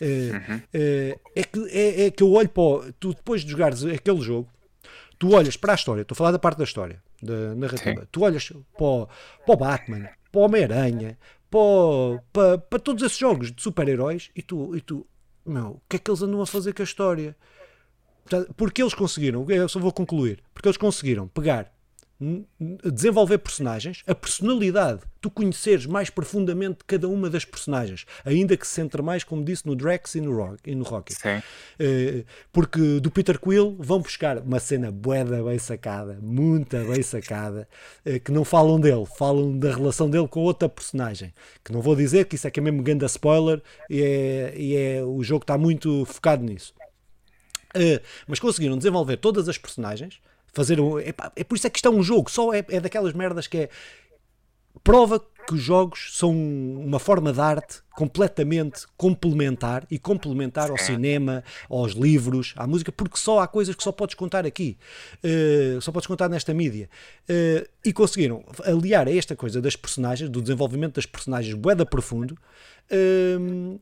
Uhum. 0.00 0.60
é, 0.72 1.42
que, 1.42 1.68
é, 1.70 2.06
é, 2.06 2.10
que 2.10 2.22
eu 2.22 2.32
olho 2.32 2.48
para. 2.48 2.62
O, 2.62 2.92
tu 2.94 3.14
depois 3.14 3.42
de 3.42 3.50
jogares 3.50 3.84
aquele 3.84 4.20
jogo, 4.20 4.48
tu 5.18 5.34
olhas 5.34 5.56
para 5.56 5.72
a 5.72 5.74
história, 5.74 6.02
estou 6.02 6.14
a 6.14 6.16
falar 6.16 6.30
da 6.30 6.38
parte 6.38 6.58
da 6.58 6.64
história, 6.64 7.02
da 7.22 7.54
narrativa, 7.54 8.02
Sim. 8.02 8.08
tu 8.12 8.22
olhas 8.22 8.48
para 8.48 8.86
o, 8.86 9.06
para 9.44 9.54
o 9.54 9.56
Batman, 9.56 10.08
para 10.30 10.40
o 10.40 10.44
Homem-Aranha, 10.44 11.18
para, 11.50 12.22
para, 12.32 12.58
para, 12.58 12.78
todos 12.78 13.02
esses 13.02 13.18
jogos 13.18 13.52
de 13.52 13.62
super-heróis 13.62 14.30
e 14.34 14.42
tu, 14.42 14.76
e 14.76 14.80
tu, 14.80 15.06
meu, 15.44 15.66
o 15.66 15.82
que 15.88 15.96
é 15.96 15.98
que 15.98 16.10
eles 16.10 16.22
andam 16.22 16.40
a 16.40 16.46
fazer 16.46 16.72
com 16.72 16.82
a 16.82 16.84
história? 16.84 17.36
Porque 18.56 18.82
eles 18.82 18.94
conseguiram, 18.94 19.48
eu 19.48 19.68
só 19.68 19.78
vou 19.78 19.92
concluir, 19.92 20.42
porque 20.52 20.68
eles 20.68 20.76
conseguiram 20.76 21.28
pegar 21.28 21.72
desenvolver 22.82 23.38
personagens, 23.38 24.02
a 24.06 24.14
personalidade, 24.14 25.00
tu 25.20 25.30
conheceres 25.30 25.84
mais 25.84 26.08
profundamente 26.08 26.78
cada 26.86 27.08
uma 27.08 27.28
das 27.28 27.44
personagens, 27.44 28.06
ainda 28.24 28.56
que 28.56 28.66
se 28.66 28.72
centre 28.72 29.02
mais, 29.02 29.22
como 29.22 29.44
disse, 29.44 29.66
no 29.66 29.76
Drax 29.76 30.14
e 30.14 30.20
no, 30.20 30.34
Rock, 30.34 30.70
e 30.70 30.74
no 30.74 30.84
Rocky. 30.84 31.14
Uh, 31.14 32.24
porque 32.52 33.00
do 33.00 33.10
Peter 33.10 33.38
Quill 33.38 33.76
vão 33.78 34.00
buscar 34.00 34.38
uma 34.38 34.58
cena 34.58 34.90
boeda 34.90 35.42
bem 35.42 35.58
sacada, 35.58 36.18
muito 36.22 36.76
bem 36.76 37.02
sacada, 37.02 37.68
uh, 38.06 38.18
que 38.20 38.32
não 38.32 38.44
falam 38.44 38.80
dele, 38.80 39.04
falam 39.18 39.58
da 39.58 39.74
relação 39.74 40.08
dele 40.08 40.28
com 40.28 40.40
outra 40.40 40.68
personagem. 40.68 41.34
Que 41.62 41.72
não 41.72 41.82
vou 41.82 41.94
dizer 41.94 42.24
que 42.24 42.36
isso 42.36 42.46
é 42.46 42.50
que 42.50 42.60
é 42.60 42.62
mesmo 42.62 42.82
grande 42.82 43.04
spoiler 43.04 43.62
e, 43.90 44.02
é, 44.02 44.54
e 44.56 44.76
é, 44.76 45.02
o 45.02 45.22
jogo 45.22 45.42
está 45.42 45.58
muito 45.58 46.04
focado 46.06 46.42
nisso. 46.42 46.72
Uh, 47.74 48.00
mas 48.26 48.40
conseguiram 48.40 48.78
desenvolver 48.78 49.18
todas 49.18 49.50
as 49.50 49.58
personagens 49.58 50.18
fazer 50.56 50.80
um. 50.80 50.98
É, 50.98 51.12
é 51.36 51.44
por 51.44 51.56
isso 51.56 51.66
é 51.66 51.70
que 51.70 51.78
isto 51.78 51.86
é 51.86 51.90
um 51.90 52.02
jogo, 52.02 52.30
só 52.30 52.52
é, 52.52 52.64
é 52.68 52.80
daquelas 52.80 53.12
merdas 53.12 53.46
que 53.46 53.58
é. 53.58 53.68
Prova 54.82 55.20
que 55.46 55.54
os 55.54 55.60
jogos 55.60 56.10
são 56.12 56.32
uma 56.32 56.98
forma 56.98 57.32
de 57.32 57.40
arte 57.40 57.80
completamente 57.92 58.84
complementar 58.96 59.86
e 59.90 59.98
complementar 59.98 60.70
ao 60.70 60.76
cinema, 60.76 61.42
aos 61.70 61.92
livros, 61.92 62.52
à 62.56 62.66
música, 62.66 62.92
porque 62.92 63.16
só 63.16 63.38
há 63.38 63.46
coisas 63.46 63.74
que 63.74 63.82
só 63.82 63.92
podes 63.92 64.14
contar 64.14 64.44
aqui, 64.44 64.76
uh, 65.24 65.80
só 65.80 65.92
podes 65.92 66.06
contar 66.06 66.28
nesta 66.28 66.52
mídia. 66.52 66.90
Uh, 67.28 67.66
e 67.84 67.92
conseguiram 67.92 68.44
aliar 68.64 69.06
a 69.06 69.14
esta 69.14 69.34
coisa 69.34 69.60
das 69.60 69.76
personagens, 69.76 70.28
do 70.28 70.42
desenvolvimento 70.42 70.96
das 70.96 71.06
personagens 71.06 71.54
boeda 71.54 71.86
profundo, 71.86 72.36
uh, 72.90 73.78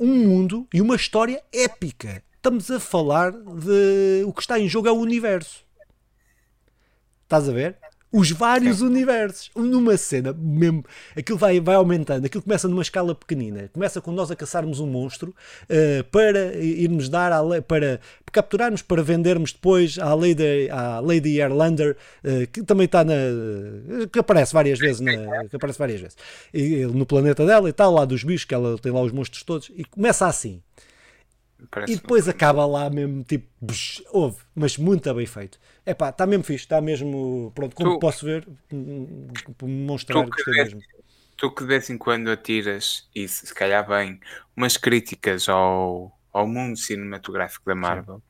um 0.00 0.14
mundo 0.26 0.66
e 0.74 0.80
uma 0.80 0.96
história 0.96 1.42
épica. 1.52 2.22
Estamos 2.36 2.70
a 2.70 2.78
falar 2.78 3.32
de 3.32 4.24
o 4.26 4.32
que 4.32 4.40
está 4.40 4.58
em 4.58 4.68
jogo 4.68 4.88
é 4.88 4.92
o 4.92 4.96
universo. 4.96 5.67
Estás 7.28 7.46
a 7.46 7.52
ver? 7.52 7.76
Os 8.10 8.30
vários 8.30 8.80
universos. 8.80 9.50
Numa 9.54 9.94
cena 9.98 10.32
mesmo. 10.32 10.82
Aquilo 11.14 11.36
vai, 11.36 11.60
vai 11.60 11.74
aumentando. 11.74 12.24
Aquilo 12.24 12.42
começa 12.42 12.66
numa 12.66 12.80
escala 12.80 13.14
pequenina. 13.14 13.68
Começa 13.70 14.00
com 14.00 14.10
nós 14.12 14.30
a 14.30 14.36
caçarmos 14.36 14.80
um 14.80 14.86
monstro 14.86 15.34
uh, 15.64 16.04
para 16.04 16.56
irmos 16.56 17.10
dar 17.10 17.32
à 17.32 17.42
lei, 17.42 17.60
para 17.60 18.00
capturarmos, 18.32 18.80
para 18.80 19.02
vendermos 19.02 19.52
depois 19.52 19.98
à 19.98 20.14
Lady, 20.14 20.70
à 20.70 21.00
Lady 21.00 21.38
Erlander, 21.38 21.98
uh, 22.24 22.46
que 22.50 22.62
também 22.62 22.86
está 22.86 23.04
na. 23.04 23.12
que 24.10 24.18
aparece 24.20 24.54
várias 24.54 24.78
vezes. 24.78 25.00
Na, 25.00 25.44
que 25.44 25.56
aparece 25.56 25.78
várias 25.78 26.00
vezes. 26.00 26.16
E, 26.54 26.86
no 26.86 27.04
planeta 27.04 27.44
dela 27.44 27.68
e 27.68 27.74
tal, 27.74 27.92
lá 27.92 28.06
dos 28.06 28.24
bichos, 28.24 28.46
que 28.46 28.54
ela 28.54 28.78
tem 28.78 28.90
lá 28.90 29.02
os 29.02 29.12
monstros 29.12 29.42
todos. 29.42 29.70
E 29.76 29.84
começa 29.84 30.26
assim. 30.26 30.62
Parece 31.70 31.92
e 31.92 31.96
depois 31.96 32.28
acaba 32.28 32.64
lá 32.64 32.88
mesmo, 32.88 33.24
tipo, 33.24 33.46
bsh, 33.60 34.02
ouve, 34.10 34.38
mas 34.54 34.76
muito 34.76 35.12
bem 35.12 35.26
feito. 35.26 35.58
É 35.84 35.92
pá, 35.92 36.10
está 36.10 36.26
mesmo 36.26 36.44
fixe, 36.44 36.64
está 36.64 36.80
mesmo, 36.80 37.52
pronto, 37.54 37.74
como 37.74 37.94
tu, 37.94 37.98
posso 37.98 38.24
ver, 38.24 38.46
mostrar 39.62 40.24
tu 40.24 40.30
que, 40.30 40.50
mesmo. 40.50 40.80
Tu 41.36 41.50
que 41.50 41.62
de 41.62 41.68
vez 41.68 41.90
em 41.90 41.98
quando 41.98 42.30
atiras, 42.30 43.08
e 43.14 43.26
se 43.26 43.52
calhar 43.54 43.86
bem, 43.86 44.20
umas 44.56 44.76
críticas 44.76 45.48
ao, 45.48 46.16
ao 46.32 46.46
mundo 46.46 46.76
cinematográfico 46.76 47.64
da 47.66 47.74
Marvel, 47.74 48.22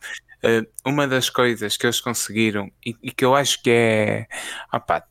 uh, 0.42 0.66
uma 0.84 1.06
das 1.06 1.28
coisas 1.28 1.76
que 1.76 1.84
eles 1.84 2.00
conseguiram 2.00 2.72
e, 2.84 2.96
e 3.02 3.12
que 3.12 3.24
eu 3.24 3.34
acho 3.34 3.62
que 3.62 3.70
é, 3.70 4.26
opá, 4.72 5.06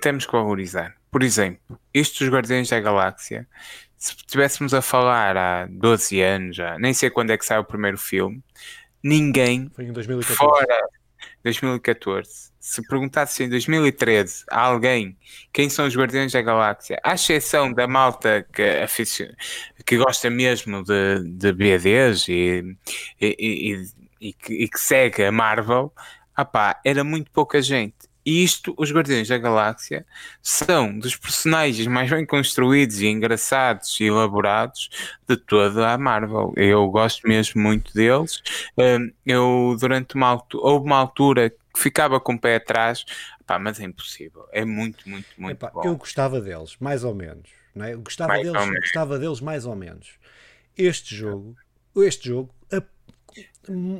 temos 0.00 0.26
que 0.26 0.32
valorizar. 0.32 0.94
Por 1.10 1.22
exemplo, 1.22 1.78
estes 1.92 2.28
Guardiões 2.28 2.70
da 2.70 2.80
Galáxia 2.80 3.46
se 4.02 4.16
estivéssemos 4.16 4.74
a 4.74 4.82
falar 4.82 5.36
há 5.36 5.66
12 5.70 6.20
anos 6.20 6.56
já, 6.56 6.76
nem 6.76 6.92
sei 6.92 7.08
quando 7.08 7.30
é 7.30 7.38
que 7.38 7.46
sai 7.46 7.58
o 7.58 7.64
primeiro 7.64 7.96
filme, 7.96 8.42
ninguém 9.00 9.70
Foi 9.72 9.84
em 9.84 9.92
2014. 9.92 10.36
fora 10.36 10.88
2014, 11.44 12.50
se 12.58 12.82
perguntasse 12.88 13.44
em 13.44 13.48
2013 13.48 14.42
a 14.50 14.62
alguém 14.62 15.16
quem 15.52 15.70
são 15.70 15.86
os 15.86 15.96
Guardiões 15.96 16.32
da 16.32 16.42
Galáxia, 16.42 16.98
à 17.04 17.14
exceção 17.14 17.72
da 17.72 17.86
malta 17.86 18.44
que, 18.52 18.64
que 19.86 19.96
gosta 19.96 20.28
mesmo 20.28 20.82
de, 20.82 21.22
de 21.22 21.52
BDs 21.52 22.26
e, 22.26 22.76
e, 23.20 23.36
e, 23.38 23.84
e, 24.20 24.32
que, 24.32 24.52
e 24.52 24.68
que 24.68 24.80
segue 24.80 25.22
a 25.22 25.30
Marvel, 25.30 25.92
apá, 26.34 26.80
era 26.84 27.04
muito 27.04 27.30
pouca 27.30 27.62
gente. 27.62 28.10
E 28.24 28.44
isto, 28.44 28.74
os 28.76 28.92
Guardiões 28.92 29.28
da 29.28 29.36
Galáxia, 29.36 30.06
são 30.40 30.98
dos 30.98 31.16
personagens 31.16 31.86
mais 31.86 32.08
bem 32.08 32.24
construídos 32.24 33.00
e 33.00 33.06
engraçados 33.06 33.98
e 34.00 34.04
elaborados 34.04 34.88
de 35.26 35.36
toda 35.36 35.92
a 35.92 35.98
Marvel. 35.98 36.52
Eu 36.56 36.88
gosto 36.88 37.26
mesmo 37.26 37.60
muito 37.60 37.92
deles. 37.92 38.40
Hum, 38.78 39.12
eu, 39.26 39.76
durante 39.78 40.14
uma 40.14 40.28
altura, 40.28 40.64
houve 40.64 40.86
uma 40.86 40.96
altura 40.96 41.50
que 41.50 41.80
ficava 41.80 42.20
com 42.20 42.34
o 42.34 42.38
pé 42.38 42.56
atrás, 42.56 43.04
pá, 43.46 43.58
mas 43.58 43.80
é 43.80 43.84
impossível. 43.84 44.46
É 44.52 44.64
muito, 44.64 45.08
muito, 45.08 45.28
muito 45.36 45.56
Epá, 45.56 45.70
bom. 45.70 45.82
Eu 45.84 45.96
gostava 45.96 46.40
deles, 46.40 46.76
mais 46.78 47.02
ou 47.02 47.14
menos. 47.14 47.50
Não 47.74 47.86
é? 47.86 47.94
Eu 47.94 48.00
gostava, 48.00 48.34
mais 48.34 48.42
deles, 48.42 48.80
gostava 48.80 49.18
deles 49.18 49.40
mais 49.40 49.66
ou 49.66 49.74
menos. 49.74 50.10
Este 50.76 51.14
jogo, 51.14 51.56
este 51.96 52.28
jogo 52.28 52.54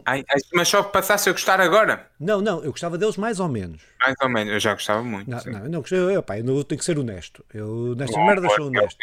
Ai, 0.04 0.24
mas 0.52 0.68
só 0.68 0.82
passasse 0.82 1.28
a 1.28 1.32
gostar 1.32 1.60
agora? 1.60 2.10
Não, 2.18 2.40
não, 2.40 2.62
eu 2.62 2.70
gostava 2.70 2.98
deles 2.98 3.16
mais 3.16 3.38
ou 3.38 3.48
menos. 3.48 3.82
Mais 4.00 4.14
ou 4.20 4.28
menos, 4.28 4.52
eu 4.52 4.60
já 4.60 4.74
gostava 4.74 5.02
muito. 5.02 5.30
Não, 5.30 5.40
não, 5.44 5.68
não 5.68 5.80
gostei, 5.80 5.98
eu, 5.98 6.22
pá, 6.22 6.38
eu 6.38 6.64
tenho 6.64 6.78
que 6.78 6.84
ser 6.84 6.98
honesto. 6.98 7.44
Eu 7.54 7.94
nestas 7.94 8.16
bom, 8.16 8.26
merdas 8.26 8.52
sou 8.54 8.66
honesto. 8.66 8.98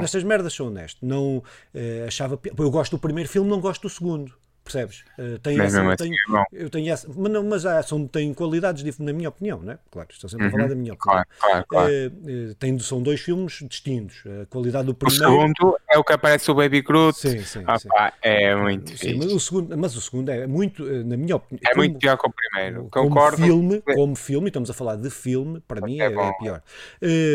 Nestas 0.00 0.24
merdas 0.24 0.52
sou 0.52 0.66
honesto. 0.66 0.98
Não 1.04 1.42
eh, 1.74 2.04
achava. 2.08 2.38
Eu 2.44 2.70
gosto 2.70 2.92
do 2.92 2.98
primeiro 2.98 3.28
filme, 3.28 3.48
não 3.48 3.60
gosto 3.60 3.82
do 3.82 3.90
segundo. 3.90 4.34
Percebes? 4.70 5.04
Uh, 5.18 5.38
tem 5.40 5.60
essa, 5.60 5.82
assim, 5.82 5.96
tenho, 5.96 6.46
eu 6.52 6.70
tenho 6.70 6.92
essa, 6.92 7.08
mas, 7.12 7.32
não, 7.32 7.42
mas 7.42 7.66
há, 7.66 7.82
são, 7.82 8.06
têm 8.06 8.32
qualidades 8.32 8.84
diferentes, 8.84 9.04
na 9.04 9.12
minha 9.12 9.28
opinião, 9.28 9.60
não 9.60 9.72
é? 9.72 9.78
Claro, 9.90 10.08
estou 10.12 10.30
sempre 10.30 10.46
uhum, 10.46 10.48
a 10.48 10.52
falar 10.52 10.68
da 10.68 10.74
minha 10.76 10.92
opinião. 10.92 10.96
Claro, 10.96 11.28
claro, 11.40 11.66
claro. 11.68 11.92
Uh, 11.92 12.50
uh, 12.50 12.54
tem, 12.54 12.78
são 12.78 13.02
dois 13.02 13.20
filmes 13.20 13.64
distintos. 13.68 14.22
A 14.42 14.46
qualidade 14.46 14.86
do 14.86 14.94
primeiro. 14.94 15.24
O 15.24 15.40
segundo 15.40 15.78
é 15.90 15.98
o 15.98 16.04
que 16.04 16.12
aparece 16.12 16.50
o 16.50 16.54
Baby 16.54 16.82
Groot. 16.82 17.18
Sim, 17.18 17.42
sim. 17.42 17.64
Ah, 17.66 17.78
sim. 17.78 17.88
Pá, 17.88 18.12
é 18.22 18.54
muito 18.54 18.96
sim, 18.96 19.14
mas 19.14 19.32
o, 19.32 19.40
segundo, 19.40 19.76
mas 19.76 19.96
o 19.96 20.00
segundo 20.00 20.28
é 20.28 20.46
muito, 20.46 20.84
na 20.84 21.16
minha 21.16 21.36
opinião. 21.36 21.60
É 21.64 21.70
como, 21.70 21.82
muito 21.82 21.98
pior 21.98 22.16
que 22.16 22.28
o 22.28 22.32
primeiro. 22.32 22.88
Como 22.90 23.08
Concordo. 23.08 23.42
Filme, 23.42 23.80
como 23.80 24.14
filme, 24.14 24.48
estamos 24.48 24.70
a 24.70 24.74
falar 24.74 24.96
de 24.96 25.10
filme, 25.10 25.60
para 25.66 25.80
mim 25.80 26.00
é, 26.00 26.06
é, 26.06 26.12
é 26.12 26.32
pior. 26.38 26.62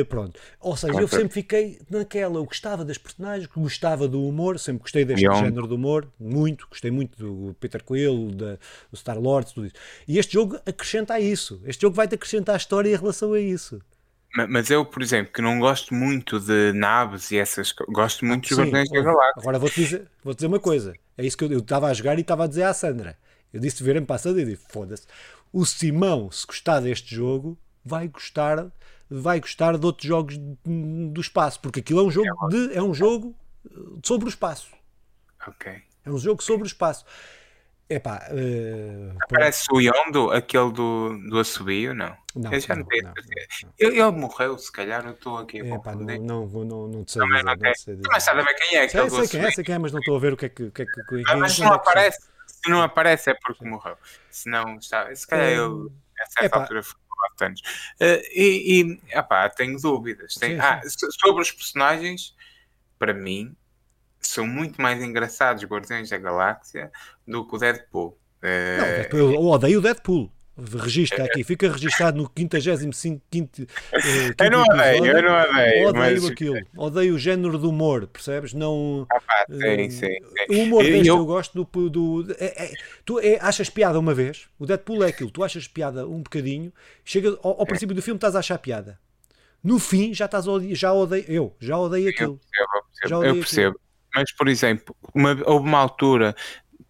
pronto. 0.08 0.40
Ou 0.62 0.78
seja, 0.78 1.00
eu 1.00 1.08
sempre 1.08 1.34
fiquei 1.34 1.80
naquela. 1.90 2.36
Eu 2.36 2.46
gostava 2.46 2.86
das 2.86 2.98
personagens, 2.98 3.48
gostava 3.48 4.08
do 4.08 4.26
humor, 4.26 4.58
sempre 4.60 4.84
gostei 4.84 5.04
deste 5.04 5.24
género 5.24 5.68
de 5.68 5.74
humor, 5.74 6.08
muito. 6.20 6.68
Gostei 6.70 6.92
muito 6.92 7.18
do 7.18 7.25
Peter 7.60 7.84
Quill 7.84 8.32
da, 8.32 8.58
do 8.92 8.98
Star 8.98 9.20
Lord, 9.20 9.54
tudo 9.54 9.68
isso. 9.68 9.76
E 10.08 10.18
este 10.18 10.34
jogo 10.34 10.58
acrescenta 10.66 11.14
a 11.14 11.20
isso. 11.20 11.62
Este 11.66 11.82
jogo 11.82 11.96
vai-te 11.96 12.16
acrescentar 12.16 12.56
a 12.56 12.58
história 12.58 12.90
em 12.90 12.96
relação 12.96 13.34
a 13.34 13.40
isso. 13.40 13.82
Mas 14.50 14.70
eu, 14.70 14.84
por 14.84 15.02
exemplo, 15.02 15.32
que 15.32 15.42
não 15.42 15.60
gosto 15.60 15.94
muito 15.94 16.40
de 16.42 16.74
naves 16.74 17.32
e 17.32 17.38
essas 17.38 17.72
coisas, 17.72 17.94
gosto 17.94 18.26
muito 18.26 18.50
dos 18.50 18.58
Guardiões 18.58 18.90
da 18.90 19.02
Galáxia. 19.02 19.34
Agora 19.42 19.58
vou-te 19.58 19.82
dizer, 19.82 20.08
vou 20.22 20.34
dizer 20.34 20.48
uma 20.48 20.60
coisa: 20.60 20.94
é 21.18 21.26
isso 21.26 21.38
que 21.38 21.46
eu 21.46 21.58
estava 21.58 21.88
a 21.88 21.94
jogar 21.94 22.18
e 22.18 22.22
estava 22.22 22.44
a 22.44 22.48
dizer 22.48 22.64
à 22.64 22.74
Sandra. 22.74 23.18
Eu 23.54 23.62
disse 23.62 23.82
verem 23.82 24.04
passado 24.04 24.38
e 24.38 24.44
disse: 24.44 24.66
foda-se. 24.68 25.08
O 25.54 25.66
Simão, 25.66 26.30
se 26.32 26.46
gostar 26.46 26.82
deste 26.82 27.16
jogo, 27.16 27.58
vai 27.84 28.10
gostar, 28.10 28.68
vai 29.10 29.40
gostar 29.40 29.78
de 29.78 29.86
outros 29.86 30.06
jogos 30.06 30.38
do 30.38 31.22
espaço, 31.22 31.62
porque 31.62 31.80
aquilo 31.80 32.02
é 32.02 32.04
um 32.04 32.12
jogo 32.12 32.50
de, 32.50 32.74
é 32.74 32.84
um 32.84 32.94
jogo 32.94 33.34
sobre 34.04 34.28
o 34.28 34.30
espaço. 34.30 34.68
Ok. 35.48 35.82
É 36.06 36.10
um 36.10 36.18
jogo 36.18 36.42
sobre 36.44 36.64
o 36.64 36.68
espaço. 36.68 37.06
Epá, 37.88 38.28
uh, 38.32 39.16
Parece 39.30 39.68
o 39.72 39.80
Yondo, 39.80 40.32
aquele 40.32 40.72
do, 40.72 41.16
do 41.30 41.40
assobio, 41.40 41.94
não? 41.94 42.18
Não, 42.36 42.52
eu 42.52 42.60
já 42.60 42.74
não, 42.74 42.82
não 42.82 42.88
tenho 42.88 43.04
não, 43.04 43.14
ele, 43.78 44.02
ele, 44.02 44.12
morreu, 44.12 44.58
se 44.58 44.72
calhar, 44.72 45.06
eu 45.06 45.12
estou 45.12 45.38
aqui 45.38 45.62
a 45.62 45.76
Epá, 45.76 45.94
não, 45.94 46.18
não, 46.18 46.48
não, 46.48 46.88
não 46.88 47.04
te 47.04 47.12
sei 47.12 47.22
dizer, 47.22 47.44
não, 47.44 47.56
não 47.56 47.76
sei 47.76 47.96
dizer. 47.96 48.10
Mas 48.12 48.24
sabe 48.24 48.44
quem 48.56 48.78
é? 48.80 48.88
Sei, 48.88 49.10
sei 49.10 49.28
quem 49.28 49.42
é, 49.42 49.52
sei 49.52 49.64
quem 49.64 49.76
é, 49.76 49.78
mas 49.78 49.92
não 49.92 50.00
estou 50.00 50.16
a 50.16 50.20
ver 50.20 50.34
o 50.34 50.38
que 50.38 50.48
é 50.48 50.50
que... 50.50 50.72
que, 50.72 50.82
é 50.82 50.86
que, 50.86 51.24
ah, 51.28 51.38
mas 51.38 51.54
se 51.54 51.62
não 51.62 51.74
aparece, 51.74 52.28
se 52.48 52.70
não 52.70 52.82
aparece 52.82 53.30
é 53.30 53.36
porque 53.36 53.64
morreu. 53.64 53.98
Se 54.32 54.50
não, 54.50 54.78
está, 54.78 55.16
se 55.16 55.28
calhar 55.28 55.52
eu, 55.52 55.92
a 56.20 56.26
certa 56.26 56.46
Epá. 56.46 56.62
altura 56.62 56.82
foi 56.82 57.00
anos. 57.42 57.62
Uh, 58.02 58.22
e, 58.34 58.82
e 58.82 59.18
epá, 59.18 59.50
tenho 59.50 59.80
dúvidas. 59.80 60.36
Tenho, 60.36 60.56
sim, 60.56 60.60
ah, 60.60 60.82
sobre 61.20 61.42
os 61.42 61.52
personagens, 61.52 62.36
para 62.98 63.14
mim, 63.14 63.56
são 64.28 64.48
muito 64.48 64.82
mais 64.82 65.02
engraçados 65.04 65.64
Guardiões 65.64 66.10
da 66.10 66.18
Galáxia 66.18 66.92
do 67.28 67.48
que 67.48 67.56
o 67.56 67.58
Deadpool. 67.58 68.18
É... 68.42 68.78
Não, 68.78 68.86
Deadpool, 68.86 69.34
eu 69.34 69.46
odeio 69.46 69.80
o 69.80 69.82
Deadpool. 69.82 70.32
Registra 70.58 71.26
aqui, 71.26 71.44
fica 71.44 71.70
registado 71.70 72.18
no 72.18 72.32
55 72.34 73.22
quinto, 73.30 73.64
uh, 73.64 73.66
Eu 74.42 74.52
não 74.52 74.62
odeio, 74.62 75.06
eu 75.06 75.22
não 75.22 75.42
odeio. 75.42 75.88
Odeio 75.90 76.22
mas... 76.22 76.26
aquilo, 76.32 76.60
odeio 76.78 77.16
o 77.16 77.20
género 77.20 77.58
do 77.58 77.70
humor, 77.70 78.08
percebes? 78.08 78.54
Não. 78.54 79.06
Ah, 79.12 79.20
pá, 79.20 79.46
sim, 79.50 79.58
uh, 79.58 79.92
sim, 79.92 79.92
sim. 79.92 80.18
O 80.50 80.64
humor 80.64 80.84
deste 80.84 81.10
eu... 81.10 81.18
eu 81.18 81.26
gosto 81.26 81.66
do. 81.66 81.90
do 81.90 82.32
é, 82.40 82.68
é, 82.68 82.74
tu 83.04 83.20
é, 83.20 83.38
achas 83.42 83.70
piada 83.70 84.00
uma 84.00 84.14
vez, 84.14 84.48
o 84.58 84.66
Deadpool 84.66 85.04
é 85.04 85.10
aquilo, 85.10 85.30
tu 85.30 85.44
achas 85.44 85.68
piada 85.68 86.08
um 86.08 86.22
bocadinho, 86.22 86.72
chega 87.04 87.38
ao, 87.44 87.58
ao 87.60 87.64
é. 87.64 87.66
princípio 87.66 87.94
do 87.94 88.02
filme 88.02 88.18
estás 88.18 88.34
a 88.34 88.40
achar 88.40 88.58
piada. 88.58 88.98
No 89.62 89.78
fim 89.78 90.14
já 90.14 90.24
estás 90.24 90.48
a 90.48 90.52
já 90.70 90.94
odeio, 90.94 91.26
eu 91.28 91.56
já 91.60 91.78
odeio 91.78 92.10
aquilo. 92.10 92.40
Eu 92.58 92.68
percebo, 93.02 93.26
eu 93.26 93.36
percebo. 93.36 93.80
Mas, 94.16 94.32
por 94.32 94.48
exemplo, 94.48 94.96
uma, 95.14 95.38
houve 95.46 95.68
uma 95.68 95.80
altura 95.80 96.36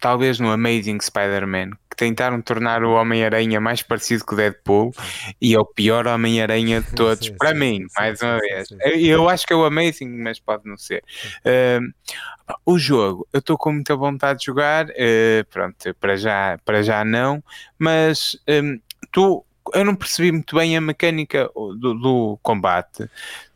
talvez 0.00 0.38
no 0.38 0.50
Amazing 0.50 1.00
Spider-Man, 1.00 1.70
que 1.90 1.96
tentaram 1.96 2.40
tornar 2.42 2.84
o 2.84 2.92
Homem-Aranha 2.92 3.60
mais 3.60 3.82
parecido 3.82 4.24
com 4.24 4.34
o 4.34 4.36
Deadpool 4.36 4.94
e 5.40 5.54
é 5.54 5.58
o 5.58 5.64
pior 5.64 6.06
Homem-Aranha 6.06 6.82
de 6.82 6.92
todos, 6.92 7.26
sim, 7.26 7.34
para 7.36 7.50
sim, 7.50 7.58
mim, 7.58 7.78
sim, 7.80 7.86
mais 7.96 8.20
uma 8.20 8.38
vez. 8.38 8.68
Eu 8.96 9.28
acho 9.28 9.46
que 9.46 9.52
é 9.52 9.56
o 9.56 9.64
Amazing, 9.64 10.08
mas 10.18 10.38
pode 10.38 10.68
não 10.68 10.76
ser. 10.76 11.02
Uh, 11.44 12.54
o 12.64 12.78
jogo, 12.78 13.26
eu 13.32 13.40
estou 13.40 13.56
com 13.56 13.72
muita 13.72 13.96
vontade 13.96 14.40
de 14.40 14.46
jogar, 14.46 14.86
uh, 14.86 15.44
pronto, 15.50 15.94
para 15.94 16.16
já, 16.16 16.58
para 16.64 16.82
já 16.82 17.04
não, 17.04 17.42
mas 17.78 18.38
um, 18.48 18.78
tu, 19.10 19.44
eu 19.74 19.84
não 19.84 19.96
percebi 19.96 20.30
muito 20.30 20.56
bem 20.56 20.76
a 20.76 20.80
mecânica 20.80 21.50
do, 21.54 21.94
do 21.94 22.38
combate. 22.42 23.08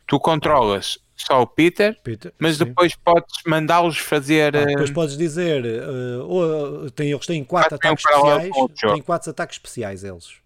Tu 0.07 0.19
controlas 0.19 0.99
só 1.25 1.41
o 1.41 1.47
Peter, 1.47 1.99
Peter 2.03 2.33
mas 2.37 2.57
sim. 2.57 2.65
depois 2.65 2.95
podes 2.95 3.33
mandá-los 3.45 3.97
fazer. 3.97 4.55
Ah, 4.55 4.65
depois 4.65 4.89
eh, 4.89 4.93
podes 4.93 5.17
dizer, 5.17 5.63
uh, 5.65 6.91
tem, 6.91 7.11
eles 7.11 7.25
têm 7.25 7.43
quatro 7.43 7.75
ataques 7.75 8.05
especiais, 8.05 8.51
têm 8.79 9.01
quatro 9.01 9.29
ataques 9.29 9.55
especiais 9.55 10.03
eles. 10.03 10.41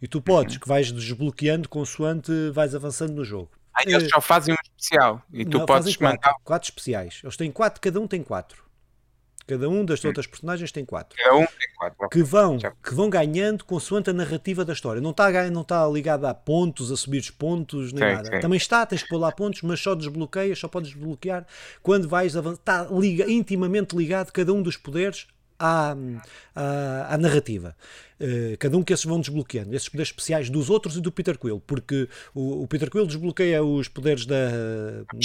E 0.00 0.06
tu 0.06 0.20
podes, 0.20 0.54
uhum. 0.54 0.60
que 0.60 0.68
vais 0.68 0.92
desbloqueando 0.92 1.68
consoante 1.68 2.32
vais 2.52 2.74
avançando 2.74 3.14
no 3.14 3.24
jogo. 3.24 3.50
Ah, 3.74 3.82
eles 3.84 4.04
uh, 4.04 4.10
só 4.10 4.20
fazem 4.20 4.54
um 4.54 4.58
especial 4.62 5.22
e 5.32 5.44
tu 5.44 5.58
não, 5.58 5.66
podes 5.66 5.96
quatro, 5.96 6.16
mandar. 6.16 6.34
Quatro 6.44 6.68
especiais. 6.68 7.20
Eles 7.22 7.36
têm 7.36 7.50
quatro, 7.50 7.80
cada 7.80 8.00
um 8.00 8.06
tem 8.06 8.22
quatro. 8.22 8.67
Cada 9.48 9.66
um 9.66 9.82
das 9.82 10.04
outras 10.04 10.26
personagens 10.26 10.70
tem 10.70 10.84
quatro. 10.84 11.16
Cada 11.16 11.34
um 11.34 11.46
tem 11.46 11.68
quatro. 11.74 12.08
Que 12.10 12.22
vão, 12.22 12.58
que 12.58 12.94
vão 12.94 13.08
ganhando 13.08 13.64
consoante 13.64 14.10
a 14.10 14.12
narrativa 14.12 14.62
da 14.62 14.74
história. 14.74 15.00
Não 15.00 15.10
está, 15.10 15.50
não 15.50 15.62
está 15.62 15.88
ligado 15.88 16.26
a 16.26 16.34
pontos, 16.34 16.92
a 16.92 16.96
subir 16.98 17.18
os 17.18 17.30
pontos, 17.30 17.90
nem 17.94 18.06
sim, 18.06 18.14
nada. 18.14 18.30
Sim. 18.30 18.40
Também 18.40 18.58
está, 18.58 18.84
tens 18.84 19.02
que 19.02 19.08
pôr 19.08 19.16
lá 19.16 19.32
pontos, 19.32 19.62
mas 19.62 19.80
só 19.80 19.94
desbloqueias, 19.94 20.58
só 20.58 20.68
podes 20.68 20.90
desbloquear 20.90 21.46
quando 21.82 22.06
vais 22.06 22.36
avançar. 22.36 22.58
Está 22.58 22.88
liga, 22.90 23.24
intimamente 23.30 23.96
ligado 23.96 24.32
cada 24.32 24.52
um 24.52 24.60
dos 24.60 24.76
poderes 24.76 25.26
à, 25.58 25.96
à, 26.54 27.14
à 27.14 27.16
narrativa. 27.16 27.74
Uh, 28.20 28.56
cada 28.58 28.76
um 28.76 28.82
que 28.82 28.92
esses 28.92 29.04
vão 29.04 29.20
desbloqueando, 29.20 29.74
esses 29.74 29.88
poderes 29.88 30.08
especiais 30.08 30.50
dos 30.50 30.68
outros 30.68 30.96
e 30.96 31.00
do 31.00 31.12
Peter 31.12 31.38
Quill, 31.38 31.62
porque 31.64 32.08
o, 32.34 32.62
o 32.62 32.66
Peter 32.66 32.90
Quill 32.90 33.06
desbloqueia 33.06 33.62
os 33.62 33.86
poderes 33.86 34.26
da, 34.26 34.50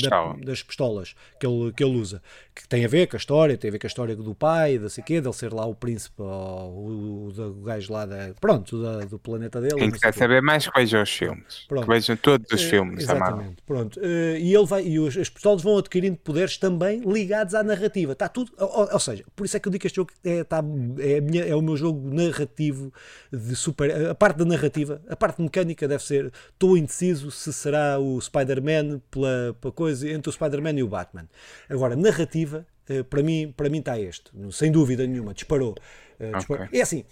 da, 0.09 0.33
das 0.43 0.61
pistolas 0.61 1.15
que 1.39 1.47
ele, 1.47 1.73
que 1.73 1.83
ele 1.83 1.97
usa, 1.97 2.21
que 2.53 2.67
tem 2.67 2.85
a 2.85 2.87
ver 2.87 3.07
com 3.07 3.15
a 3.15 3.17
história, 3.17 3.57
tem 3.57 3.69
a 3.69 3.71
ver 3.71 3.79
com 3.79 3.87
a 3.87 3.89
história 3.89 4.15
do 4.15 4.35
pai, 4.35 4.77
da 4.77 4.89
sei 4.89 5.03
quê, 5.03 5.19
dele 5.19 5.33
ser 5.33 5.51
lá 5.51 5.65
o 5.65 5.73
príncipe, 5.73 6.21
o, 6.21 6.25
o, 6.25 7.27
o 7.29 7.63
gajo 7.63 7.91
lá 7.91 8.05
da, 8.05 8.33
pronto, 8.39 8.81
da, 8.81 8.99
do 9.05 9.17
planeta 9.17 9.59
dele. 9.59 9.75
Quem 9.75 9.91
quiser 9.91 10.13
saber 10.13 10.41
mais, 10.41 10.69
vejam 10.75 11.01
os 11.01 11.09
filmes. 11.09 11.65
Pronto. 11.67 11.87
Vejam 11.87 12.15
todos 12.15 12.51
os 12.51 12.63
uh, 12.63 12.69
filmes. 12.69 13.03
Exatamente. 13.03 13.61
Pronto. 13.65 13.99
Uh, 13.99 14.37
e 14.37 14.53
ele 14.53 14.65
vai, 14.65 14.85
e 14.85 14.99
os, 14.99 15.17
as 15.17 15.29
pistolas 15.29 15.61
vão 15.61 15.77
adquirindo 15.77 16.17
poderes 16.17 16.57
também 16.57 17.01
ligados 17.01 17.55
à 17.55 17.63
narrativa. 17.63 18.13
Está 18.13 18.29
tudo, 18.29 18.51
ou, 18.57 18.89
ou, 18.91 18.99
seja, 18.99 19.23
por 19.35 19.45
isso 19.45 19.57
é 19.57 19.59
que 19.59 19.67
eu 19.67 19.71
digo 19.71 19.81
que 19.81 19.87
este 19.87 19.95
jogo 19.95 20.11
é, 20.23 20.43
tá, 20.43 20.63
é, 20.99 21.21
minha, 21.21 21.43
é 21.43 21.55
o 21.55 21.61
meu 21.61 21.75
jogo 21.75 22.13
narrativo 22.13 22.82
de 23.31 23.55
super. 23.55 24.09
A 24.09 24.15
parte 24.15 24.37
da 24.37 24.45
narrativa, 24.45 25.01
a 25.07 25.15
parte 25.15 25.41
mecânica 25.41 25.87
deve 25.87 26.03
ser. 26.03 26.31
Estou 26.51 26.77
indeciso 26.77 27.29
se 27.31 27.53
será 27.53 27.99
o 27.99 28.19
Spider-Man 28.19 29.01
pela, 29.11 29.55
pela 29.59 29.71
coisa 29.71 30.09
entre 30.09 30.29
o 30.29 30.33
Spider-Man 30.33 30.79
e 30.79 30.83
o 30.83 30.87
Batman. 30.87 31.27
Agora, 31.69 31.95
narrativa, 31.95 32.65
eh, 32.87 33.03
para 33.03 33.21
mim, 33.21 33.53
para 33.55 33.69
mim 33.69 33.79
está 33.79 33.99
este, 33.99 34.31
sem 34.51 34.71
dúvida 34.71 35.05
nenhuma, 35.05 35.33
disparou. 35.33 35.75
Eh, 36.19 36.31
disparou. 36.31 36.65
Okay. 36.65 36.79
É 36.79 36.83
assim. 36.83 37.05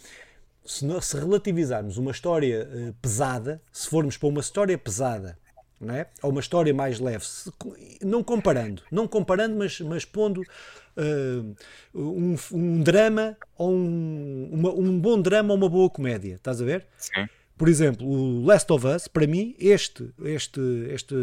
Se, 0.64 0.86
se 1.02 1.18
relativizarmos 1.18 1.98
uma 1.98 2.12
história 2.12 2.70
uh, 2.72 2.94
pesada, 3.02 3.60
se 3.74 3.90
formos 3.90 4.16
para 4.16 4.30
uma 4.30 4.42
história 4.42 4.78
pesada 4.78 5.36
não 5.82 5.96
é? 5.96 6.06
ou 6.22 6.30
uma 6.30 6.40
história 6.40 6.72
mais 6.72 7.00
leve, 7.00 7.26
se, 7.26 7.52
não 8.04 8.24
comparando, 8.24 8.84
não 8.92 9.08
comparando, 9.08 9.56
mas, 9.56 9.82
mas 9.82 10.06
pondo 10.06 10.44
uh, 10.98 11.56
um, 11.94 12.36
um, 12.52 12.82
drama 12.82 13.38
ou 13.58 13.72
um, 13.72 14.50
uma, 14.52 14.74
um 14.74 15.00
bom 15.00 15.22
drama 15.22 15.54
ou 15.54 15.58
uma 15.58 15.70
boa 15.70 15.90
comédia, 15.90 16.36
estás 16.36 16.62
a 16.62 16.66
ver? 16.66 16.86
Sim. 16.98 17.28
Por 17.62 17.70
exemplo, 17.70 18.08
o 18.08 18.44
Last 18.44 18.74
of 18.74 18.88
Us, 18.88 19.08
para 19.08 19.28
mim, 19.28 19.56
este, 19.60 20.10
este, 20.24 20.60
este 20.90 21.14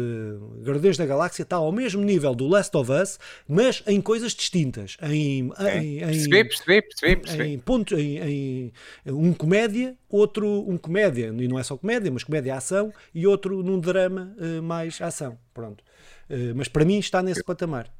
Guardiões 0.63 0.95
da 0.95 1.05
Galáxia 1.05 1.43
está 1.43 1.57
ao 1.57 1.69
mesmo 1.69 2.01
nível 2.01 2.33
do 2.33 2.47
Last 2.47 2.77
of 2.77 2.89
Us, 2.89 3.19
mas 3.45 3.83
em 3.85 3.99
coisas 3.99 4.31
distintas. 4.31 4.95
Em, 5.01 5.51
em, 5.59 5.99
percebi, 5.99 6.43
percebi, 6.45 6.81
percebi, 6.81 7.15
percebi. 7.17 7.43
Em, 7.43 7.59
ponto, 7.59 7.93
em, 7.99 8.19
em, 8.19 8.73
um 9.07 9.33
comédia, 9.33 9.97
outro 10.09 10.47
um 10.65 10.77
comédia, 10.77 11.25
e 11.25 11.45
não 11.45 11.59
é 11.59 11.63
só 11.63 11.75
comédia, 11.75 12.09
mas 12.09 12.23
comédia 12.23 12.55
ação, 12.55 12.93
e 13.13 13.27
outro 13.27 13.61
num 13.61 13.77
drama 13.77 14.33
uh, 14.37 14.63
mais 14.63 15.01
ação. 15.01 15.37
Pronto. 15.53 15.83
Uh, 16.29 16.55
mas 16.55 16.69
para 16.69 16.85
mim 16.85 16.99
está 16.99 17.21
nesse 17.21 17.43
patamar. 17.43 17.91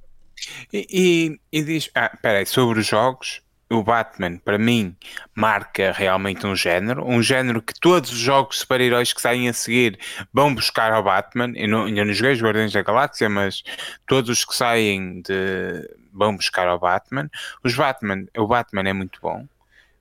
E, 0.73 0.87
e, 1.51 1.59
e 1.59 1.63
diz, 1.63 1.89
ah, 1.95 2.15
peraí, 2.21 2.45
sobre 2.45 2.79
os 2.79 2.87
jogos, 2.87 3.41
o 3.69 3.83
Batman, 3.83 4.37
para 4.37 4.57
mim, 4.57 4.95
marca 5.35 5.91
realmente 5.91 6.45
um 6.47 6.55
género, 6.55 7.05
um 7.05 7.21
género 7.21 7.61
que 7.61 7.73
todos 7.79 8.11
os 8.11 8.17
jogos 8.17 8.59
super-heróis 8.59 9.13
que 9.13 9.21
saem 9.21 9.47
a 9.47 9.53
seguir 9.53 9.99
vão 10.33 10.53
buscar 10.55 10.91
ao 10.91 11.03
Batman. 11.03 11.53
Eu 11.55 11.67
não, 11.67 11.85
ainda 11.85 12.03
não 12.03 12.13
joguei 12.13 12.33
os 12.33 12.41
Guardiões 12.41 12.73
da 12.73 12.81
Galáxia, 12.81 13.29
mas 13.29 13.63
todos 14.07 14.29
os 14.29 14.43
que 14.43 14.55
saem 14.55 15.21
de, 15.21 15.87
vão 16.11 16.35
buscar 16.35 16.67
ao 16.67 16.79
Batman. 16.79 17.29
Os 17.63 17.75
Batman, 17.75 18.25
o 18.35 18.47
Batman 18.47 18.89
é 18.89 18.93
muito 18.93 19.19
bom, 19.21 19.47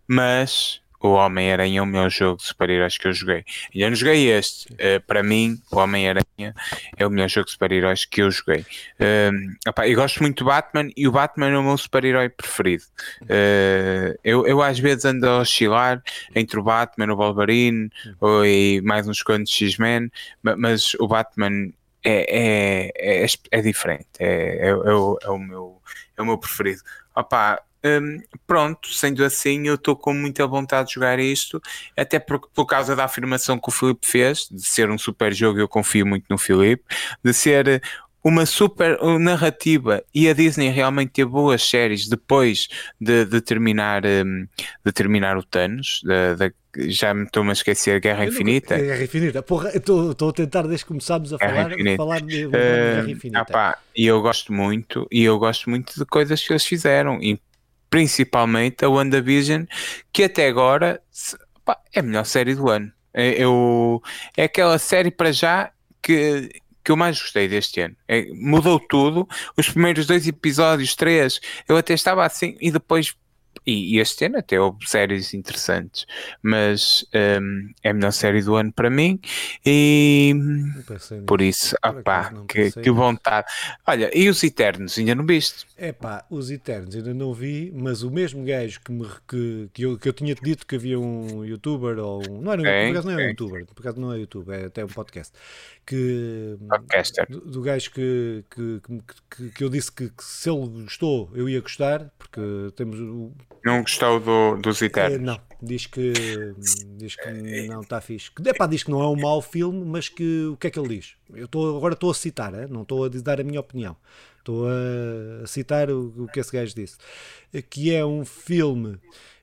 mas 0.07 0.81
o 1.01 1.11
Homem-Aranha 1.11 1.81
é 1.81 1.83
o 1.83 1.87
melhor 1.87 2.11
jogo 2.11 2.39
de 2.39 2.45
super-heróis 2.45 2.99
que 2.99 3.09
eu 3.09 3.13
joguei. 3.13 3.45
E 3.75 3.83
eu 3.83 3.89
não 3.89 3.97
joguei 3.97 4.31
este. 4.31 4.73
Uh, 4.73 5.01
para 5.07 5.23
mim, 5.23 5.61
o 5.71 5.79
Homem-Aranha 5.79 6.55
é 6.97 7.07
o 7.07 7.11
melhor 7.11 7.29
jogo 7.29 7.47
de 7.47 7.53
super-heróis 7.53 8.05
que 8.05 8.23
eu 8.23 8.31
joguei. 8.31 8.61
Uh, 8.61 9.57
opa, 9.69 9.89
eu 9.89 9.97
gosto 9.97 10.21
muito 10.21 10.45
do 10.45 10.49
Batman 10.49 10.91
e 10.97 11.07
o 11.07 11.13
Batman 11.13 11.49
é 11.49 11.59
o 11.59 11.63
meu 11.63 11.77
super-herói 11.77 12.29
preferido. 12.29 12.85
Uh, 13.23 14.19
eu, 14.25 14.47
eu 14.47 14.63
às 14.63 14.79
vezes 14.79 15.05
ando 15.05 15.29
a 15.29 15.41
oscilar 15.41 16.03
entre 16.35 16.59
o 16.59 16.63
Batman, 16.63 17.13
o 17.13 17.17
Wolverine 17.17 17.91
ou, 18.21 18.45
e 18.45 18.81
mais 18.83 19.07
uns 19.09 19.23
quantos 19.23 19.53
X-Men, 19.53 20.11
mas 20.43 20.95
o 20.95 21.07
Batman 21.07 21.73
é, 22.05 22.91
é, 22.93 23.25
é, 23.25 23.27
é 23.51 23.61
diferente. 23.61 24.09
É, 24.19 24.67
é, 24.67 24.69
é, 24.69 24.75
o, 24.75 25.19
é, 25.23 25.29
o 25.29 25.39
meu, 25.39 25.83
é 26.17 26.23
o 26.23 26.27
meu 26.27 26.39
preferido. 26.39 26.81
Opa, 27.15 27.61
um, 27.85 28.21
pronto, 28.47 28.89
sendo 28.89 29.25
assim, 29.25 29.67
eu 29.67 29.75
estou 29.75 29.97
com 29.97 30.13
muita 30.13 30.47
vontade 30.47 30.89
de 30.89 30.95
jogar 30.95 31.19
isto, 31.19 31.61
até 31.97 32.19
por, 32.19 32.41
por 32.53 32.67
causa 32.67 32.97
da 32.97 33.05
afirmação 33.05 33.59
que 33.59 33.69
o 33.69 33.73
Filipe 33.73 34.07
fez, 34.07 34.49
de 34.51 34.63
ser 34.63 34.91
um 34.91 34.99
super 34.99 35.33
jogo, 35.33 35.59
eu 35.59 35.69
confio 35.69 36.07
muito 36.07 36.25
no 36.29 36.39
Filipe, 36.39 36.85
de 37.23 37.33
ser 37.33 37.83
uma 38.23 38.45
super 38.45 38.99
narrativa 39.19 40.03
e 40.15 40.29
a 40.29 40.33
Disney 40.33 40.69
realmente 40.71 41.13
teve 41.13 41.31
boas 41.31 41.63
séries 41.63 42.09
depois 42.09 42.69
de, 43.01 43.25
de 43.25 43.41
terminar, 43.41 44.05
um, 44.05 44.47
de 44.85 44.93
terminar 44.93 45.39
o 45.39 45.43
Thanos, 45.43 46.03
de, 46.05 46.37
de, 46.37 46.91
já 46.91 47.15
me 47.15 47.25
estou 47.25 47.43
a 47.45 47.53
esquecer 47.53 48.01
Guerra 48.01 48.27
Infinita. 48.27 48.77
Guerra 48.77 49.03
Infinita, 49.03 49.43
porra, 49.43 49.71
estou 49.75 50.29
a 50.29 50.33
tentar 50.33 50.63
desde 50.63 50.85
que 50.85 50.89
começámos 50.89 51.33
a 51.33 51.39
falar, 51.39 51.73
a 51.73 51.97
falar 51.97 52.21
de, 52.21 52.47
uh, 52.47 52.51
Guerra 52.51 53.05
hum, 53.05 53.11
Infinita. 53.11 53.79
e 53.97 54.07
eu 54.07 54.21
gosto 54.21 54.53
muito, 54.53 55.07
e 55.11 55.23
eu 55.23 55.39
gosto 55.39 55.71
muito 55.71 55.95
de 55.97 56.05
coisas 56.05 56.45
que 56.45 56.53
eles 56.53 56.67
fizeram, 56.67 57.23
e 57.23 57.41
principalmente 57.91 58.85
a 58.85 58.89
WandaVision, 58.89 59.65
que 60.13 60.25
até 60.25 60.49
agora 60.49 61.01
pá, 61.65 61.79
é 61.95 62.01
a 62.01 62.03
melhor 62.03 62.25
série 62.25 62.55
do 62.55 62.69
ano. 62.69 62.93
É, 63.13 63.43
eu, 63.43 64.03
é 64.37 64.45
aquela 64.45 64.79
série 64.79 65.11
para 65.11 65.33
já 65.33 65.73
que, 66.03 66.49
que 66.85 66.91
eu 66.93 66.97
mais 66.97 67.21
gostei 67.21 67.49
deste 67.49 67.81
ano. 67.81 67.97
É, 68.07 68.27
mudou 68.33 68.79
tudo. 68.79 69.27
Os 69.57 69.69
primeiros 69.69 70.07
dois 70.07 70.27
episódios, 70.27 70.95
três, 70.95 71.41
eu 71.69 71.77
até 71.77 71.95
estava 71.95 72.25
assim, 72.25 72.57
e 72.61 72.71
depois 72.71 73.15
e, 73.69 73.97
e, 73.97 74.01
este 74.01 74.25
ano 74.25 74.39
até 74.39 74.59
houve 74.59 74.89
séries 74.89 75.35
interessantes, 75.35 76.07
mas 76.43 77.05
um, 77.15 77.71
é 77.83 77.91
a 77.91 77.95
melhor 77.95 78.13
série 78.13 78.41
do 78.41 78.55
ano 78.55 78.73
para 78.73 78.89
mim 78.89 79.21
e 79.65 80.35
por 81.27 81.43
isso, 81.43 81.77
opá, 81.85 82.33
que, 82.49 82.73
que 82.73 82.91
vontade. 82.91 83.47
Olha, 83.87 84.11
e 84.17 84.29
os 84.31 84.43
Eternos, 84.43 84.97
ainda 84.97 85.15
não 85.15 85.27
viste? 85.27 85.67
É 85.77 85.93
pá, 85.93 86.25
os 86.31 86.51
Eternos 86.51 86.97
ainda 86.97 87.13
não 87.13 87.35
vi, 87.35 87.71
mas 87.75 88.03
o 88.03 88.11
mesmo 88.11 88.43
gajo 88.43 88.81
que, 88.81 88.91
me, 88.91 89.07
que, 89.29 89.69
que, 89.75 89.83
eu, 89.83 89.99
que 89.99 90.09
eu 90.09 90.13
tinha 90.15 90.35
dito 90.35 90.67
que 90.67 90.77
havia 90.77 90.99
um 90.99 91.45
youtuber 91.45 91.99
ou 91.99 92.23
um, 92.27 92.41
não 92.41 92.53
era 92.53 92.63
um, 92.63 92.65
por 92.65 92.91
acaso 92.91 93.09
não 93.09 93.19
é 93.19 93.25
um 93.25 93.29
youtuber, 93.29 93.67
por 93.67 93.81
acaso 93.83 94.01
não 94.01 94.13
é 94.15 94.19
youtuber, 94.19 94.61
é 94.61 94.65
até 94.65 94.83
um 94.83 94.89
podcast 94.89 95.35
que 95.85 96.57
do, 97.29 97.41
do 97.41 97.63
gajo 97.63 97.91
que, 97.91 98.45
que, 98.51 98.81
que, 99.31 99.51
que, 99.51 99.65
eu 99.65 99.71
disse 99.71 99.91
que, 99.91 100.11
que, 100.11 100.25
se 100.25 100.51
ele 100.51 100.83
gostou 100.83 101.31
eu 101.35 101.49
ia 101.49 101.61
gostar, 101.61 102.11
porque 102.19 102.41
temos 102.77 102.99
o 103.01 103.33
não 103.65 103.83
gostou 103.83 104.21
do, 104.21 104.57
dos 104.57 104.81
Eternos? 104.83 105.17
É, 105.17 105.19
não, 105.19 105.41
diz 105.63 105.87
que, 105.87 106.13
diz 106.97 107.17
que 107.17 107.67
não 107.69 107.81
está 107.81 108.01
fixe. 108.01 108.31
Epá, 108.45 108.67
diz 108.67 108.83
que 108.83 108.91
não 108.91 109.03
é 109.03 109.07
um 109.09 109.17
mau 109.17 109.41
filme, 109.41 109.85
mas 109.85 110.09
que 110.09 110.47
o 110.47 110.57
que 110.57 110.67
é 110.67 110.71
que 110.71 110.79
ele 110.79 110.97
diz? 110.97 111.15
Eu 111.35 111.49
tô, 111.49 111.77
agora 111.77 111.95
estou 111.95 112.11
a 112.11 112.15
citar, 112.15 112.55
é? 112.55 112.67
não 112.67 112.83
estou 112.83 113.05
a 113.05 113.09
dar 113.09 113.41
a 113.41 113.45
minha 113.45 113.61
opinião. 113.61 113.97
Estou 114.39 114.67
a 114.67 115.47
citar 115.47 115.91
o, 115.91 116.25
o 116.25 116.29
que 116.29 116.41
esse 116.41 116.53
gajo 116.53 116.75
disse. 116.75 116.97
Que 117.69 117.95
é 117.95 118.05
um 118.05 118.25
filme 118.25 118.99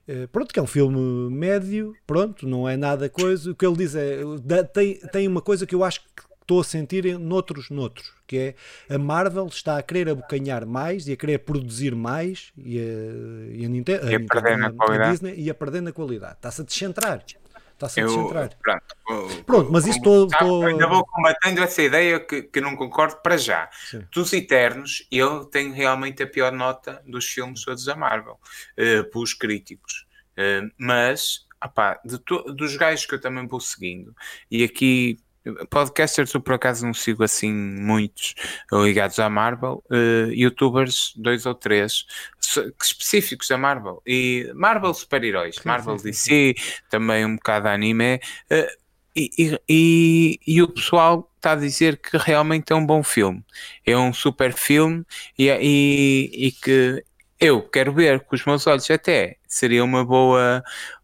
eh, 0.07 0.27
pronto, 0.27 0.53
que 0.53 0.59
é 0.59 0.63
um 0.63 0.67
filme 0.67 0.99
médio, 1.31 1.95
pronto, 2.05 2.47
não 2.47 2.69
é 2.69 2.77
nada 2.77 3.09
coisa. 3.09 3.51
O 3.51 3.55
que 3.55 3.65
ele 3.65 3.77
diz 3.77 3.95
é 3.95 4.21
tem, 4.73 4.95
tem 5.11 5.27
uma 5.27 5.41
coisa 5.41 5.65
que 5.65 5.73
eu 5.73 5.83
acho 5.83 6.01
que 6.01 6.23
estou 6.45 6.61
a 6.61 6.63
sentir 6.63 7.05
em 7.07 7.17
noutros, 7.17 7.71
noutros, 7.71 8.13
que 8.27 8.37
é 8.89 8.95
a 8.95 8.99
Marvel 8.99 9.47
está 9.47 9.77
a 9.79 9.83
querer 9.83 10.07
abocanhar 10.09 10.63
mais 10.65 11.07
e 11.07 11.13
a 11.13 11.17
querer 11.17 11.39
produzir 11.39 11.95
mais 11.95 12.51
e 12.55 12.79
a, 12.79 12.83
e 13.55 13.65
a, 13.65 13.67
Nintendo, 13.67 14.09
E 14.11 14.15
a 14.15 14.19
perder 14.19 14.57
na 14.57 14.71
qualidade. 14.71 15.11
Disney 15.11 15.33
e 15.37 15.49
a 15.49 15.55
perder 15.55 15.81
na 15.81 15.91
qualidade. 15.91 16.35
Está-se 16.35 16.61
a 16.61 16.63
descentrar. 16.63 17.23
Está-se 17.73 17.99
a 17.99 18.03
Eu, 18.03 18.07
descentrar. 18.09 18.49
pronto, 18.61 18.83
vou- 19.07 19.43
Pronto, 19.43 19.71
mas 19.71 19.85
isso 19.87 19.99
como- 20.01 20.27
tô- 20.27 20.65
Ainda 20.65 20.87
vou 20.87 21.03
combatendo 21.05 21.61
essa 21.61 21.81
ideia 21.81 22.19
que, 22.19 22.43
que 22.43 22.61
não 22.61 22.75
concordo 22.75 23.17
para 23.23 23.37
já. 23.37 23.67
Sim. 23.89 24.05
Dos 24.13 24.31
Eternos, 24.31 25.05
eu 25.11 25.43
tenho 25.45 25.73
realmente 25.73 26.21
a 26.23 26.27
pior 26.27 26.51
nota 26.53 27.01
dos 27.05 27.25
filmes 27.25 27.65
todos 27.65 27.83
da 27.83 27.95
Marvel, 27.95 28.39
eh, 28.77 29.01
pelos 29.03 29.33
críticos. 29.33 30.05
Eh, 30.37 30.61
mas, 30.77 31.45
opá, 31.63 31.99
de 32.05 32.17
dos 32.53 32.77
gajos 32.77 33.05
que 33.05 33.15
eu 33.15 33.19
também 33.21 33.45
vou 33.47 33.59
seguindo, 33.59 34.15
e 34.49 34.63
aqui, 34.63 35.17
podcasters 35.69 36.33
eu 36.33 36.41
por 36.41 36.53
acaso 36.55 36.85
não 36.85 36.93
sigo 36.93 37.23
assim 37.23 37.51
muitos 37.51 38.35
ligados 38.71 39.19
à 39.19 39.29
Marvel, 39.29 39.83
eh, 39.91 40.27
youtubers, 40.31 41.13
dois 41.15 41.45
ou 41.45 41.53
três, 41.55 42.05
específicos 42.81 43.47
da 43.47 43.57
Marvel, 43.57 44.01
e 44.05 44.51
Marvel 44.55 44.93
super-heróis, 44.93 45.57
Marvel 45.65 45.97
DC, 45.97 46.55
também 46.89 47.25
um 47.25 47.35
bocado 47.35 47.67
anime, 47.67 48.19
eh, 48.49 48.75
e, 49.15 49.29
e- 49.37 49.59
e- 49.69 50.39
e 50.45 50.61
o 50.61 50.67
pessoal 50.67 51.31
está 51.37 51.53
a 51.53 51.55
dizer 51.55 51.97
que 51.97 52.17
realmente 52.17 52.73
é 52.73 52.75
um 52.75 52.85
bom 52.85 53.01
filme. 53.01 53.43
É 53.85 53.95
um 53.97 54.11
super 54.11 54.51
filme 54.53 55.05
e, 55.37 55.47
e, 55.49 56.47
e 56.47 56.51
que 56.51 57.03
eu 57.39 57.61
quero 57.61 57.93
ver 57.93 58.21
com 58.21 58.35
os 58.35 58.43
meus 58.45 58.67
olhos 58.67 58.89
até. 58.91 59.37
Seria 59.47 59.83
uma 59.85 60.03
boa, 60.03 60.61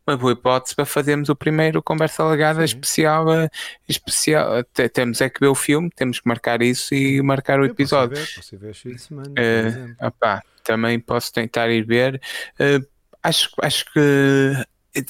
uma 0.08 0.18
boa 0.18 0.34
hipótese 0.34 0.76
para 0.76 0.86
fazermos 0.86 1.30
o 1.30 1.36
primeiro 1.36 1.82
Conversa 1.82 2.24
Legada 2.28 2.64
especial. 2.66 3.32
eh, 3.34 3.50
especial. 3.88 4.64
Te- 4.74 4.90
Temos 4.90 5.22
é 5.22 5.30
que 5.30 5.40
ver 5.40 5.48
o 5.48 5.56
filme, 5.56 5.90
temos 5.96 6.20
que 6.20 6.28
marcar 6.28 6.62
isso 6.62 6.94
e 6.94 7.22
marcar 7.22 7.60
o 7.60 7.64
Eu 7.66 7.70
posso 7.70 7.76
episódio. 7.82 8.18
ver, 8.18 8.28
posso 8.36 8.58
ver 8.58 8.76
semana, 9.00 9.30
por 9.30 9.40
Eh, 9.40 9.96
opá, 10.08 10.42
também 10.64 11.00
posso 11.00 11.32
tentar 11.32 11.70
ir 11.70 11.86
ver. 11.86 12.22
Eh, 12.60 12.80
acho, 13.24 13.50
acho 13.62 13.86
que 13.94 14.00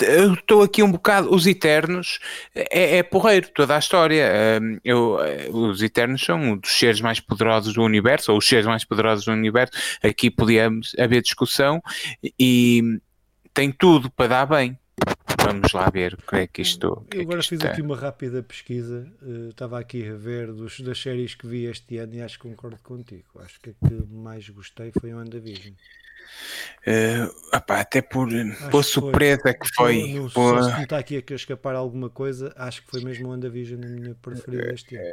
eu 0.01 0.33
estou 0.33 0.61
aqui 0.61 0.83
um 0.83 0.91
bocado. 0.91 1.33
Os 1.33 1.47
Eternos 1.47 2.19
é, 2.53 2.97
é 2.97 3.03
porreiro 3.03 3.47
toda 3.55 3.75
a 3.75 3.79
história. 3.79 4.23
Eh, 4.31 4.59
eu, 4.83 5.17
os 5.51 5.81
Eternos 5.81 6.23
são 6.23 6.37
um 6.39 6.57
dos 6.57 6.71
seres 6.77 7.01
mais 7.01 7.19
poderosos 7.19 7.73
do 7.73 7.81
universo, 7.81 8.31
ou 8.31 8.37
os 8.37 8.47
seres 8.47 8.65
mais 8.65 8.83
poderosos 8.85 9.25
do 9.25 9.31
universo. 9.31 9.71
Aqui 10.03 10.29
podíamos 10.29 10.93
haver 10.99 11.21
discussão 11.21 11.81
e 12.37 12.99
tem 13.53 13.71
tudo 13.71 14.09
para 14.11 14.27
dar 14.27 14.45
bem. 14.45 14.77
Vamos 15.43 15.71
lá 15.73 15.89
ver 15.89 16.13
o 16.13 16.17
que 16.17 16.35
é 16.35 16.47
que 16.47 16.61
isto. 16.61 17.05
que 17.09 17.17
Eu 17.17 17.21
é 17.21 17.23
agora 17.23 17.39
isto 17.39 17.49
fiz 17.49 17.61
é. 17.61 17.67
aqui 17.69 17.81
uma 17.81 17.97
rápida 17.97 18.41
pesquisa, 18.43 19.07
eh, 19.21 19.49
estava 19.49 19.79
aqui 19.79 20.07
a 20.07 20.13
ver 20.15 20.51
dos, 20.53 20.79
das 20.81 21.01
séries 21.01 21.35
que 21.35 21.47
vi 21.47 21.65
este 21.65 21.97
ano 21.97 22.15
e 22.15 22.21
acho 22.21 22.39
que 22.39 22.47
concordo 22.47 22.77
contigo. 22.83 23.25
Acho 23.39 23.59
que 23.59 23.71
a 23.71 23.73
que 23.87 23.93
mais 24.09 24.47
gostei 24.49 24.91
foi 24.99 25.13
o 25.13 25.17
WandaVision. 25.17 25.73
Eh, 26.85 27.27
opá, 27.53 27.81
até 27.81 28.01
por, 28.01 28.27
por 28.29 28.33
que 28.55 28.71
foi. 28.71 28.83
surpresa 28.83 29.53
que 29.53 29.67
foi. 29.75 30.13
Não, 30.13 30.29
por- 30.29 30.63
se 30.63 30.77
me 30.77 30.83
está 30.83 30.97
aqui 30.97 31.23
a 31.29 31.33
escapar 31.35 31.75
alguma 31.75 32.09
coisa, 32.09 32.53
acho 32.55 32.83
que 32.83 32.91
foi 32.91 33.01
mesmo 33.03 33.27
o 33.27 33.31
WandaVision 33.31 33.81
a 33.83 33.87
minha 33.87 34.15
preferida 34.15 34.73
este 34.73 34.95
ano. 34.95 35.11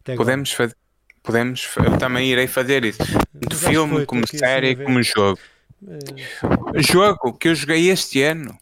Até 0.00 0.12
agora. 0.12 0.24
Podemos 0.26 0.52
fazer. 0.52 0.76
Podemos, 1.22 1.68
eu 1.84 1.98
também 1.98 2.30
irei 2.30 2.46
fazer 2.46 2.84
isso. 2.84 3.00
De 3.34 3.54
filme, 3.56 3.94
foi, 3.96 4.06
como 4.06 4.24
assim 4.24 4.38
série, 4.38 4.76
como 4.76 5.02
jogo. 5.02 5.38
Eh, 5.86 6.80
Jogo 6.82 7.32
que 7.36 7.48
eu 7.48 7.54
joguei 7.54 7.90
este 7.90 8.22
ano, 8.22 8.56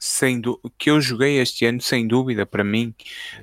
sem 0.00 0.40
du- 0.40 0.60
que 0.78 0.90
eu 0.90 1.00
joguei 1.00 1.38
este 1.38 1.66
ano, 1.66 1.80
sem 1.80 2.08
dúvida, 2.08 2.46
para 2.46 2.64
mim, 2.64 2.94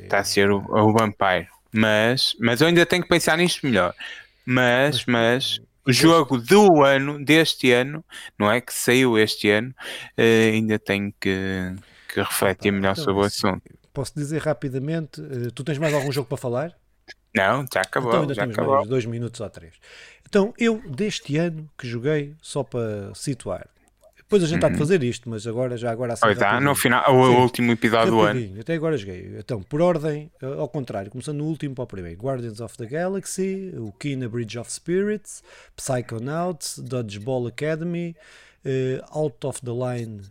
está 0.01 0.20
a 0.20 0.24
ser 0.24 0.51
o, 0.51 0.58
o 0.58 0.91
Vampire. 0.91 1.47
Mas, 1.72 2.36
mas 2.39 2.60
eu 2.60 2.68
ainda 2.68 2.86
tenho 2.86 3.03
que 3.03 3.10
pensar 3.10 3.38
nisto 3.38 3.66
melhor. 3.66 3.93
Mas, 4.45 5.05
mas, 5.05 5.62
o 5.86 5.93
jogo 5.93 6.38
do 6.38 6.84
ano, 6.84 7.24
deste 7.24 7.72
ano, 7.72 8.03
não 8.39 8.51
é 8.51 8.60
que 8.60 8.74
saiu 8.74 9.18
este 9.18 9.49
ano, 9.49 9.74
eh, 10.18 10.51
ainda 10.53 10.80
tenho 10.80 11.14
que, 11.20 11.76
que 12.08 12.20
refletir 12.20 12.72
melhor 12.72 12.93
então, 12.93 13.03
sobre 13.03 13.22
o 13.22 13.26
assim, 13.26 13.47
assunto. 13.47 13.64
Posso 13.93 14.14
dizer 14.16 14.41
rapidamente, 14.41 15.22
eh, 15.22 15.49
tu 15.53 15.64
tens 15.64 15.78
mais 15.78 15.93
algum 15.93 16.12
jogo 16.12 16.28
para 16.28 16.38
falar? 16.38 16.76
Não, 17.36 17.66
já 17.72 17.82
acabou, 17.82 18.12
então 18.12 18.22
ainda 18.22 18.34
já 18.34 18.43
acabou. 18.43 18.76
mais 18.78 18.89
dois 18.89 19.05
minutos 19.05 19.39
ou 19.41 19.49
três. 19.49 19.76
Então, 20.28 20.53
eu 20.58 20.82
deste 20.89 21.38
ano 21.38 21.70
que 21.78 21.88
joguei, 21.88 22.36
só 22.41 22.64
para 22.64 23.14
situar. 23.16 23.68
Depois 24.28 24.43
a 24.43 24.45
gente 24.47 24.65
há 24.65 24.67
de 24.67 24.78
fazer 24.78 25.01
isto, 25.03 25.30
mas 25.30 25.47
agora 25.47 25.78
já 25.78 25.89
agora 25.89 26.11
assim. 26.11 26.21
Pois 26.21 26.38
dá, 26.38 26.47
rapidinho. 26.47 26.69
no 26.69 26.75
final, 26.75 27.03
o 27.15 27.32
Sim. 27.32 27.36
último 27.38 27.71
episódio 27.71 28.11
do 28.11 28.19
ano. 28.19 28.59
Até 28.59 28.73
agora 28.73 28.97
joguei. 28.97 29.38
Então, 29.39 29.63
por 29.63 29.82
ordem, 29.82 30.30
eh, 30.41 30.45
ao 30.45 30.67
contrário, 30.67 31.09
começando 31.09 31.38
no 31.38 31.45
último 31.45 31.73
para 31.73 31.86
o 31.86 31.88
primeiro: 31.88 32.21
Guardians 32.21 32.59
of 32.59 32.75
the 32.75 32.86
Galaxy, 32.86 33.71
o 33.78 33.89
Kina 33.93 34.28
Bridge 34.28 34.59
of 34.59 34.69
Spirits, 34.69 35.41
Psychonauts, 35.78 36.78
Dodgeball 36.80 37.47
Academy, 37.47 38.17
eh, 38.65 39.01
Out 39.11 39.47
of 39.47 39.61
the 39.61 39.71
Line, 39.71 40.21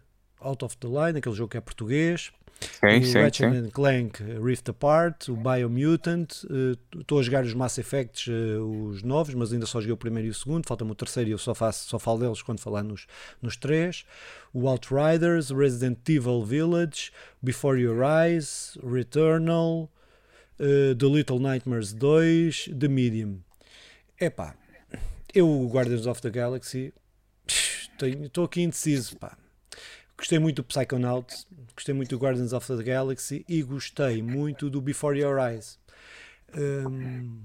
Out 0.41 0.63
of 0.63 0.77
the 0.77 0.89
Line, 0.89 1.19
aquele 1.19 1.35
jogo 1.35 1.49
que 1.49 1.57
é 1.57 1.61
português, 1.63 2.31
Sim, 2.61 2.99
o 3.01 3.05
sim, 3.05 3.19
Ratchet 3.19 3.53
sim. 3.53 3.71
Clank 3.71 4.23
Rift 4.43 4.71
Apart, 4.71 5.29
o 5.29 5.37
Biomutant, 5.37 6.33
eh, 6.45 6.99
estou 7.01 7.19
a 7.19 7.23
jogar 7.23 7.45
os 7.45 7.53
Mass 7.53 7.79
Effects, 7.79 8.29
eh, 8.29 8.59
os 8.59 9.03
novos, 9.03 9.35
mas 9.35 9.53
ainda 9.53 9.67
só 9.67 9.81
joguei 9.81 9.93
o 9.93 9.97
primeiro 9.97 10.29
e 10.29 10.31
o 10.31 10.35
segundo, 10.35 10.67
falta-me 10.67 10.91
o 10.91 10.95
terceiro 10.95 11.31
e 11.31 11.33
eu 11.33 11.39
só, 11.39 11.55
faço, 11.55 11.89
só 11.89 11.99
falo 11.99 12.21
deles 12.21 12.43
quando 12.43 12.61
falar 12.61 12.83
nos, 12.83 13.07
nos 13.43 13.57
três. 13.57 14.05
O 14.53 14.69
Outriders, 14.69 15.51
Resident 15.51 15.99
Evil 16.09 16.45
Village, 16.45 17.11
Before 17.43 17.79
Your 17.81 18.03
Eyes, 18.03 18.79
Returnal, 18.83 19.91
eh, 20.59 20.95
The 20.99 21.07
Little 21.07 21.39
Nightmares 21.39 21.93
2, 21.93 22.71
The 22.79 22.89
Medium. 22.89 23.41
Epá, 24.19 24.55
eu, 25.35 25.47
o 25.47 25.69
Guardians 25.69 26.07
of 26.07 26.23
the 26.23 26.31
Galaxy, 26.31 26.95
estou 27.99 28.45
aqui 28.45 28.63
indeciso, 28.63 29.17
pá. 29.19 29.37
Gostei 30.19 30.39
muito 30.39 30.57
do 30.57 30.65
Psychonauts, 30.65 31.47
gostei 31.75 31.95
muito 31.95 32.17
do 32.17 32.23
Guardians 32.23 32.53
of 32.53 32.67
the 32.75 32.83
Galaxy 32.83 33.45
e 33.49 33.63
gostei 33.63 34.23
muito 34.23 34.71
do 34.71 34.81
Before 34.81 35.19
Your 35.19 35.39
Eyes. 35.39 35.79
Hum, 36.57 37.43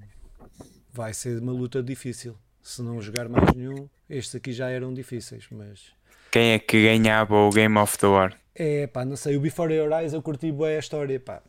vai 0.92 1.12
ser 1.12 1.38
uma 1.40 1.52
luta 1.52 1.82
difícil. 1.82 2.36
Se 2.62 2.80
não 2.80 3.00
jogar 3.02 3.28
mais 3.28 3.52
nenhum, 3.54 3.88
estes 4.08 4.34
aqui 4.36 4.52
já 4.52 4.70
eram 4.70 4.94
difíceis, 4.94 5.46
mas 5.50 5.92
Quem 6.30 6.52
é 6.52 6.58
que 6.58 6.82
ganhava 6.82 7.34
o 7.34 7.50
Game 7.50 7.76
of 7.78 7.98
the 7.98 8.06
War? 8.06 8.38
é 8.54 8.86
pá, 8.86 9.04
não 9.04 9.16
sei. 9.16 9.36
O 9.36 9.40
Before 9.40 9.72
Your 9.74 9.90
Eyes 9.92 10.12
eu 10.12 10.22
curti 10.22 10.50
bem 10.52 10.76
a 10.76 10.78
história, 10.78 11.18
pá. 11.20 11.42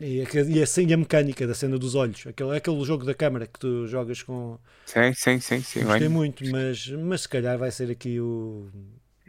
E 0.00 0.20
a, 0.22 0.40
e 0.48 0.62
assim 0.62 0.92
a 0.92 0.96
mecânica 0.96 1.46
da 1.46 1.54
cena 1.54 1.78
dos 1.78 1.94
olhos, 1.94 2.26
aquele, 2.26 2.56
aquele 2.56 2.82
jogo 2.84 3.04
da 3.04 3.14
câmara 3.14 3.46
que 3.46 3.58
tu 3.58 3.86
jogas 3.86 4.22
com, 4.22 4.58
Sim, 4.86 5.12
sim, 5.14 5.38
sim, 5.40 5.60
sim. 5.62 5.84
Gostei 5.84 6.08
bem. 6.08 6.08
muito, 6.08 6.44
mas, 6.50 6.88
mas 6.88 7.22
se 7.22 7.28
calhar 7.28 7.56
vai 7.58 7.70
ser 7.70 7.90
aqui 7.90 8.18
o. 8.18 8.68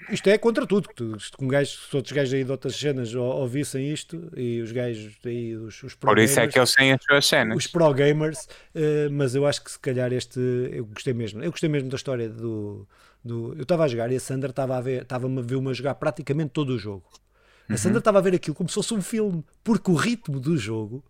Isto 0.09 0.29
é 0.29 0.37
contra 0.37 0.65
tudo. 0.67 0.89
tu- 0.95 1.17
com 1.37 1.47
gajos, 1.47 1.87
se 1.89 1.95
outros 1.95 2.11
gajos 2.11 2.33
aí 2.33 2.43
de 2.43 2.51
outras 2.51 2.75
cenas 2.75 3.13
ou- 3.15 3.23
ouvissem 3.23 3.91
isto 3.91 4.31
e 4.35 4.61
os 4.61 4.71
gajos 4.71 5.13
aí, 5.25 5.55
os, 5.55 5.81
os 5.83 5.95
pro 5.95 6.09
Por 6.09 6.19
isso 6.19 6.33
é 6.33 6.35
gamers, 6.47 6.53
que 6.53 6.59
eles 6.59 6.73
têm 6.75 6.91
as 6.93 7.03
suas 7.03 7.25
cenas. 7.25 7.57
os 7.57 7.67
pro 7.67 7.93
gamers, 7.93 8.47
eh, 8.75 9.09
mas 9.09 9.35
eu 9.35 9.45
acho 9.45 9.63
que 9.63 9.71
se 9.71 9.79
calhar 9.79 10.11
este 10.13 10.39
eu 10.71 10.85
gostei 10.85 11.13
mesmo. 11.13 11.43
Eu 11.43 11.51
gostei 11.51 11.69
mesmo 11.69 11.89
da 11.89 11.95
história 11.95 12.29
do. 12.29 12.87
do 13.23 13.53
eu 13.57 13.63
estava 13.63 13.83
a 13.85 13.87
jogar 13.87 14.11
e 14.11 14.15
a 14.15 14.19
Sandra 14.19 14.49
estava 14.49 14.77
a 14.77 14.81
ver, 14.81 15.03
estava-me 15.03 15.39
a 15.39 15.41
ver-me 15.41 15.69
a 15.69 15.73
jogar 15.73 15.95
praticamente 15.95 16.51
todo 16.51 16.71
o 16.71 16.79
jogo. 16.79 17.05
A 17.69 17.77
Sandra 17.77 17.99
estava 17.99 18.17
a 18.19 18.21
ver 18.21 18.35
aquilo 18.35 18.55
como 18.55 18.67
se 18.69 18.75
fosse 18.75 18.93
um 18.93 19.01
filme, 19.01 19.43
porque 19.63 19.89
o 19.89 19.95
ritmo 19.95 20.39
do 20.39 20.57
jogo 20.57 21.03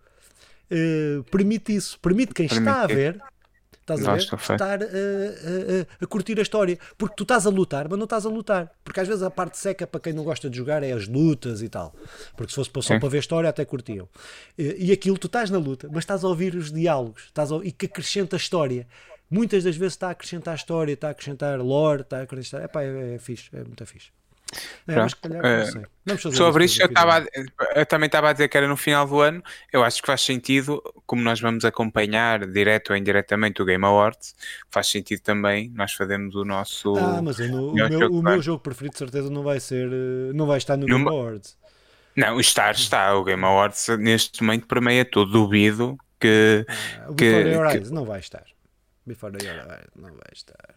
eh, 0.70 1.22
permite 1.32 1.76
isso, 1.76 2.00
permite 2.00 2.34
quem 2.34 2.46
está 2.46 2.84
a 2.84 2.88
Permite. 2.88 2.96
ver. 2.96 3.22
Estás 3.84 4.08
a 4.08 4.14
ver? 4.16 4.28
Foi. 4.38 4.56
Estar 4.56 4.82
a, 4.82 4.86
a- 4.86 4.88
a- 4.88 6.04
a 6.04 6.08
curtir 6.08 6.40
a 6.40 6.42
história. 6.42 6.80
Porque 6.98 7.16
tu 7.16 7.24
estás 7.24 7.46
a 7.46 7.50
lutar, 7.50 7.88
mas 7.90 7.98
não 8.00 8.06
estás 8.06 8.26
a 8.26 8.30
lutar. 8.30 8.72
Porque 8.84 9.00
às 9.00 9.08
vezes 9.08 9.22
a 9.22 9.30
parte 9.30 9.58
seca 9.58 9.86
para 9.86 10.00
quem 10.00 10.14
não 10.14 10.24
gosta 10.24 10.50
de 10.50 10.56
jogar 10.58 10.82
é 10.84 10.92
as 10.94 11.08
lutas 11.08 11.62
e 11.62 11.68
tal. 11.70 11.94
Porque 12.38 12.52
se 12.52 12.56
fosse 12.56 12.72
só 12.74 12.94
Sim. 12.94 13.00
para 13.00 13.10
ver 13.10 13.20
história, 13.20 13.50
até 13.50 13.66
curtiam. 13.66 14.08
E, 14.58 14.88
e 14.88 14.92
aquilo, 14.92 15.18
tu 15.18 15.28
estás 15.28 15.50
na 15.50 15.58
luta, 15.58 15.88
mas 15.92 16.00
estás 16.04 16.24
a 16.24 16.28
ouvir 16.28 16.56
os 16.56 16.72
diálogos 16.72 17.24
estás 17.26 17.52
a, 17.52 17.58
e 17.58 17.72
que 17.72 17.86
acrescenta 17.86 18.36
a 18.36 18.38
história. 18.38 18.88
Muitas 19.30 19.64
das 19.64 19.76
vezes 19.76 19.94
está 19.94 20.08
a 20.08 20.12
acrescentar 20.12 20.56
história, 20.56 20.94
está 20.94 21.08
a 21.08 21.12
acrescentar 21.12 21.60
lore, 21.60 22.02
está 22.04 22.20
a 22.20 22.22
acrescentar. 22.22 22.64
Epá, 22.66 22.84
é, 22.84 23.16
é 23.16 23.20
fixe, 23.20 23.50
é 23.54 23.64
muito 23.64 23.86
fixe. 23.86 24.10
É, 24.88 24.96
mas 24.96 25.14
calhar, 25.14 25.42
não 25.42 25.50
Eh, 25.50 25.66
sei. 25.66 25.82
Vamos 26.06 26.22
fazer 26.22 26.36
Sobre 26.36 26.66
isso 26.66 26.74
isto, 26.74 26.82
eu, 26.84 26.88
depois, 26.90 27.06
estava 27.28 27.74
a- 27.76 27.80
eu 27.80 27.86
também 27.86 28.08
estava 28.08 28.30
a 28.30 28.34
dizer 28.34 28.48
que 28.50 28.58
era 28.58 28.68
no 28.68 28.76
final 28.76 29.08
do 29.08 29.20
ano. 29.22 29.42
Eu 29.72 29.84
acho 29.84 30.02
que 30.02 30.08
faz 30.08 30.22
sentido, 30.22 30.82
como 31.06 31.22
nós 31.22 31.40
vamos 31.40 31.64
acompanhar 31.66 32.46
direto 32.46 32.90
ou 32.92 32.98
indiretamente 32.98 33.62
o 33.62 33.66
Game 33.66 33.86
Awards, 33.86 34.36
faz 34.70 34.88
sentido 34.88 35.22
também 35.22 35.72
nós 35.74 35.94
fazemos 35.94 36.36
o 36.36 36.44
nosso. 36.44 36.96
Ah, 36.98 37.22
mas 37.22 37.40
eu 37.40 37.48
no- 37.50 37.72
o, 37.72 37.74
meu, 37.74 37.90
jogo 37.92 38.20
o 38.20 38.22
meu 38.24 38.42
jogo 38.42 38.60
preferido 38.62 38.94
de 38.94 38.98
certeza 39.00 39.30
não 39.30 39.44
vai 39.44 39.60
ser, 39.60 39.88
eh, 39.88 40.34
não 40.34 40.46
vai 40.46 40.58
estar 40.58 40.76
no 40.78 40.86
Numa- 40.88 41.10
Game 41.10 41.22
Awards. 41.22 41.58
Não, 42.16 42.40
estar 42.40 42.74
está. 42.76 43.16
O 43.16 43.24
Game 43.24 43.44
Awards 43.44 43.88
neste 43.98 44.44
momento 44.44 44.68
permeia 44.68 45.04
tudo. 45.06 45.32
Duvido 45.32 45.98
que. 46.20 46.66
Ah, 46.68 47.06
o 47.10 47.16
Que- 47.16 47.26
Before 47.32 47.50
Your 47.54 47.72
que- 47.72 47.90
não 47.94 48.06
vai 48.06 48.20
estar. 48.20 48.44
Before 49.06 49.34
Your 49.44 49.56
Eyes 49.56 49.88
não 49.96 50.10
vai 50.10 50.30
estar. 50.34 50.76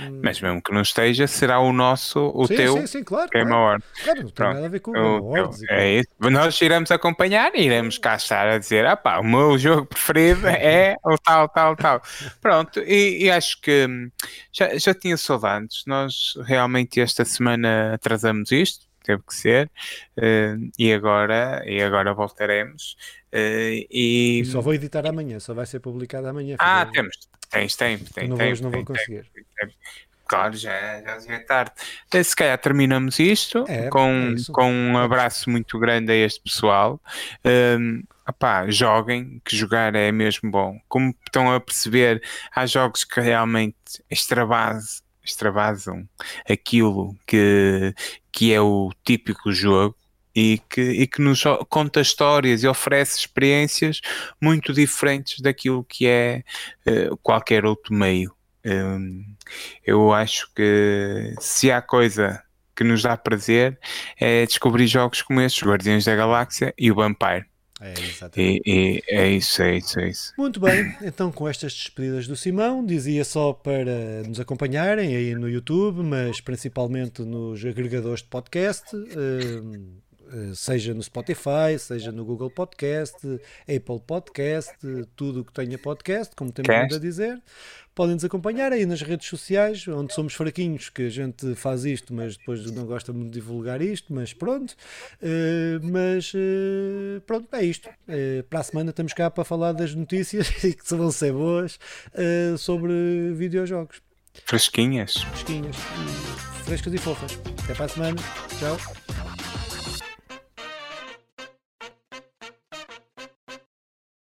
Hum. 0.00 0.20
Mas 0.22 0.40
mesmo 0.40 0.62
que 0.62 0.72
não 0.72 0.82
esteja, 0.82 1.26
será 1.26 1.58
o 1.60 1.72
nosso, 1.72 2.30
o 2.34 2.46
sim, 2.46 2.56
teu 2.56 2.76
sim, 2.78 2.86
sim, 2.86 3.04
claro, 3.04 3.30
Game 3.30 3.46
claro. 3.46 3.62
Award. 3.62 3.84
Claro, 4.02 4.22
não 4.22 4.30
tem 4.30 4.46
nada 4.46 4.66
a 4.66 4.68
ver 4.68 4.80
com 4.80 4.90
o 4.90 4.94
Game 4.94 5.06
Awards. 5.06 5.62
É 5.68 5.90
isso. 5.98 6.08
Nós 6.18 6.60
iremos 6.60 6.90
acompanhar 6.90 7.54
e 7.54 7.62
iremos 7.62 7.98
cá 7.98 8.16
estar 8.16 8.48
a 8.48 8.58
dizer: 8.58 8.86
ah 8.86 8.96
pá, 8.96 9.18
o 9.18 9.24
meu 9.24 9.58
jogo 9.58 9.86
preferido 9.86 10.46
é 10.48 10.96
o 11.04 11.16
tal, 11.18 11.48
tal, 11.48 11.76
tal. 11.76 12.02
Pronto, 12.40 12.80
e, 12.80 13.24
e 13.24 13.30
acho 13.30 13.60
que 13.60 13.86
hum, 13.88 14.10
já, 14.52 14.76
já 14.76 14.94
tinha 14.94 15.16
saudades. 15.16 15.84
Nós 15.86 16.34
realmente 16.44 17.00
esta 17.00 17.24
semana 17.24 17.94
atrasamos 17.94 18.52
isto 18.52 18.90
teve 19.02 19.22
que 19.22 19.34
ser, 19.34 19.70
uh, 20.18 20.70
e, 20.78 20.92
agora, 20.92 21.62
e 21.66 21.82
agora 21.82 22.14
voltaremos. 22.14 22.96
Uh, 23.32 23.86
e... 23.90 24.40
e... 24.40 24.44
só 24.44 24.60
vou 24.60 24.74
editar 24.74 25.06
amanhã, 25.06 25.38
só 25.40 25.54
vai 25.54 25.66
ser 25.66 25.80
publicado 25.80 26.28
amanhã. 26.28 26.56
Ah, 26.58 26.86
temos, 26.86 27.16
tens 27.50 27.76
tempo, 27.76 28.12
tem, 28.12 28.28
não, 28.28 28.36
tem, 28.36 28.54
não 28.54 28.70
tem, 28.70 28.84
vou 28.84 28.84
conseguir. 28.84 29.26
Claro, 30.26 30.56
já, 30.56 30.70
já 31.02 31.34
é 31.34 31.38
tarde. 31.40 31.72
Eh, 32.14 32.22
se 32.22 32.36
calhar 32.36 32.56
terminamos 32.56 33.18
isto 33.18 33.64
é, 33.66 33.88
com, 33.88 34.36
é 34.38 34.52
com 34.52 34.72
um 34.72 34.96
abraço 34.96 35.50
muito 35.50 35.76
grande 35.76 36.12
a 36.12 36.14
este 36.14 36.40
pessoal. 36.40 37.00
Um, 37.44 38.04
opá, 38.28 38.70
joguem, 38.70 39.42
que 39.44 39.56
jogar 39.56 39.96
é 39.96 40.12
mesmo 40.12 40.48
bom. 40.48 40.78
Como 40.88 41.12
estão 41.26 41.52
a 41.52 41.58
perceber, 41.58 42.22
há 42.54 42.64
jogos 42.64 43.02
que 43.02 43.20
realmente 43.20 43.76
extravasam 44.08 45.02
extravasam 45.22 46.08
aquilo 46.48 47.14
que, 47.26 47.94
que 48.32 48.52
é 48.52 48.60
o 48.60 48.90
típico 49.04 49.52
jogo 49.52 49.96
e 50.34 50.60
que, 50.68 50.80
e 50.80 51.06
que 51.06 51.20
nos 51.20 51.42
conta 51.68 52.00
histórias 52.00 52.62
e 52.62 52.68
oferece 52.68 53.18
experiências 53.18 54.00
muito 54.40 54.72
diferentes 54.72 55.40
daquilo 55.40 55.84
que 55.84 56.06
é 56.06 56.42
uh, 56.86 57.16
qualquer 57.18 57.64
outro 57.64 57.94
meio. 57.94 58.32
Um, 58.64 59.24
eu 59.84 60.12
acho 60.12 60.52
que 60.54 61.34
se 61.40 61.70
há 61.70 61.80
coisa 61.80 62.42
que 62.76 62.84
nos 62.84 63.02
dá 63.02 63.16
prazer 63.16 63.78
é 64.18 64.46
descobrir 64.46 64.86
jogos 64.86 65.22
como 65.22 65.40
estes, 65.40 65.62
Guardiões 65.62 66.04
da 66.04 66.14
Galáxia 66.14 66.74
e 66.78 66.90
o 66.90 66.94
Vampire. 66.94 67.46
É, 67.80 67.92
exatamente. 67.92 68.62
E, 68.66 68.98
e, 68.98 69.02
é 69.08 69.28
isso, 69.28 69.62
é 69.62 69.76
isso, 69.78 69.98
é 70.00 70.08
isso. 70.10 70.34
Muito 70.36 70.60
bem, 70.60 70.94
então 71.02 71.32
com 71.32 71.48
estas 71.48 71.72
despedidas 71.72 72.26
do 72.26 72.36
Simão, 72.36 72.84
dizia 72.84 73.24
só 73.24 73.54
para 73.54 74.22
nos 74.26 74.38
acompanharem 74.38 75.16
aí 75.16 75.34
no 75.34 75.48
YouTube, 75.48 76.02
mas 76.02 76.42
principalmente 76.42 77.22
nos 77.22 77.64
agregadores 77.64 78.20
de 78.20 78.28
podcast. 78.28 78.84
Eh, 78.94 80.09
seja 80.54 80.94
no 80.94 81.02
Spotify, 81.02 81.78
seja 81.78 82.12
no 82.12 82.24
Google 82.24 82.50
Podcast, 82.50 83.16
Apple 83.62 84.00
Podcast, 84.06 84.74
tudo 85.16 85.44
que 85.44 85.52
tenha 85.52 85.78
podcast, 85.78 86.34
como 86.34 86.52
temos 86.52 86.68
vindo 86.68 86.96
a 86.96 86.98
dizer. 86.98 87.40
Podem 87.94 88.14
nos 88.14 88.24
acompanhar 88.24 88.72
aí 88.72 88.86
nas 88.86 89.02
redes 89.02 89.28
sociais, 89.28 89.86
onde 89.88 90.14
somos 90.14 90.32
fraquinhos, 90.32 90.88
que 90.88 91.02
a 91.02 91.10
gente 91.10 91.54
faz 91.54 91.84
isto, 91.84 92.14
mas 92.14 92.36
depois 92.36 92.70
não 92.70 92.86
gosta 92.86 93.12
muito 93.12 93.32
de 93.32 93.40
divulgar 93.40 93.82
isto, 93.82 94.12
mas 94.14 94.32
pronto. 94.32 94.74
Uh, 95.20 95.80
mas 95.82 96.32
uh, 96.32 97.20
pronto, 97.26 97.48
é 97.54 97.64
isto. 97.64 97.88
Uh, 98.08 98.42
para 98.44 98.60
a 98.60 98.62
semana 98.62 98.90
estamos 98.90 99.12
cá 99.12 99.30
para 99.30 99.44
falar 99.44 99.72
das 99.72 99.94
notícias 99.94 100.48
e 100.64 100.72
que 100.72 100.94
vão 100.94 101.10
ser 101.10 101.32
boas 101.32 101.78
sobre 102.58 103.32
videojogos. 103.34 104.00
Fresquinhas. 104.46 105.14
Fresquinhas. 105.14 105.76
Frescas 106.64 106.94
e 106.94 106.98
fofas. 106.98 107.38
Até 107.64 107.74
para 107.74 107.84
a 107.84 107.88
semana. 107.88 108.16
Tchau. 108.58 109.49